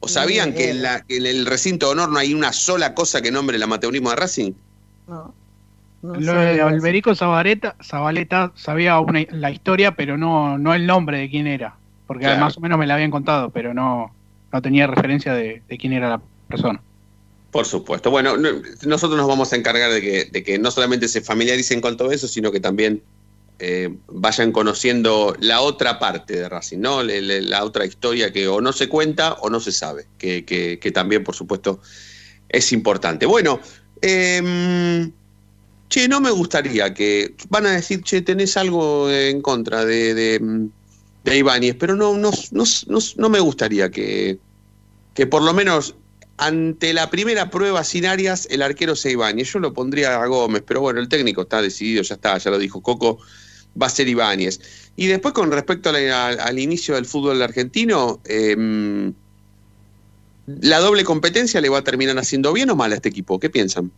¿O 0.00 0.08
sabían 0.08 0.54
que 0.54 0.70
en, 0.70 0.82
la- 0.82 1.00
que 1.02 1.16
en 1.18 1.26
el 1.26 1.44
recinto 1.46 1.86
de 1.86 1.92
honor 1.92 2.08
no 2.10 2.18
hay 2.18 2.32
una 2.34 2.52
sola 2.52 2.94
cosa 2.94 3.20
que 3.20 3.30
nombre 3.30 3.56
el 3.56 3.62
amateurismo 3.62 4.10
de 4.10 4.16
Racing? 4.16 4.52
No. 5.08 5.34
Lo 6.02 6.32
de 6.34 6.62
Alberico 6.62 7.14
Zabaleta, 7.14 7.76
Zabaleta 7.84 8.52
sabía 8.54 8.98
una- 9.00 9.26
la 9.32 9.50
historia, 9.50 9.94
pero 9.96 10.16
no, 10.16 10.56
no 10.56 10.72
el 10.72 10.86
nombre 10.86 11.18
de 11.18 11.28
quién 11.28 11.46
era. 11.46 11.76
Porque 12.06 12.24
Claro. 12.24 12.40
más 12.40 12.56
o 12.56 12.60
menos 12.60 12.78
me 12.78 12.86
la 12.86 12.94
habían 12.94 13.10
contado, 13.10 13.50
pero 13.50 13.74
no, 13.74 14.14
no 14.52 14.62
tenía 14.62 14.86
referencia 14.86 15.34
de, 15.34 15.62
de 15.68 15.78
quién 15.78 15.92
era 15.92 16.08
la 16.08 16.22
Por 17.50 17.66
supuesto. 17.66 18.10
Bueno, 18.10 18.36
no- 18.36 18.62
nosotros 18.86 19.18
nos 19.18 19.26
vamos 19.26 19.52
a 19.52 19.56
encargar 19.56 19.90
de 19.92 20.00
que, 20.00 20.24
de 20.26 20.42
que 20.44 20.58
no 20.58 20.70
solamente 20.70 21.08
se 21.08 21.20
familiaricen 21.20 21.80
con 21.80 21.96
todo 21.96 22.12
eso, 22.12 22.28
sino 22.28 22.52
que 22.52 22.60
también 22.60 23.02
eh, 23.58 23.94
vayan 24.06 24.52
conociendo 24.52 25.36
la 25.40 25.60
otra 25.60 25.98
parte 25.98 26.34
de 26.34 26.48
Racing, 26.48 26.78
¿no? 26.78 27.02
La 27.02 27.64
otra 27.64 27.84
historia 27.84 28.32
que 28.32 28.48
o 28.48 28.60
no 28.60 28.72
se 28.72 28.88
cuenta 28.88 29.34
o 29.34 29.50
no 29.50 29.60
se 29.60 29.72
sabe, 29.72 30.06
que, 30.16 30.44
que- 30.44 30.90
también, 30.92 31.24
por 31.24 31.34
supuesto, 31.34 31.80
es 32.48 32.72
importante. 32.72 33.26
Bueno, 33.26 33.60
em, 34.00 35.12
che, 35.88 36.08
no 36.08 36.20
me 36.20 36.30
gustaría 36.30 36.94
que. 36.94 37.34
Van 37.48 37.66
a 37.66 37.72
decir, 37.72 38.02
che, 38.02 38.22
tenés 38.22 38.56
algo 38.56 39.10
en 39.10 39.42
contra 39.42 39.84
de, 39.84 40.14
de, 40.14 40.68
de 41.24 41.36
Ibáñez, 41.36 41.74
pero 41.78 41.94
no, 41.96 42.16
no, 42.16 42.30
no, 42.52 42.64
no, 42.86 42.98
no 43.16 43.28
me 43.28 43.40
gustaría 43.40 43.90
que, 43.90 44.38
que 45.14 45.26
por 45.26 45.42
lo 45.42 45.52
menos 45.52 45.96
ante 46.40 46.92
la 46.94 47.10
primera 47.10 47.50
prueba 47.50 47.84
sin 47.84 48.06
Arias, 48.06 48.48
el 48.50 48.62
arquero 48.62 48.96
sea 48.96 49.12
Ibáñez. 49.12 49.52
Yo 49.52 49.58
lo 49.58 49.72
pondría 49.74 50.20
a 50.20 50.26
Gómez, 50.26 50.62
pero 50.66 50.80
bueno, 50.80 50.98
el 51.00 51.08
técnico 51.08 51.42
está 51.42 51.60
decidido, 51.62 52.02
ya 52.02 52.14
está, 52.14 52.38
ya 52.38 52.50
lo 52.50 52.58
dijo 52.58 52.80
Coco, 52.82 53.18
va 53.80 53.86
a 53.86 53.90
ser 53.90 54.08
Ibáñez. 54.08 54.90
Y 54.96 55.06
después 55.06 55.34
con 55.34 55.52
respecto 55.52 55.92
la- 55.92 56.26
al, 56.26 56.40
al 56.40 56.58
inicio 56.58 56.94
del 56.94 57.04
fútbol 57.06 57.40
argentino, 57.42 58.20
em, 58.24 59.12
¿la 60.46 60.78
doble 60.80 61.04
competencia 61.04 61.60
le 61.60 61.68
va 61.68 61.78
a 61.78 61.84
terminar 61.84 62.18
haciendo 62.18 62.52
bien 62.52 62.70
o 62.70 62.76
mal 62.76 62.92
a 62.92 62.96
este 62.96 63.10
equipo? 63.10 63.38
¿Qué 63.38 63.50
piensan? 63.50 63.90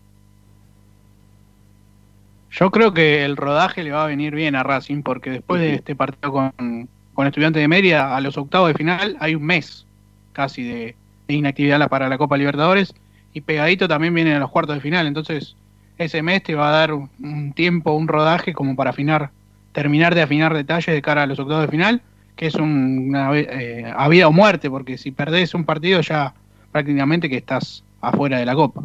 Yo 2.51 2.71
creo 2.71 2.93
que 2.93 3.25
el 3.25 3.37
rodaje 3.37 3.83
le 3.83 3.93
va 3.93 4.05
a 4.05 4.07
venir 4.09 4.35
bien 4.35 4.55
a 4.57 4.63
Racing, 4.63 5.03
porque 5.03 5.31
después 5.31 5.61
de 5.61 5.75
este 5.77 5.95
partido 5.97 6.33
con, 6.33 6.89
con 7.15 7.27
Estudiantes 7.27 7.61
de 7.63 7.69
Mérida, 7.69 8.15
a 8.15 8.21
los 8.21 8.37
octavos 8.37 8.69
de 8.69 8.75
final 8.75 9.17
hay 9.21 9.35
un 9.35 9.45
mes 9.45 9.87
casi 10.35 10.63
de 10.63 10.97
inactividad 11.29 11.89
para 11.89 12.09
la 12.09 12.19
Copa 12.19 12.37
Libertadores, 12.37 12.95
y 13.33 13.41
pegadito 13.41 13.89
también 13.89 14.15
vienen 14.15 14.35
a 14.35 14.41
los 14.41 14.51
cuartos 14.51 14.75
de 14.77 14.81
final. 14.81 15.07
Entonces, 15.07 15.57
ese 15.99 16.23
mes 16.23 16.43
te 16.43 16.55
va 16.55 16.69
a 16.69 16.73
dar 16.73 16.93
un, 16.93 17.53
tiempo, 17.55 17.93
un 17.93 18.09
rodaje 18.09 18.53
como 18.53 18.77
para 18.77 18.91
afinar, 18.91 19.31
terminar 19.73 20.15
de 20.15 20.23
afinar 20.23 20.55
detalles 20.55 20.95
de 20.95 21.03
cara 21.03 21.23
a 21.23 21.27
los 21.27 21.39
octavos 21.39 21.63
de 21.63 21.71
final, 21.71 22.03
que 22.37 22.47
es 22.47 22.55
un- 22.55 23.09
una 23.09 23.31
eh, 23.39 23.93
a 23.95 24.09
vida 24.09 24.29
o 24.29 24.33
muerte, 24.33 24.69
porque 24.69 24.99
si 24.99 25.11
perdés 25.11 25.55
un 25.55 25.65
partido 25.65 26.01
ya 26.01 26.35
prácticamente 26.71 27.29
que 27.29 27.37
estás 27.37 27.85
afuera 28.01 28.39
de 28.39 28.47
la 28.47 28.55
Copa. 28.55 28.83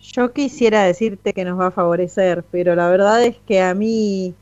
Yo 0.00 0.32
quisiera 0.32 0.82
decirte 0.82 1.32
que 1.32 1.44
nos 1.44 1.58
va 1.58 1.68
a 1.68 1.70
favorecer, 1.70 2.44
pero 2.50 2.74
la 2.74 2.88
verdad 2.88 3.22
es 3.22 3.36
que 3.46 3.62
a 3.62 3.72
mí 3.72 4.34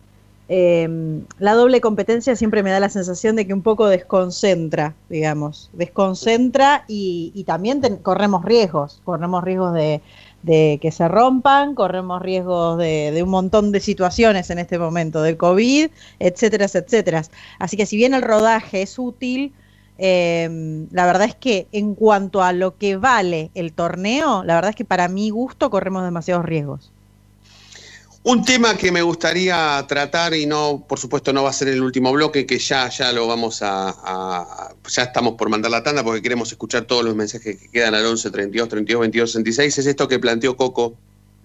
eh, 0.52 1.22
la 1.38 1.54
doble 1.54 1.80
competencia 1.80 2.34
siempre 2.34 2.64
me 2.64 2.72
da 2.72 2.80
la 2.80 2.88
sensación 2.88 3.36
de 3.36 3.46
que 3.46 3.54
un 3.54 3.62
poco 3.62 3.86
desconcentra, 3.86 4.96
digamos, 5.08 5.70
desconcentra 5.74 6.84
y, 6.88 7.30
y 7.36 7.44
también 7.44 7.80
corremos 8.02 8.44
riesgos, 8.44 9.00
corremos 9.04 9.44
riesgos 9.44 9.72
de, 9.74 10.00
que 10.42 10.90
se 10.90 11.06
rompan, 11.06 11.76
corremos 11.76 12.20
riesgos 12.20 12.78
de, 12.78 13.12
de 13.12 13.22
un 13.22 13.30
montón 13.30 13.70
de 13.70 13.78
situaciones 13.78 14.50
en 14.50 14.58
este 14.58 14.76
momento, 14.76 15.22
del 15.22 15.36
COVID, 15.36 15.88
etcétera, 16.18 16.64
etcétera. 16.64 17.22
Así 17.60 17.76
que 17.76 17.86
si 17.86 17.96
bien 17.96 18.12
el 18.12 18.22
rodaje 18.22 18.82
es 18.82 18.98
útil, 18.98 19.52
eh, 19.98 20.86
la 20.90 21.06
verdad 21.06 21.28
es 21.28 21.36
que 21.36 21.68
en 21.70 21.94
cuanto 21.94 22.42
a 22.42 22.52
lo 22.52 22.76
que 22.76 22.96
vale 22.96 23.52
el 23.54 23.72
torneo, 23.72 24.42
la 24.42 24.56
verdad 24.56 24.70
es 24.70 24.76
que 24.76 24.84
para 24.84 25.06
mi 25.06 25.30
gusto 25.30 25.70
corremos 25.70 26.02
demasiados 26.02 26.44
riesgos. 26.44 26.90
Un 28.22 28.44
tema 28.44 28.76
que 28.76 28.92
me 28.92 29.00
gustaría 29.00 29.82
tratar 29.88 30.34
y 30.34 30.44
no, 30.44 30.84
por 30.86 30.98
supuesto, 30.98 31.32
no 31.32 31.42
va 31.42 31.50
a 31.50 31.54
ser 31.54 31.68
el 31.68 31.82
último 31.82 32.12
bloque, 32.12 32.44
que 32.44 32.58
ya, 32.58 32.90
ya 32.90 33.12
lo 33.12 33.26
vamos 33.26 33.60
a, 33.62 34.74
ya 34.88 35.04
estamos 35.04 35.36
por 35.38 35.48
mandar 35.48 35.70
la 35.70 35.82
tanda 35.82 36.04
porque 36.04 36.20
queremos 36.20 36.52
escuchar 36.52 36.84
todos 36.84 37.02
los 37.02 37.16
mensajes 37.16 37.56
que 37.58 37.68
quedan 37.70 37.94
al 37.94 38.04
11 38.04 38.30
32 38.30 38.68
32 38.68 39.00
22 39.00 39.32
66. 39.32 39.78
Es 39.78 39.86
esto 39.86 40.06
que 40.06 40.18
planteó 40.18 40.54
Coco 40.54 40.96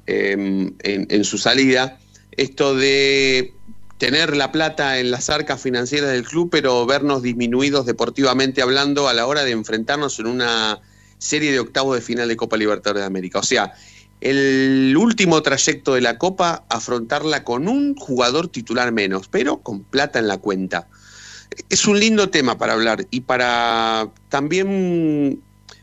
eh, 0.05 0.33
en, 0.33 0.75
en 1.09 1.23
su 1.23 1.37
salida, 1.37 1.97
esto 2.31 2.75
de 2.75 3.53
tener 3.97 4.35
la 4.35 4.51
plata 4.51 4.99
en 4.99 5.11
las 5.11 5.29
arcas 5.29 5.61
financieras 5.61 6.11
del 6.11 6.25
club, 6.25 6.49
pero 6.51 6.85
vernos 6.85 7.23
disminuidos 7.23 7.85
deportivamente 7.85 8.61
hablando 8.61 9.07
a 9.07 9.13
la 9.13 9.27
hora 9.27 9.45
de 9.45 9.51
enfrentarnos 9.51 10.19
en 10.19 10.27
una 10.27 10.81
serie 11.19 11.53
de 11.53 11.59
octavos 11.59 11.95
de 11.95 12.01
final 12.01 12.27
de 12.27 12.35
Copa 12.35 12.57
Libertadores 12.57 13.03
de 13.03 13.07
América. 13.07 13.39
O 13.39 13.43
sea, 13.43 13.73
el 14.21 14.95
último 14.97 15.41
trayecto 15.41 15.93
de 15.93 16.01
la 16.01 16.17
Copa, 16.17 16.65
afrontarla 16.69 17.43
con 17.43 17.67
un 17.67 17.95
jugador 17.95 18.47
titular 18.47 18.91
menos, 18.91 19.27
pero 19.27 19.57
con 19.57 19.83
plata 19.83 20.19
en 20.19 20.27
la 20.27 20.37
cuenta. 20.37 20.87
Es 21.69 21.85
un 21.85 21.99
lindo 21.99 22.29
tema 22.29 22.57
para 22.57 22.73
hablar 22.73 23.07
y 23.11 23.21
para 23.21 24.09
también 24.29 25.41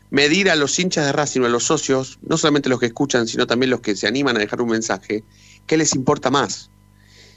medir 0.09 0.49
a 0.49 0.55
los 0.55 0.77
hinchas 0.77 1.05
de 1.07 1.11
Racing 1.11 1.41
a 1.41 1.49
los 1.49 1.63
socios, 1.63 2.19
no 2.21 2.37
solamente 2.37 2.69
los 2.69 2.79
que 2.79 2.85
escuchan, 2.85 3.27
sino 3.27 3.47
también 3.47 3.71
los 3.71 3.81
que 3.81 3.95
se 3.95 4.07
animan 4.07 4.37
a 4.37 4.39
dejar 4.39 4.61
un 4.61 4.69
mensaje, 4.69 5.23
¿qué 5.65 5.77
les 5.77 5.95
importa 5.95 6.29
más? 6.29 6.69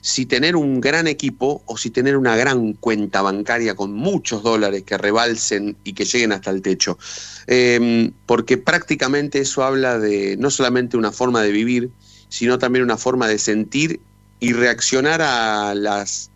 Si 0.01 0.27
tener 0.27 0.57
un 0.57 0.81
gran 0.81 1.07
equipo 1.07 1.63
o 1.67 1.77
si 1.77 1.91
tener 1.91 2.17
una 2.17 2.37
gran 2.37 2.75
cuenta 2.75 3.23
bancaria 3.23 3.75
con 3.75 3.93
muchos 3.93 4.43
dólares 4.43 4.85
que 4.85 4.97
rebalsen 4.99 5.77
y 5.85 5.95
que 5.95 6.05
lleguen 6.05 6.33
hasta 6.33 6.51
el 6.51 6.63
techo. 6.63 6.99
Eh, 7.47 8.13
porque 8.27 8.57
prácticamente 8.57 9.41
eso 9.41 9.65
habla 9.65 9.99
de 9.99 10.37
no 10.37 10.51
solamente 10.51 10.97
una 10.97 11.13
forma 11.13 11.43
de 11.43 11.51
vivir, 11.51 11.91
sino 12.29 12.59
también 12.59 12.85
una 12.85 12.97
forma 12.97 13.29
de 13.29 13.39
sentir 13.39 14.01
y 14.41 14.53
reaccionar 14.53 15.23
a 15.23 15.75
las 15.75 16.31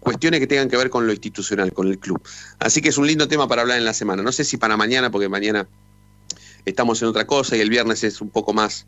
cuestiones 0.00 0.38
que 0.38 0.46
tengan 0.46 0.68
que 0.68 0.76
ver 0.76 0.88
con 0.88 1.06
lo 1.06 1.12
institucional, 1.12 1.72
con 1.72 1.88
el 1.88 1.98
club. 1.98 2.22
Así 2.60 2.80
que 2.80 2.90
es 2.90 2.98
un 2.98 3.06
lindo 3.06 3.26
tema 3.26 3.48
para 3.48 3.62
hablar 3.62 3.78
en 3.78 3.84
la 3.84 3.94
semana. 3.94 4.22
No 4.22 4.30
sé 4.30 4.44
si 4.44 4.56
para 4.56 4.76
mañana, 4.76 5.10
porque 5.10 5.28
mañana 5.28 5.66
estamos 6.64 7.02
en 7.02 7.08
otra 7.08 7.26
cosa 7.26 7.56
y 7.56 7.60
el 7.60 7.70
viernes 7.70 8.04
es 8.04 8.20
un 8.20 8.30
poco 8.30 8.52
más, 8.52 8.86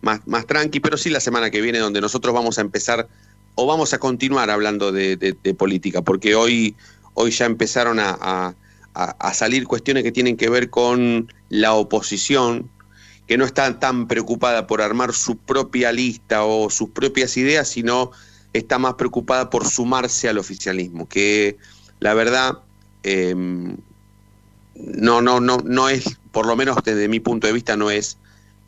más, 0.00 0.26
más 0.26 0.46
tranqui, 0.46 0.80
pero 0.80 0.96
sí 0.96 1.10
la 1.10 1.20
semana 1.20 1.50
que 1.50 1.60
viene 1.60 1.78
donde 1.78 2.00
nosotros 2.00 2.34
vamos 2.34 2.58
a 2.58 2.60
empezar 2.60 3.08
o 3.54 3.66
vamos 3.66 3.92
a 3.92 3.98
continuar 3.98 4.50
hablando 4.50 4.92
de, 4.92 5.36
política, 5.58 6.02
porque 6.02 6.34
hoy, 6.34 6.74
hoy 7.14 7.30
ya 7.30 7.46
empezaron 7.46 7.98
a, 8.00 8.54
a- 8.94 9.34
salir 9.34 9.66
cuestiones 9.66 10.02
que 10.02 10.12
tienen 10.12 10.36
que 10.36 10.48
ver 10.48 10.70
con 10.70 11.32
la 11.48 11.74
oposición, 11.74 12.70
que 13.26 13.36
no 13.38 13.44
está 13.44 13.78
tan 13.78 14.08
preocupada 14.08 14.66
por 14.66 14.82
armar 14.82 15.12
su 15.12 15.36
propia 15.36 15.92
lista 15.92 16.44
o 16.44 16.70
sus 16.70 16.90
propias 16.90 17.36
ideas, 17.36 17.68
sino 17.68 18.10
está 18.52 18.78
más 18.78 18.94
preocupada 18.94 19.50
por 19.50 19.68
sumarse 19.68 20.28
al 20.28 20.38
oficialismo, 20.38 21.08
que 21.08 21.56
la 22.00 22.14
verdad 22.14 22.58
eh, 23.04 23.34
no, 24.74 25.20
no, 25.22 25.40
no, 25.40 25.58
no 25.64 25.88
es, 25.88 26.04
por 26.32 26.46
lo 26.46 26.56
menos 26.56 26.78
desde 26.84 27.08
mi 27.08 27.20
punto 27.20 27.46
de 27.46 27.52
vista, 27.52 27.76
no 27.76 27.90
es, 27.90 28.16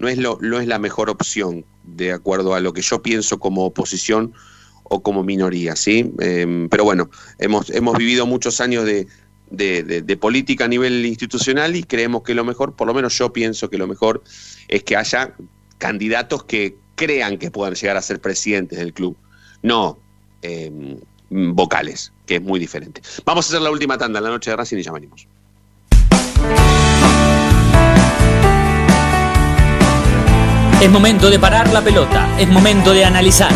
no 0.02 0.08
es, 0.08 0.18
lo, 0.18 0.38
no 0.42 0.60
es 0.60 0.66
la 0.66 0.78
mejor 0.78 1.08
opción, 1.08 1.64
de 1.84 2.12
acuerdo 2.12 2.54
a 2.54 2.60
lo 2.60 2.72
que 2.72 2.82
yo 2.82 3.02
pienso 3.02 3.38
como 3.38 3.64
oposición 3.64 4.34
o 4.82 5.02
como 5.02 5.22
minoría, 5.22 5.76
¿sí? 5.76 6.12
Eh, 6.20 6.66
pero 6.70 6.84
bueno, 6.84 7.08
hemos, 7.38 7.70
hemos 7.70 7.96
vivido 7.96 8.26
muchos 8.26 8.60
años 8.60 8.84
de, 8.84 9.06
de- 9.50 10.16
política 10.16 10.64
a 10.64 10.68
nivel 10.68 11.06
institucional 11.06 11.76
y 11.76 11.84
creemos 11.84 12.22
que 12.24 12.34
lo 12.34 12.44
mejor, 12.44 12.74
por 12.74 12.86
lo 12.88 12.94
menos 12.94 13.16
yo 13.16 13.32
pienso 13.32 13.70
que 13.70 13.78
lo 13.78 13.86
mejor 13.86 14.22
es 14.68 14.82
que 14.82 14.96
haya 14.96 15.34
candidatos 15.78 16.44
que 16.44 16.76
crean 16.96 17.38
que 17.38 17.50
puedan 17.50 17.74
llegar 17.74 17.96
a 17.96 18.02
ser 18.02 18.20
presidentes 18.20 18.78
del 18.78 18.92
club, 18.92 19.16
no 19.62 19.98
eh, 20.42 20.98
vocales, 21.30 22.12
que 22.26 22.36
es 22.36 22.42
muy 22.42 22.58
diferente. 22.58 23.02
Vamos 23.24 23.46
a 23.46 23.48
hacer 23.50 23.62
la 23.62 23.70
última 23.70 23.96
tanda 23.98 24.18
en 24.18 24.24
la 24.24 24.30
noche 24.30 24.50
de 24.50 24.56
Racing 24.56 24.78
y 24.78 24.82
ya 24.82 24.92
venimos. 24.92 25.26
Es 30.82 30.90
momento 30.90 31.30
de 31.30 31.38
parar 31.38 31.72
la 31.72 31.80
pelota, 31.80 32.28
es 32.40 32.48
momento 32.48 32.92
de 32.92 33.04
analizar. 33.04 33.52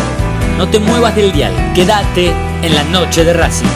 No 0.57 0.69
te 0.69 0.79
muevas 0.79 1.13
del 1.13 1.33
dial, 1.33 1.73
quédate 1.75 2.33
en 2.61 2.73
la 2.73 2.85
noche 2.85 3.25
de 3.25 3.33
Racing. 3.33 3.67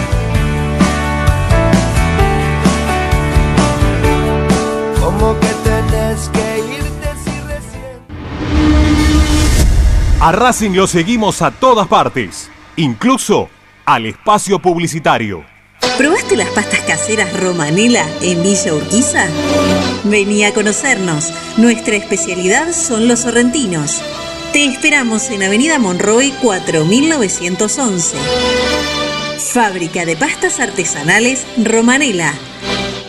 Como 5.01 5.37
que 5.37 5.47
tenés 5.65 6.29
que 6.29 6.59
irte 6.77 7.09
si 7.25 7.41
recién. 7.41 7.99
A 10.21 10.31
Racing 10.31 10.71
lo 10.71 10.87
seguimos 10.87 11.41
a 11.41 11.51
todas 11.51 11.89
partes, 11.89 12.49
incluso 12.77 13.49
al 13.83 14.05
espacio 14.05 14.59
publicitario. 14.59 15.43
¿Probaste 15.97 16.37
las 16.37 16.47
pastas 16.51 16.79
caseras 16.87 17.37
Romanela 17.37 18.05
en 18.21 18.41
Villa 18.43 18.73
Urquiza? 18.73 19.25
Vení 20.05 20.45
a 20.45 20.53
conocernos. 20.53 21.33
Nuestra 21.57 21.95
especialidad 21.95 22.73
son 22.73 23.07
los 23.07 23.21
sorrentinos. 23.21 24.01
Te 24.53 24.65
esperamos 24.65 25.31
en 25.31 25.41
Avenida 25.43 25.79
Monroy 25.79 26.31
4911. 26.41 28.17
Fábrica 29.51 30.05
de 30.05 30.15
pastas 30.15 30.61
artesanales 30.61 31.45
Romanela. 31.57 32.33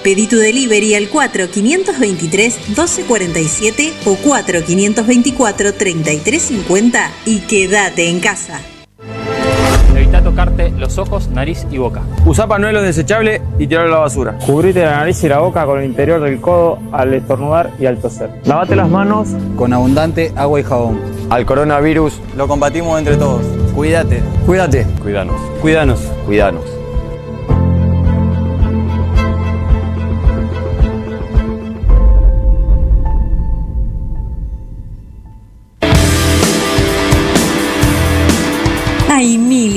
Pedí 0.03 0.26
tu 0.26 0.38
delivery 0.38 0.97
al 0.97 1.11
4523-1247 1.11 3.93
o 4.07 4.16
4524-3350 4.16 7.11
y 7.26 7.40
quédate 7.40 8.09
en 8.09 8.18
casa. 8.18 8.71
Evita 10.03 10.20
tocarte 10.20 10.70
los 10.70 10.98
ojos, 10.98 11.28
nariz 11.28 11.64
y 11.70 11.78
boca. 11.78 12.03
Usa 12.26 12.48
panuelo 12.48 12.82
desechable 12.82 13.40
y 13.57 13.68
tirarlo 13.68 13.90
a 13.92 13.94
la 13.94 14.00
basura. 14.00 14.36
Cubrite 14.44 14.84
la 14.84 14.96
nariz 14.96 15.22
y 15.22 15.28
la 15.28 15.38
boca 15.38 15.64
con 15.64 15.78
el 15.78 15.84
interior 15.84 16.20
del 16.20 16.40
codo 16.40 16.78
al 16.90 17.14
estornudar 17.14 17.70
y 17.78 17.86
al 17.86 17.98
toser. 17.98 18.30
Lavate 18.44 18.74
las 18.74 18.88
manos 18.88 19.28
Con 19.57 19.72
abundante 19.72 20.32
agua 20.34 20.59
y 20.59 20.64
jabón. 20.64 21.00
Al 21.30 21.46
coronavirus, 21.46 22.20
Lo 22.36 22.48
combatimos 22.48 22.98
entre 22.98 23.16
todos. 23.16 23.42
Cuídate. 23.76 24.20
cuídate. 24.44 24.86
Cuídanos. 25.03 25.40
Cuídanos. 25.61 26.00
Cuídanos. 26.26 26.82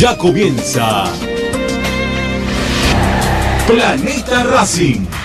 Ya 0.00 0.16
comienza 0.16 1.04
Planeta 3.66 4.44
Racing. 4.44 5.19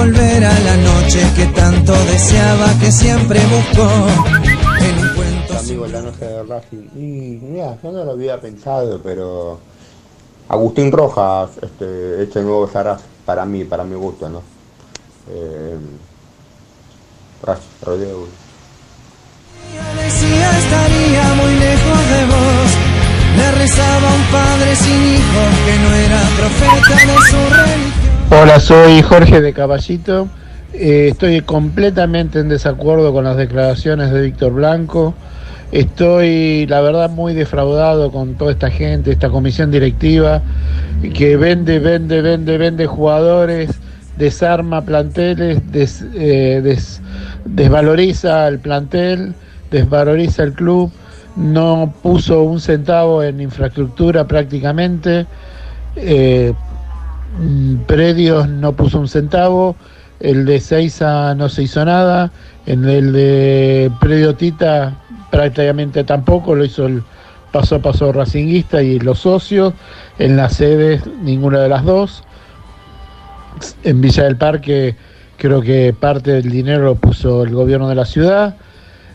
Volver 0.00 0.44
a 0.44 0.58
la 0.60 0.76
noche 0.78 1.20
que 1.36 1.46
tanto 1.46 1.92
deseaba, 2.04 2.68
que 2.80 2.90
siempre 2.90 3.38
buscó. 3.56 3.88
En 4.80 4.98
un 4.98 5.14
cuento 5.14 5.58
amigo 5.58 5.86
la 5.86 6.00
noche 6.00 6.24
de 6.24 6.42
Racing. 6.42 6.86
Y 6.96 7.38
mira, 7.42 7.76
yo 7.82 7.92
no 7.92 8.04
lo 8.04 8.12
había 8.12 8.40
pensado, 8.40 8.98
pero 9.02 9.60
Agustín 10.48 10.90
Rojas, 10.90 11.50
este, 11.60 12.22
este 12.22 12.40
nuevo 12.40 12.66
será 12.66 12.98
para 13.26 13.44
mí, 13.44 13.64
para 13.64 13.84
mi 13.84 13.94
gusto, 13.94 14.28
¿no? 14.30 14.40
Eh, 15.30 15.76
Racing, 17.42 17.76
Rodrigo. 17.82 18.26
decía 20.02 20.58
estaría 20.58 21.24
muy 21.34 21.54
lejos 21.66 22.00
de 22.12 22.22
vos. 22.32 22.70
Le 23.36 23.50
rezaba 23.52 24.08
a 24.10 24.14
un 24.14 24.24
padre 24.32 24.76
sin 24.76 25.00
hijos 25.16 25.50
que 25.66 25.78
no 25.78 25.94
era 25.94 26.20
profeta 26.38 26.96
de 27.06 27.16
su 27.30 27.54
religión. 27.54 28.09
Hola, 28.32 28.60
soy 28.60 29.02
Jorge 29.02 29.40
de 29.40 29.52
Caballito. 29.52 30.28
Eh, 30.72 31.08
estoy 31.10 31.40
completamente 31.40 32.38
en 32.38 32.48
desacuerdo 32.48 33.12
con 33.12 33.24
las 33.24 33.36
declaraciones 33.36 34.12
de 34.12 34.22
Víctor 34.22 34.52
Blanco. 34.52 35.14
Estoy, 35.72 36.66
la 36.66 36.80
verdad, 36.80 37.10
muy 37.10 37.34
defraudado 37.34 38.10
con 38.12 38.34
toda 38.34 38.52
esta 38.52 38.70
gente, 38.70 39.10
esta 39.10 39.30
comisión 39.30 39.70
directiva, 39.70 40.42
que 41.14 41.36
vende, 41.36 41.80
vende, 41.80 42.22
vende, 42.22 42.56
vende 42.56 42.86
jugadores, 42.86 43.70
desarma 44.16 44.82
planteles, 44.84 45.70
des- 45.72 46.04
eh, 46.14 46.60
des- 46.62 47.00
desvaloriza 47.44 48.46
el 48.48 48.58
plantel, 48.60 49.34
desvaloriza 49.70 50.44
el 50.44 50.52
club, 50.52 50.90
no 51.36 51.92
puso 52.02 52.42
un 52.42 52.60
centavo 52.60 53.22
en 53.22 53.40
infraestructura 53.40 54.26
prácticamente. 54.26 55.26
Eh, 55.96 56.52
Predios 57.86 58.48
no 58.48 58.72
puso 58.72 58.98
un 58.98 59.08
centavo, 59.08 59.76
el 60.20 60.44
de 60.44 60.60
Seiza 60.60 61.34
no 61.34 61.48
se 61.48 61.62
hizo 61.62 61.84
nada, 61.84 62.30
en 62.66 62.84
el 62.88 63.12
de 63.12 63.90
Predio 64.00 64.34
Tita 64.34 64.96
prácticamente 65.30 66.04
tampoco, 66.04 66.54
lo 66.54 66.64
hizo 66.64 66.86
el 66.86 67.02
paso 67.52 67.76
a 67.76 67.78
paso 67.78 68.12
racinguista 68.12 68.82
y 68.82 68.98
los 68.98 69.20
socios, 69.20 69.74
en 70.18 70.36
las 70.36 70.54
sedes 70.56 71.02
ninguna 71.22 71.60
de 71.60 71.68
las 71.68 71.84
dos, 71.84 72.24
en 73.84 74.00
Villa 74.00 74.24
del 74.24 74.36
Parque 74.36 74.96
creo 75.36 75.62
que 75.62 75.94
parte 75.98 76.32
del 76.32 76.50
dinero 76.50 76.84
lo 76.84 76.94
puso 76.96 77.44
el 77.44 77.54
gobierno 77.54 77.88
de 77.88 77.94
la 77.94 78.04
ciudad, 78.04 78.56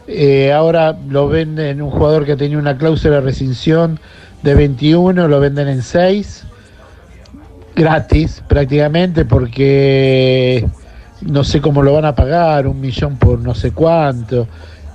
Eh, 0.07 0.53
ahora 0.53 0.95
lo 1.09 1.27
venden 1.27 1.81
un 1.81 1.89
jugador 1.89 2.25
que 2.25 2.35
tenía 2.35 2.59
una 2.59 2.77
cláusula 2.77 3.15
de 3.15 3.21
rescisión 3.21 3.99
de 4.43 4.53
21, 4.53 5.27
lo 5.27 5.39
venden 5.39 5.67
en 5.67 5.81
6 5.81 6.45
gratis 7.75 8.41
prácticamente 8.47 9.25
porque 9.25 10.65
no 11.21 11.43
sé 11.43 11.61
cómo 11.61 11.83
lo 11.83 11.93
van 11.93 12.05
a 12.05 12.15
pagar, 12.15 12.67
un 12.67 12.79
millón 12.79 13.17
por 13.17 13.39
no 13.39 13.53
sé 13.53 13.71
cuánto. 13.71 14.47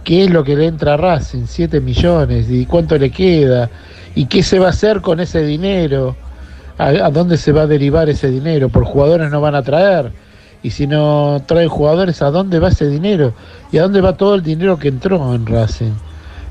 ¿Qué 0.04 0.24
es 0.24 0.30
lo 0.30 0.42
que 0.42 0.56
le 0.56 0.66
entra 0.66 0.94
a 0.94 0.96
Racing? 0.96 1.44
7 1.46 1.80
millones. 1.80 2.50
¿Y 2.50 2.64
cuánto 2.66 2.96
le 2.96 3.10
queda? 3.10 3.68
¿Y 4.14 4.26
qué 4.26 4.42
se 4.42 4.58
va 4.58 4.66
a 4.66 4.70
hacer 4.70 5.02
con 5.02 5.20
ese 5.20 5.44
dinero? 5.44 6.16
¿A, 6.78 6.86
a 6.86 7.10
dónde 7.10 7.36
se 7.36 7.52
va 7.52 7.62
a 7.62 7.66
derivar 7.66 8.08
ese 8.08 8.30
dinero? 8.30 8.70
Por 8.70 8.84
jugadores 8.84 9.30
no 9.30 9.40
van 9.40 9.54
a 9.54 9.62
traer. 9.62 10.12
Y 10.62 10.70
si 10.70 10.86
no 10.86 11.42
traen 11.46 11.68
jugadores, 11.68 12.22
¿a 12.22 12.30
dónde 12.30 12.58
va 12.58 12.68
ese 12.68 12.88
dinero? 12.88 13.34
¿Y 13.72 13.78
a 13.78 13.82
dónde 13.82 14.00
va 14.00 14.16
todo 14.16 14.34
el 14.34 14.42
dinero 14.42 14.78
que 14.78 14.88
entró 14.88 15.34
en 15.34 15.46
Racing? 15.46 15.92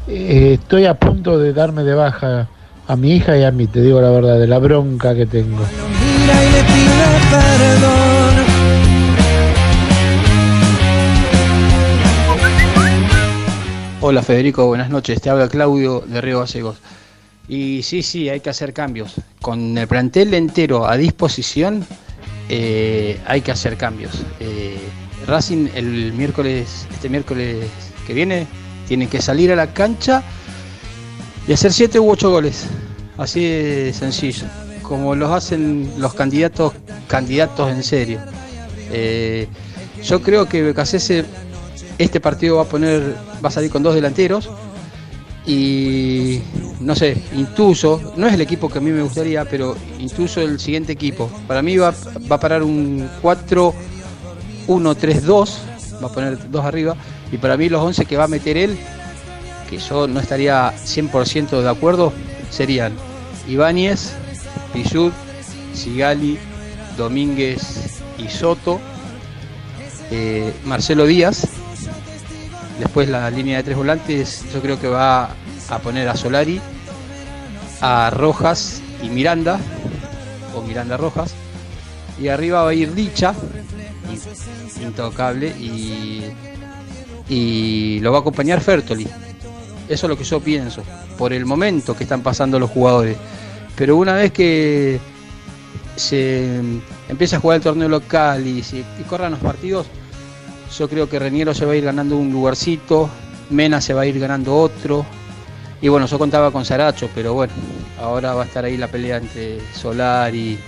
Eh, 0.08 0.58
estoy 0.60 0.86
a 0.86 0.96
punto 0.96 1.38
de 1.38 1.54
darme 1.54 1.84
de 1.84 1.94
baja 1.94 2.48
a 2.88 2.96
mi 2.96 3.12
hija 3.12 3.38
y 3.38 3.44
a 3.44 3.52
mí, 3.52 3.68
te 3.68 3.82
digo 3.82 4.02
la 4.02 4.10
verdad, 4.10 4.40
de 4.40 4.48
la 4.48 4.58
bronca 4.58 5.14
que 5.14 5.28
tengo. 5.28 5.64
Hola 14.02 14.24
Federico, 14.24 14.66
buenas 14.66 14.90
noches. 14.90 15.22
Te 15.22 15.30
habla 15.30 15.50
Claudio 15.50 16.02
de 16.08 16.22
Río 16.22 16.40
Gallegos. 16.40 16.78
Y 17.48 17.84
sí, 17.84 18.02
sí, 18.02 18.30
hay 18.30 18.40
que 18.40 18.50
hacer 18.50 18.74
cambios. 18.74 19.14
Con 19.42 19.78
el 19.78 19.88
plantel 19.88 20.34
entero 20.34 20.88
a 20.88 20.98
disposición, 20.98 21.86
eh, 22.48 23.20
hay 23.26 23.42
que 23.42 23.52
hacer 23.52 23.78
cambios. 23.78 24.14
Eh, 24.40 24.80
Racing 25.28 25.68
el 25.76 26.14
miércoles, 26.14 26.88
este 26.90 27.10
miércoles 27.10 27.68
que 28.08 28.14
viene, 28.14 28.48
tiene 28.88 29.08
que 29.08 29.22
salir 29.22 29.52
a 29.52 29.56
la 29.56 29.74
cancha 29.74 30.24
y 31.48 31.54
hacer 31.54 31.72
7 31.72 32.00
u 32.00 32.10
8 32.10 32.32
goles. 32.32 32.66
Así 33.18 33.44
de 33.44 33.94
sencillo. 33.94 34.46
Como 34.90 35.16
los 35.16 35.32
hacen 35.32 35.90
los 36.00 36.14
candidatos, 36.16 36.74
candidatos 37.08 37.72
en 37.72 37.84
serio. 37.84 38.20
Eh, 38.92 39.48
yo 40.04 40.22
creo 40.22 40.48
que 40.48 40.64
Becasese 40.64 41.24
este 42.00 42.20
partido 42.20 42.56
va 42.56 42.64
a 42.64 42.66
poner, 42.66 43.16
va 43.44 43.50
a 43.50 43.52
salir 43.52 43.70
con 43.70 43.84
dos 43.84 43.94
delanteros 43.94 44.50
y 45.46 46.42
no 46.80 46.96
sé, 46.96 47.22
intuso, 47.36 48.14
no 48.16 48.26
es 48.28 48.34
el 48.34 48.42
equipo 48.42 48.68
que 48.70 48.80
a 48.80 48.82
mí 48.82 48.90
me 48.90 49.04
gustaría, 49.04 49.46
pero 49.46 49.76
intuso 50.00 50.42
el 50.42 50.60
siguiente 50.60 50.94
equipo. 50.94 51.30
Para 51.48 51.62
mí 51.62 51.78
va, 51.78 51.94
va 52.32 52.38
a 52.38 52.40
parar 52.40 52.64
un 52.64 53.08
4-1-3-2, 53.22 55.58
va 56.02 56.08
a 56.08 56.12
poner 56.12 56.50
dos 56.50 56.66
arriba, 56.66 56.96
y 57.32 57.38
para 57.38 57.58
mí 57.58 57.70
los 57.70 57.84
11 57.84 58.06
que 58.06 58.18
va 58.18 58.24
a 58.24 58.28
meter 58.28 58.58
él, 58.58 58.76
que 59.70 59.78
yo 59.78 60.08
no 60.08 60.20
estaría 60.20 60.74
100% 60.76 61.62
de 61.62 61.70
acuerdo, 61.70 62.12
serían 62.50 62.94
Ibáñez, 63.48 64.16
Pichut, 64.74 65.14
Sigali, 65.74 66.38
Domínguez 66.98 68.02
y 68.18 68.28
Soto, 68.28 68.80
eh, 70.12 70.54
Marcelo 70.66 71.06
Díaz. 71.06 71.48
Después 72.80 73.10
la 73.10 73.30
línea 73.30 73.58
de 73.58 73.64
tres 73.64 73.78
volantes, 73.78 74.46
yo 74.54 74.62
creo 74.62 74.80
que 74.80 74.88
va 74.88 75.30
a 75.70 75.80
poner 75.80 76.08
a 76.08 76.16
Solari, 76.16 76.62
a 77.82 78.10
Rojas 78.10 78.82
y 79.04 79.10
Miranda, 79.10 79.60
o 80.56 80.62
Miranda 80.62 80.98
Rojas. 80.98 81.34
Y 82.22 82.28
arriba 82.28 82.64
va 82.64 82.70
a 82.70 82.74
ir 82.74 82.94
Dicha, 82.94 83.34
intocable, 84.82 85.48
y, 85.50 86.24
y 87.30 88.00
lo 88.02 88.12
va 88.12 88.20
a 88.20 88.22
acompañar 88.22 88.62
Fertoli. 88.62 89.08
Eso 89.88 90.06
es 90.06 90.10
lo 90.10 90.18
que 90.18 90.24
yo 90.24 90.40
pienso, 90.40 90.84
por 91.18 91.34
el 91.34 91.46
momento 91.46 91.96
que 91.96 92.04
están 92.04 92.22
pasando 92.22 92.60
los 92.60 92.70
jugadores. 92.70 93.18
Pero 93.80 93.96
una 93.96 94.14
vez 94.14 94.34
que 94.34 95.00
se 95.96 96.60
empieza 97.08 97.38
a 97.38 97.40
jugar 97.40 97.56
el 97.56 97.64
torneo 97.64 97.88
local 97.88 98.46
y, 98.46 98.60
y 98.60 99.04
corran 99.04 99.32
los 99.32 99.40
partidos, 99.40 99.88
yo 100.78 100.90
creo 100.90 101.10
que 101.10 101.18
Reniero 101.18 101.54
se 101.54 101.66
va 101.66 101.72
a 101.72 101.76
ir 101.78 101.86
ganando 101.86 102.18
un 102.18 102.30
lugarcito, 102.30 103.10
Mena 103.50 103.80
se 103.80 103.94
va 103.94 104.02
a 104.02 104.06
ir 104.06 104.20
ganando 104.20 104.58
otro. 104.58 105.06
Y 105.82 105.88
bueno, 105.88 106.08
yo 106.08 106.20
contaba 106.20 106.52
con 106.52 106.66
Saracho, 106.66 107.10
pero 107.16 107.34
bueno, 107.34 107.54
ahora 108.02 108.34
va 108.34 108.44
a 108.44 108.46
estar 108.48 108.66
ahí 108.66 108.76
la 108.76 108.90
pelea 108.90 109.16
entre 109.16 109.60
Solari, 109.74 110.60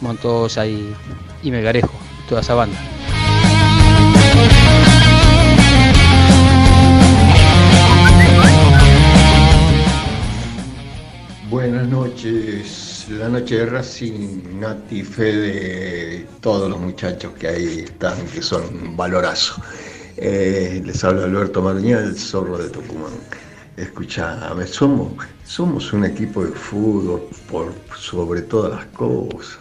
Montoya 0.00 0.66
y, 0.66 0.94
y 1.42 1.50
Melgarejo, 1.50 1.98
toda 2.28 2.42
esa 2.42 2.54
banda. 2.54 2.78
Buenas 11.48 11.88
noches, 11.88 13.06
la 13.08 13.28
noche 13.28 13.58
de 13.58 13.66
Racing, 13.66 14.58
Nati, 14.58 15.02
Fede, 15.02 16.26
todos 16.40 16.68
los 16.68 16.80
muchachos 16.80 17.34
que 17.38 17.46
ahí 17.46 17.78
están, 17.84 18.26
que 18.26 18.42
son 18.42 18.96
valorazo. 18.96 19.62
Eh, 20.16 20.82
les 20.84 21.04
habla 21.04 21.24
Alberto 21.24 21.62
Marñal, 21.62 22.02
el 22.02 22.18
zorro 22.18 22.58
de 22.58 22.68
Tucumán. 22.68 23.12
Escuchame, 23.76 24.66
somos, 24.66 25.92
un 25.92 26.04
equipo 26.04 26.44
de 26.44 26.50
fútbol 26.50 27.22
por 27.48 27.72
sobre 27.96 28.42
todas 28.42 28.80
las 28.80 28.86
cosas. 28.86 29.58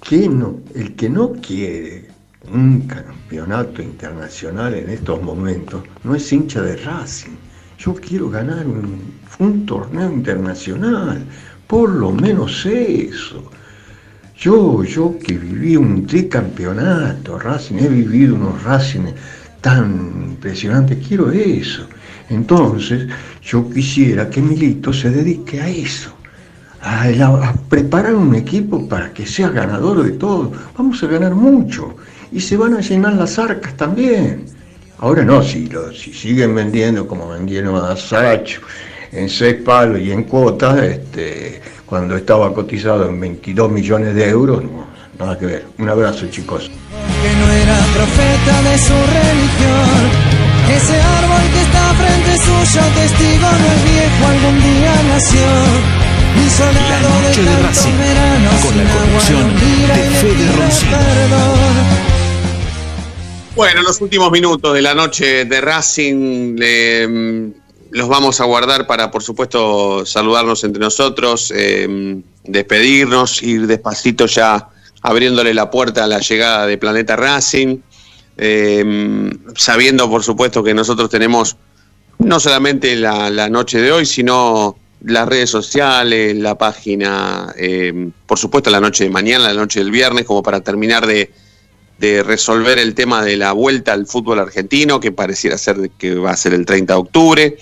¿Quién 0.00 0.38
no, 0.38 0.58
el 0.74 0.96
que 0.96 1.10
no 1.10 1.32
quiere 1.32 2.08
un 2.52 2.82
campeonato 2.82 3.82
internacional 3.82 4.74
en 4.74 4.90
estos 4.90 5.22
momentos 5.22 5.82
no 6.02 6.14
es 6.14 6.32
hincha 6.32 6.62
de 6.62 6.76
Racing. 6.76 7.36
Yo 7.84 7.94
quiero 7.94 8.30
ganar 8.30 8.64
un, 8.66 9.66
torneo 9.66 10.10
internacional, 10.10 11.22
por 11.66 11.90
lo 11.90 12.12
menos 12.12 12.64
eso. 12.64 13.50
Yo, 14.38 14.82
yo 14.84 15.18
que 15.18 15.34
viví 15.34 15.76
un 15.76 16.06
tricampeonato, 16.06 17.38
Racing, 17.38 17.74
he 17.74 17.88
vivido 17.88 18.36
unos 18.36 18.62
Racing 18.62 19.12
tan 19.60 20.30
impresionantes, 20.30 21.06
quiero 21.06 21.30
eso. 21.30 21.86
Entonces, 22.30 23.06
yo 23.42 23.68
quisiera 23.68 24.30
que 24.30 24.40
Milito 24.40 24.90
se 24.90 25.10
dedique 25.10 25.60
a 25.60 25.68
eso, 25.68 26.10
a 26.80 27.52
preparar 27.68 28.14
un 28.14 28.34
equipo 28.34 28.88
para 28.88 29.12
que 29.12 29.26
sea 29.26 29.50
ganador 29.50 30.02
de 30.04 30.12
todo. 30.12 30.52
Vamos 30.74 31.02
a 31.02 31.06
ganar 31.06 31.34
mucho 31.34 31.96
y 32.32 32.40
se 32.40 32.56
van 32.56 32.72
a 32.72 32.80
llenar 32.80 33.12
las 33.12 33.38
arcas 33.38 33.76
también. 33.76 34.53
Ahora 34.98 35.24
no, 35.24 35.42
si, 35.42 35.66
lo, 35.68 35.92
si 35.92 36.12
siguen 36.12 36.54
vendiendo 36.54 37.06
como 37.06 37.28
vendieron 37.28 37.76
a 37.76 37.96
Sacho 37.96 38.60
en 39.12 39.28
seis 39.28 39.56
palos 39.64 40.00
y 40.00 40.12
en 40.12 40.24
cuotas, 40.24 40.82
este, 40.82 41.60
cuando 41.86 42.16
estaba 42.16 42.52
cotizado 42.52 43.08
en 43.08 43.20
22 43.20 43.70
millones 43.70 44.14
de 44.14 44.28
euros, 44.28 44.62
no, 44.62 44.86
nada 45.18 45.38
que 45.38 45.46
ver. 45.46 45.66
Un 45.78 45.88
abrazo, 45.88 46.26
chicos. 46.30 46.68
que 46.68 47.34
no 47.36 47.52
era 47.52 47.78
profeta 47.94 48.62
de 48.70 48.78
su 48.78 48.92
religión. 48.92 50.34
Ese 50.74 51.00
árbol 51.00 51.44
que 51.52 51.60
está 51.60 51.94
frente 51.94 52.38
suyo, 52.38 52.82
testigo 52.94 53.46
no 53.46 53.66
es 53.66 53.84
viejo, 53.84 54.26
algún 54.26 54.62
día 54.62 54.92
nació. 55.08 56.04
La 56.44 57.00
noche 57.00 57.42
de 57.42 57.62
Racing, 57.62 57.90
con 58.62 58.76
la 58.76 58.84
conducción 58.92 59.56
Bueno, 63.56 63.82
los 63.82 64.00
últimos 64.00 64.32
minutos 64.32 64.74
de 64.74 64.82
la 64.82 64.94
noche 64.94 65.44
de 65.44 65.60
Racing 65.60 66.56
eh, 66.60 67.52
los 67.92 68.08
vamos 68.08 68.40
a 68.40 68.44
guardar 68.44 68.88
para, 68.88 69.12
por 69.12 69.22
supuesto, 69.22 70.04
saludarnos 70.04 70.64
entre 70.64 70.80
nosotros, 70.80 71.52
eh, 71.54 72.20
despedirnos, 72.42 73.40
ir 73.44 73.68
despacito 73.68 74.26
ya 74.26 74.68
abriéndole 75.02 75.54
la 75.54 75.70
puerta 75.70 76.02
a 76.02 76.08
la 76.08 76.18
llegada 76.18 76.66
de 76.66 76.78
Planeta 76.78 77.14
Racing, 77.14 77.78
eh, 78.36 79.30
sabiendo, 79.54 80.10
por 80.10 80.24
supuesto, 80.24 80.64
que 80.64 80.74
nosotros 80.74 81.08
tenemos 81.08 81.56
no 82.18 82.40
solamente 82.40 82.96
la, 82.96 83.30
la, 83.30 83.48
noche 83.48 83.80
de 83.80 83.92
hoy, 83.92 84.06
sino 84.06 84.76
las 85.04 85.28
redes 85.28 85.50
sociales, 85.50 86.34
la 86.36 86.58
página, 86.58 87.54
eh, 87.56 88.10
por 88.26 88.38
supuesto, 88.38 88.70
la 88.70 88.80
noche 88.80 89.04
de 89.04 89.10
mañana, 89.10 89.46
la 89.46 89.54
noche 89.54 89.78
del 89.78 89.92
viernes, 89.92 90.24
como 90.24 90.42
para 90.42 90.60
terminar 90.60 91.06
de 91.06 91.30
de 91.98 92.22
resolver 92.22 92.78
el 92.78 92.94
tema 92.94 93.22
de 93.22 93.36
la 93.36 93.52
vuelta 93.52 93.92
al 93.92 94.06
fútbol 94.06 94.38
argentino, 94.38 95.00
que 95.00 95.12
pareciera 95.12 95.56
ser 95.58 95.90
que 95.98 96.14
va 96.14 96.32
a 96.32 96.36
ser 96.36 96.54
el 96.54 96.66
30 96.66 96.92
de 96.92 96.98
octubre. 96.98 97.56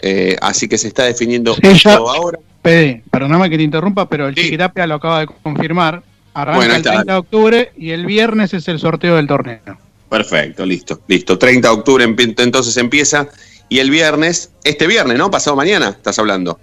Eh, 0.00 0.36
así 0.40 0.68
que 0.68 0.78
se 0.78 0.88
está 0.88 1.04
definiendo 1.04 1.54
sí, 1.54 1.60
ya, 1.82 1.94
ahora. 1.94 2.38
Pede, 2.62 3.02
perdóname 3.10 3.50
que 3.50 3.56
te 3.56 3.62
interrumpa, 3.62 4.08
pero 4.08 4.28
el 4.28 4.34
sí. 4.34 4.42
Chiquitapia 4.42 4.86
lo 4.86 4.94
acaba 4.96 5.20
de 5.20 5.26
confirmar. 5.42 6.02
Arranca 6.34 6.58
bueno, 6.58 6.74
el 6.74 6.82
30 6.82 7.12
de 7.12 7.18
octubre 7.18 7.72
y 7.76 7.90
el 7.90 8.06
viernes 8.06 8.54
es 8.54 8.68
el 8.68 8.78
sorteo 8.78 9.16
del 9.16 9.26
torneo. 9.26 9.60
Perfecto, 10.08 10.64
listo, 10.64 11.00
listo. 11.08 11.38
30 11.38 11.68
de 11.68 11.74
octubre 11.74 12.04
entonces 12.04 12.76
empieza. 12.76 13.28
Y 13.68 13.80
el 13.80 13.90
viernes, 13.90 14.52
este 14.64 14.86
viernes, 14.86 15.18
¿no? 15.18 15.30
Pasado 15.30 15.56
mañana, 15.56 15.90
estás 15.90 16.18
hablando. 16.18 16.58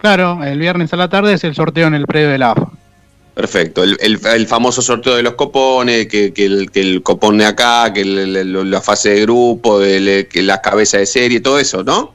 Claro, 0.00 0.42
el 0.44 0.58
viernes 0.58 0.92
a 0.92 0.96
la 0.96 1.08
tarde 1.08 1.34
es 1.34 1.44
el 1.44 1.54
sorteo 1.54 1.86
en 1.86 1.94
el 1.94 2.06
predio 2.06 2.28
de 2.30 2.38
la 2.38 2.52
AFA. 2.52 2.70
Perfecto, 3.40 3.82
el, 3.82 3.96
el, 4.00 4.20
el, 4.22 4.46
famoso 4.46 4.82
sorteo 4.82 5.16
de 5.16 5.22
los 5.22 5.32
copones, 5.32 6.08
que, 6.08 6.34
que, 6.34 6.44
el, 6.44 6.70
que 6.70 6.82
el 6.82 7.02
copón 7.02 7.38
de 7.38 7.46
acá, 7.46 7.90
que 7.90 8.04
la 8.04 8.82
fase 8.82 9.14
de 9.14 9.22
grupo, 9.22 9.78
de, 9.78 10.28
que 10.30 10.42
la 10.42 10.60
cabeza 10.60 10.98
de 10.98 11.06
serie, 11.06 11.40
todo 11.40 11.58
eso, 11.58 11.82
¿no? 11.82 12.12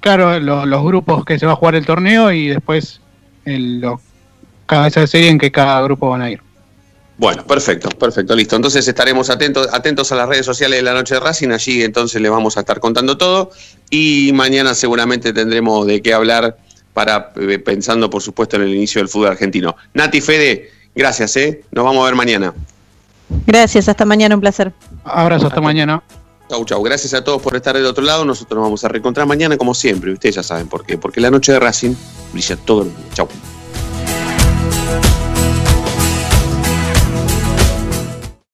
Claro, 0.00 0.40
lo, 0.40 0.64
los 0.64 0.82
grupos 0.84 1.26
que 1.26 1.38
se 1.38 1.44
va 1.44 1.52
a 1.52 1.56
jugar 1.56 1.74
el 1.74 1.84
torneo 1.84 2.32
y 2.32 2.48
después 2.48 3.02
los 3.44 4.00
cabeza 4.64 5.00
de 5.00 5.06
serie 5.06 5.28
en 5.28 5.38
que 5.38 5.52
cada 5.52 5.82
grupo 5.82 6.08
van 6.08 6.22
a 6.22 6.30
ir. 6.30 6.40
Bueno, 7.18 7.46
perfecto, 7.46 7.90
perfecto, 7.90 8.34
listo. 8.34 8.56
Entonces 8.56 8.88
estaremos 8.88 9.28
atentos, 9.28 9.68
atentos 9.70 10.12
a 10.12 10.14
las 10.14 10.26
redes 10.30 10.46
sociales 10.46 10.78
de 10.78 10.82
la 10.82 10.94
noche 10.94 11.16
de 11.16 11.20
Racing, 11.20 11.50
allí 11.50 11.82
entonces 11.82 12.22
les 12.22 12.30
vamos 12.30 12.56
a 12.56 12.60
estar 12.60 12.80
contando 12.80 13.18
todo 13.18 13.50
y 13.90 14.30
mañana 14.32 14.72
seguramente 14.74 15.34
tendremos 15.34 15.86
de 15.86 16.00
qué 16.00 16.14
hablar 16.14 16.56
para 16.92 17.32
eh, 17.36 17.58
pensando 17.58 18.10
por 18.10 18.22
supuesto 18.22 18.56
en 18.56 18.62
el 18.62 18.74
inicio 18.74 19.00
del 19.00 19.08
fútbol 19.08 19.28
argentino. 19.28 19.76
Nati 19.94 20.20
Fede, 20.20 20.70
gracias, 20.94 21.36
¿eh? 21.36 21.62
Nos 21.70 21.84
vamos 21.84 22.02
a 22.02 22.06
ver 22.06 22.14
mañana. 22.14 22.54
Gracias, 23.46 23.88
hasta 23.88 24.04
mañana, 24.04 24.34
un 24.34 24.40
placer. 24.40 24.72
Abrazo, 25.04 25.46
hasta, 25.46 25.48
hasta 25.48 25.60
mañana. 25.60 26.02
Chau, 26.48 26.64
chau. 26.66 26.82
Gracias 26.82 27.14
a 27.14 27.24
todos 27.24 27.40
por 27.40 27.56
estar 27.56 27.74
del 27.74 27.86
otro 27.86 28.04
lado. 28.04 28.24
Nosotros 28.26 28.56
nos 28.56 28.66
vamos 28.66 28.84
a 28.84 28.88
reencontrar 28.88 29.26
mañana 29.26 29.56
como 29.56 29.74
siempre. 29.74 30.12
Ustedes 30.12 30.34
ya 30.34 30.42
saben 30.42 30.68
por 30.68 30.84
qué. 30.84 30.98
Porque 30.98 31.20
la 31.20 31.30
noche 31.30 31.50
de 31.52 31.58
Racing 31.58 31.94
brilla 32.32 32.56
todo 32.56 32.82
el 32.82 32.88
día. 32.88 33.06
Chau. 33.14 33.28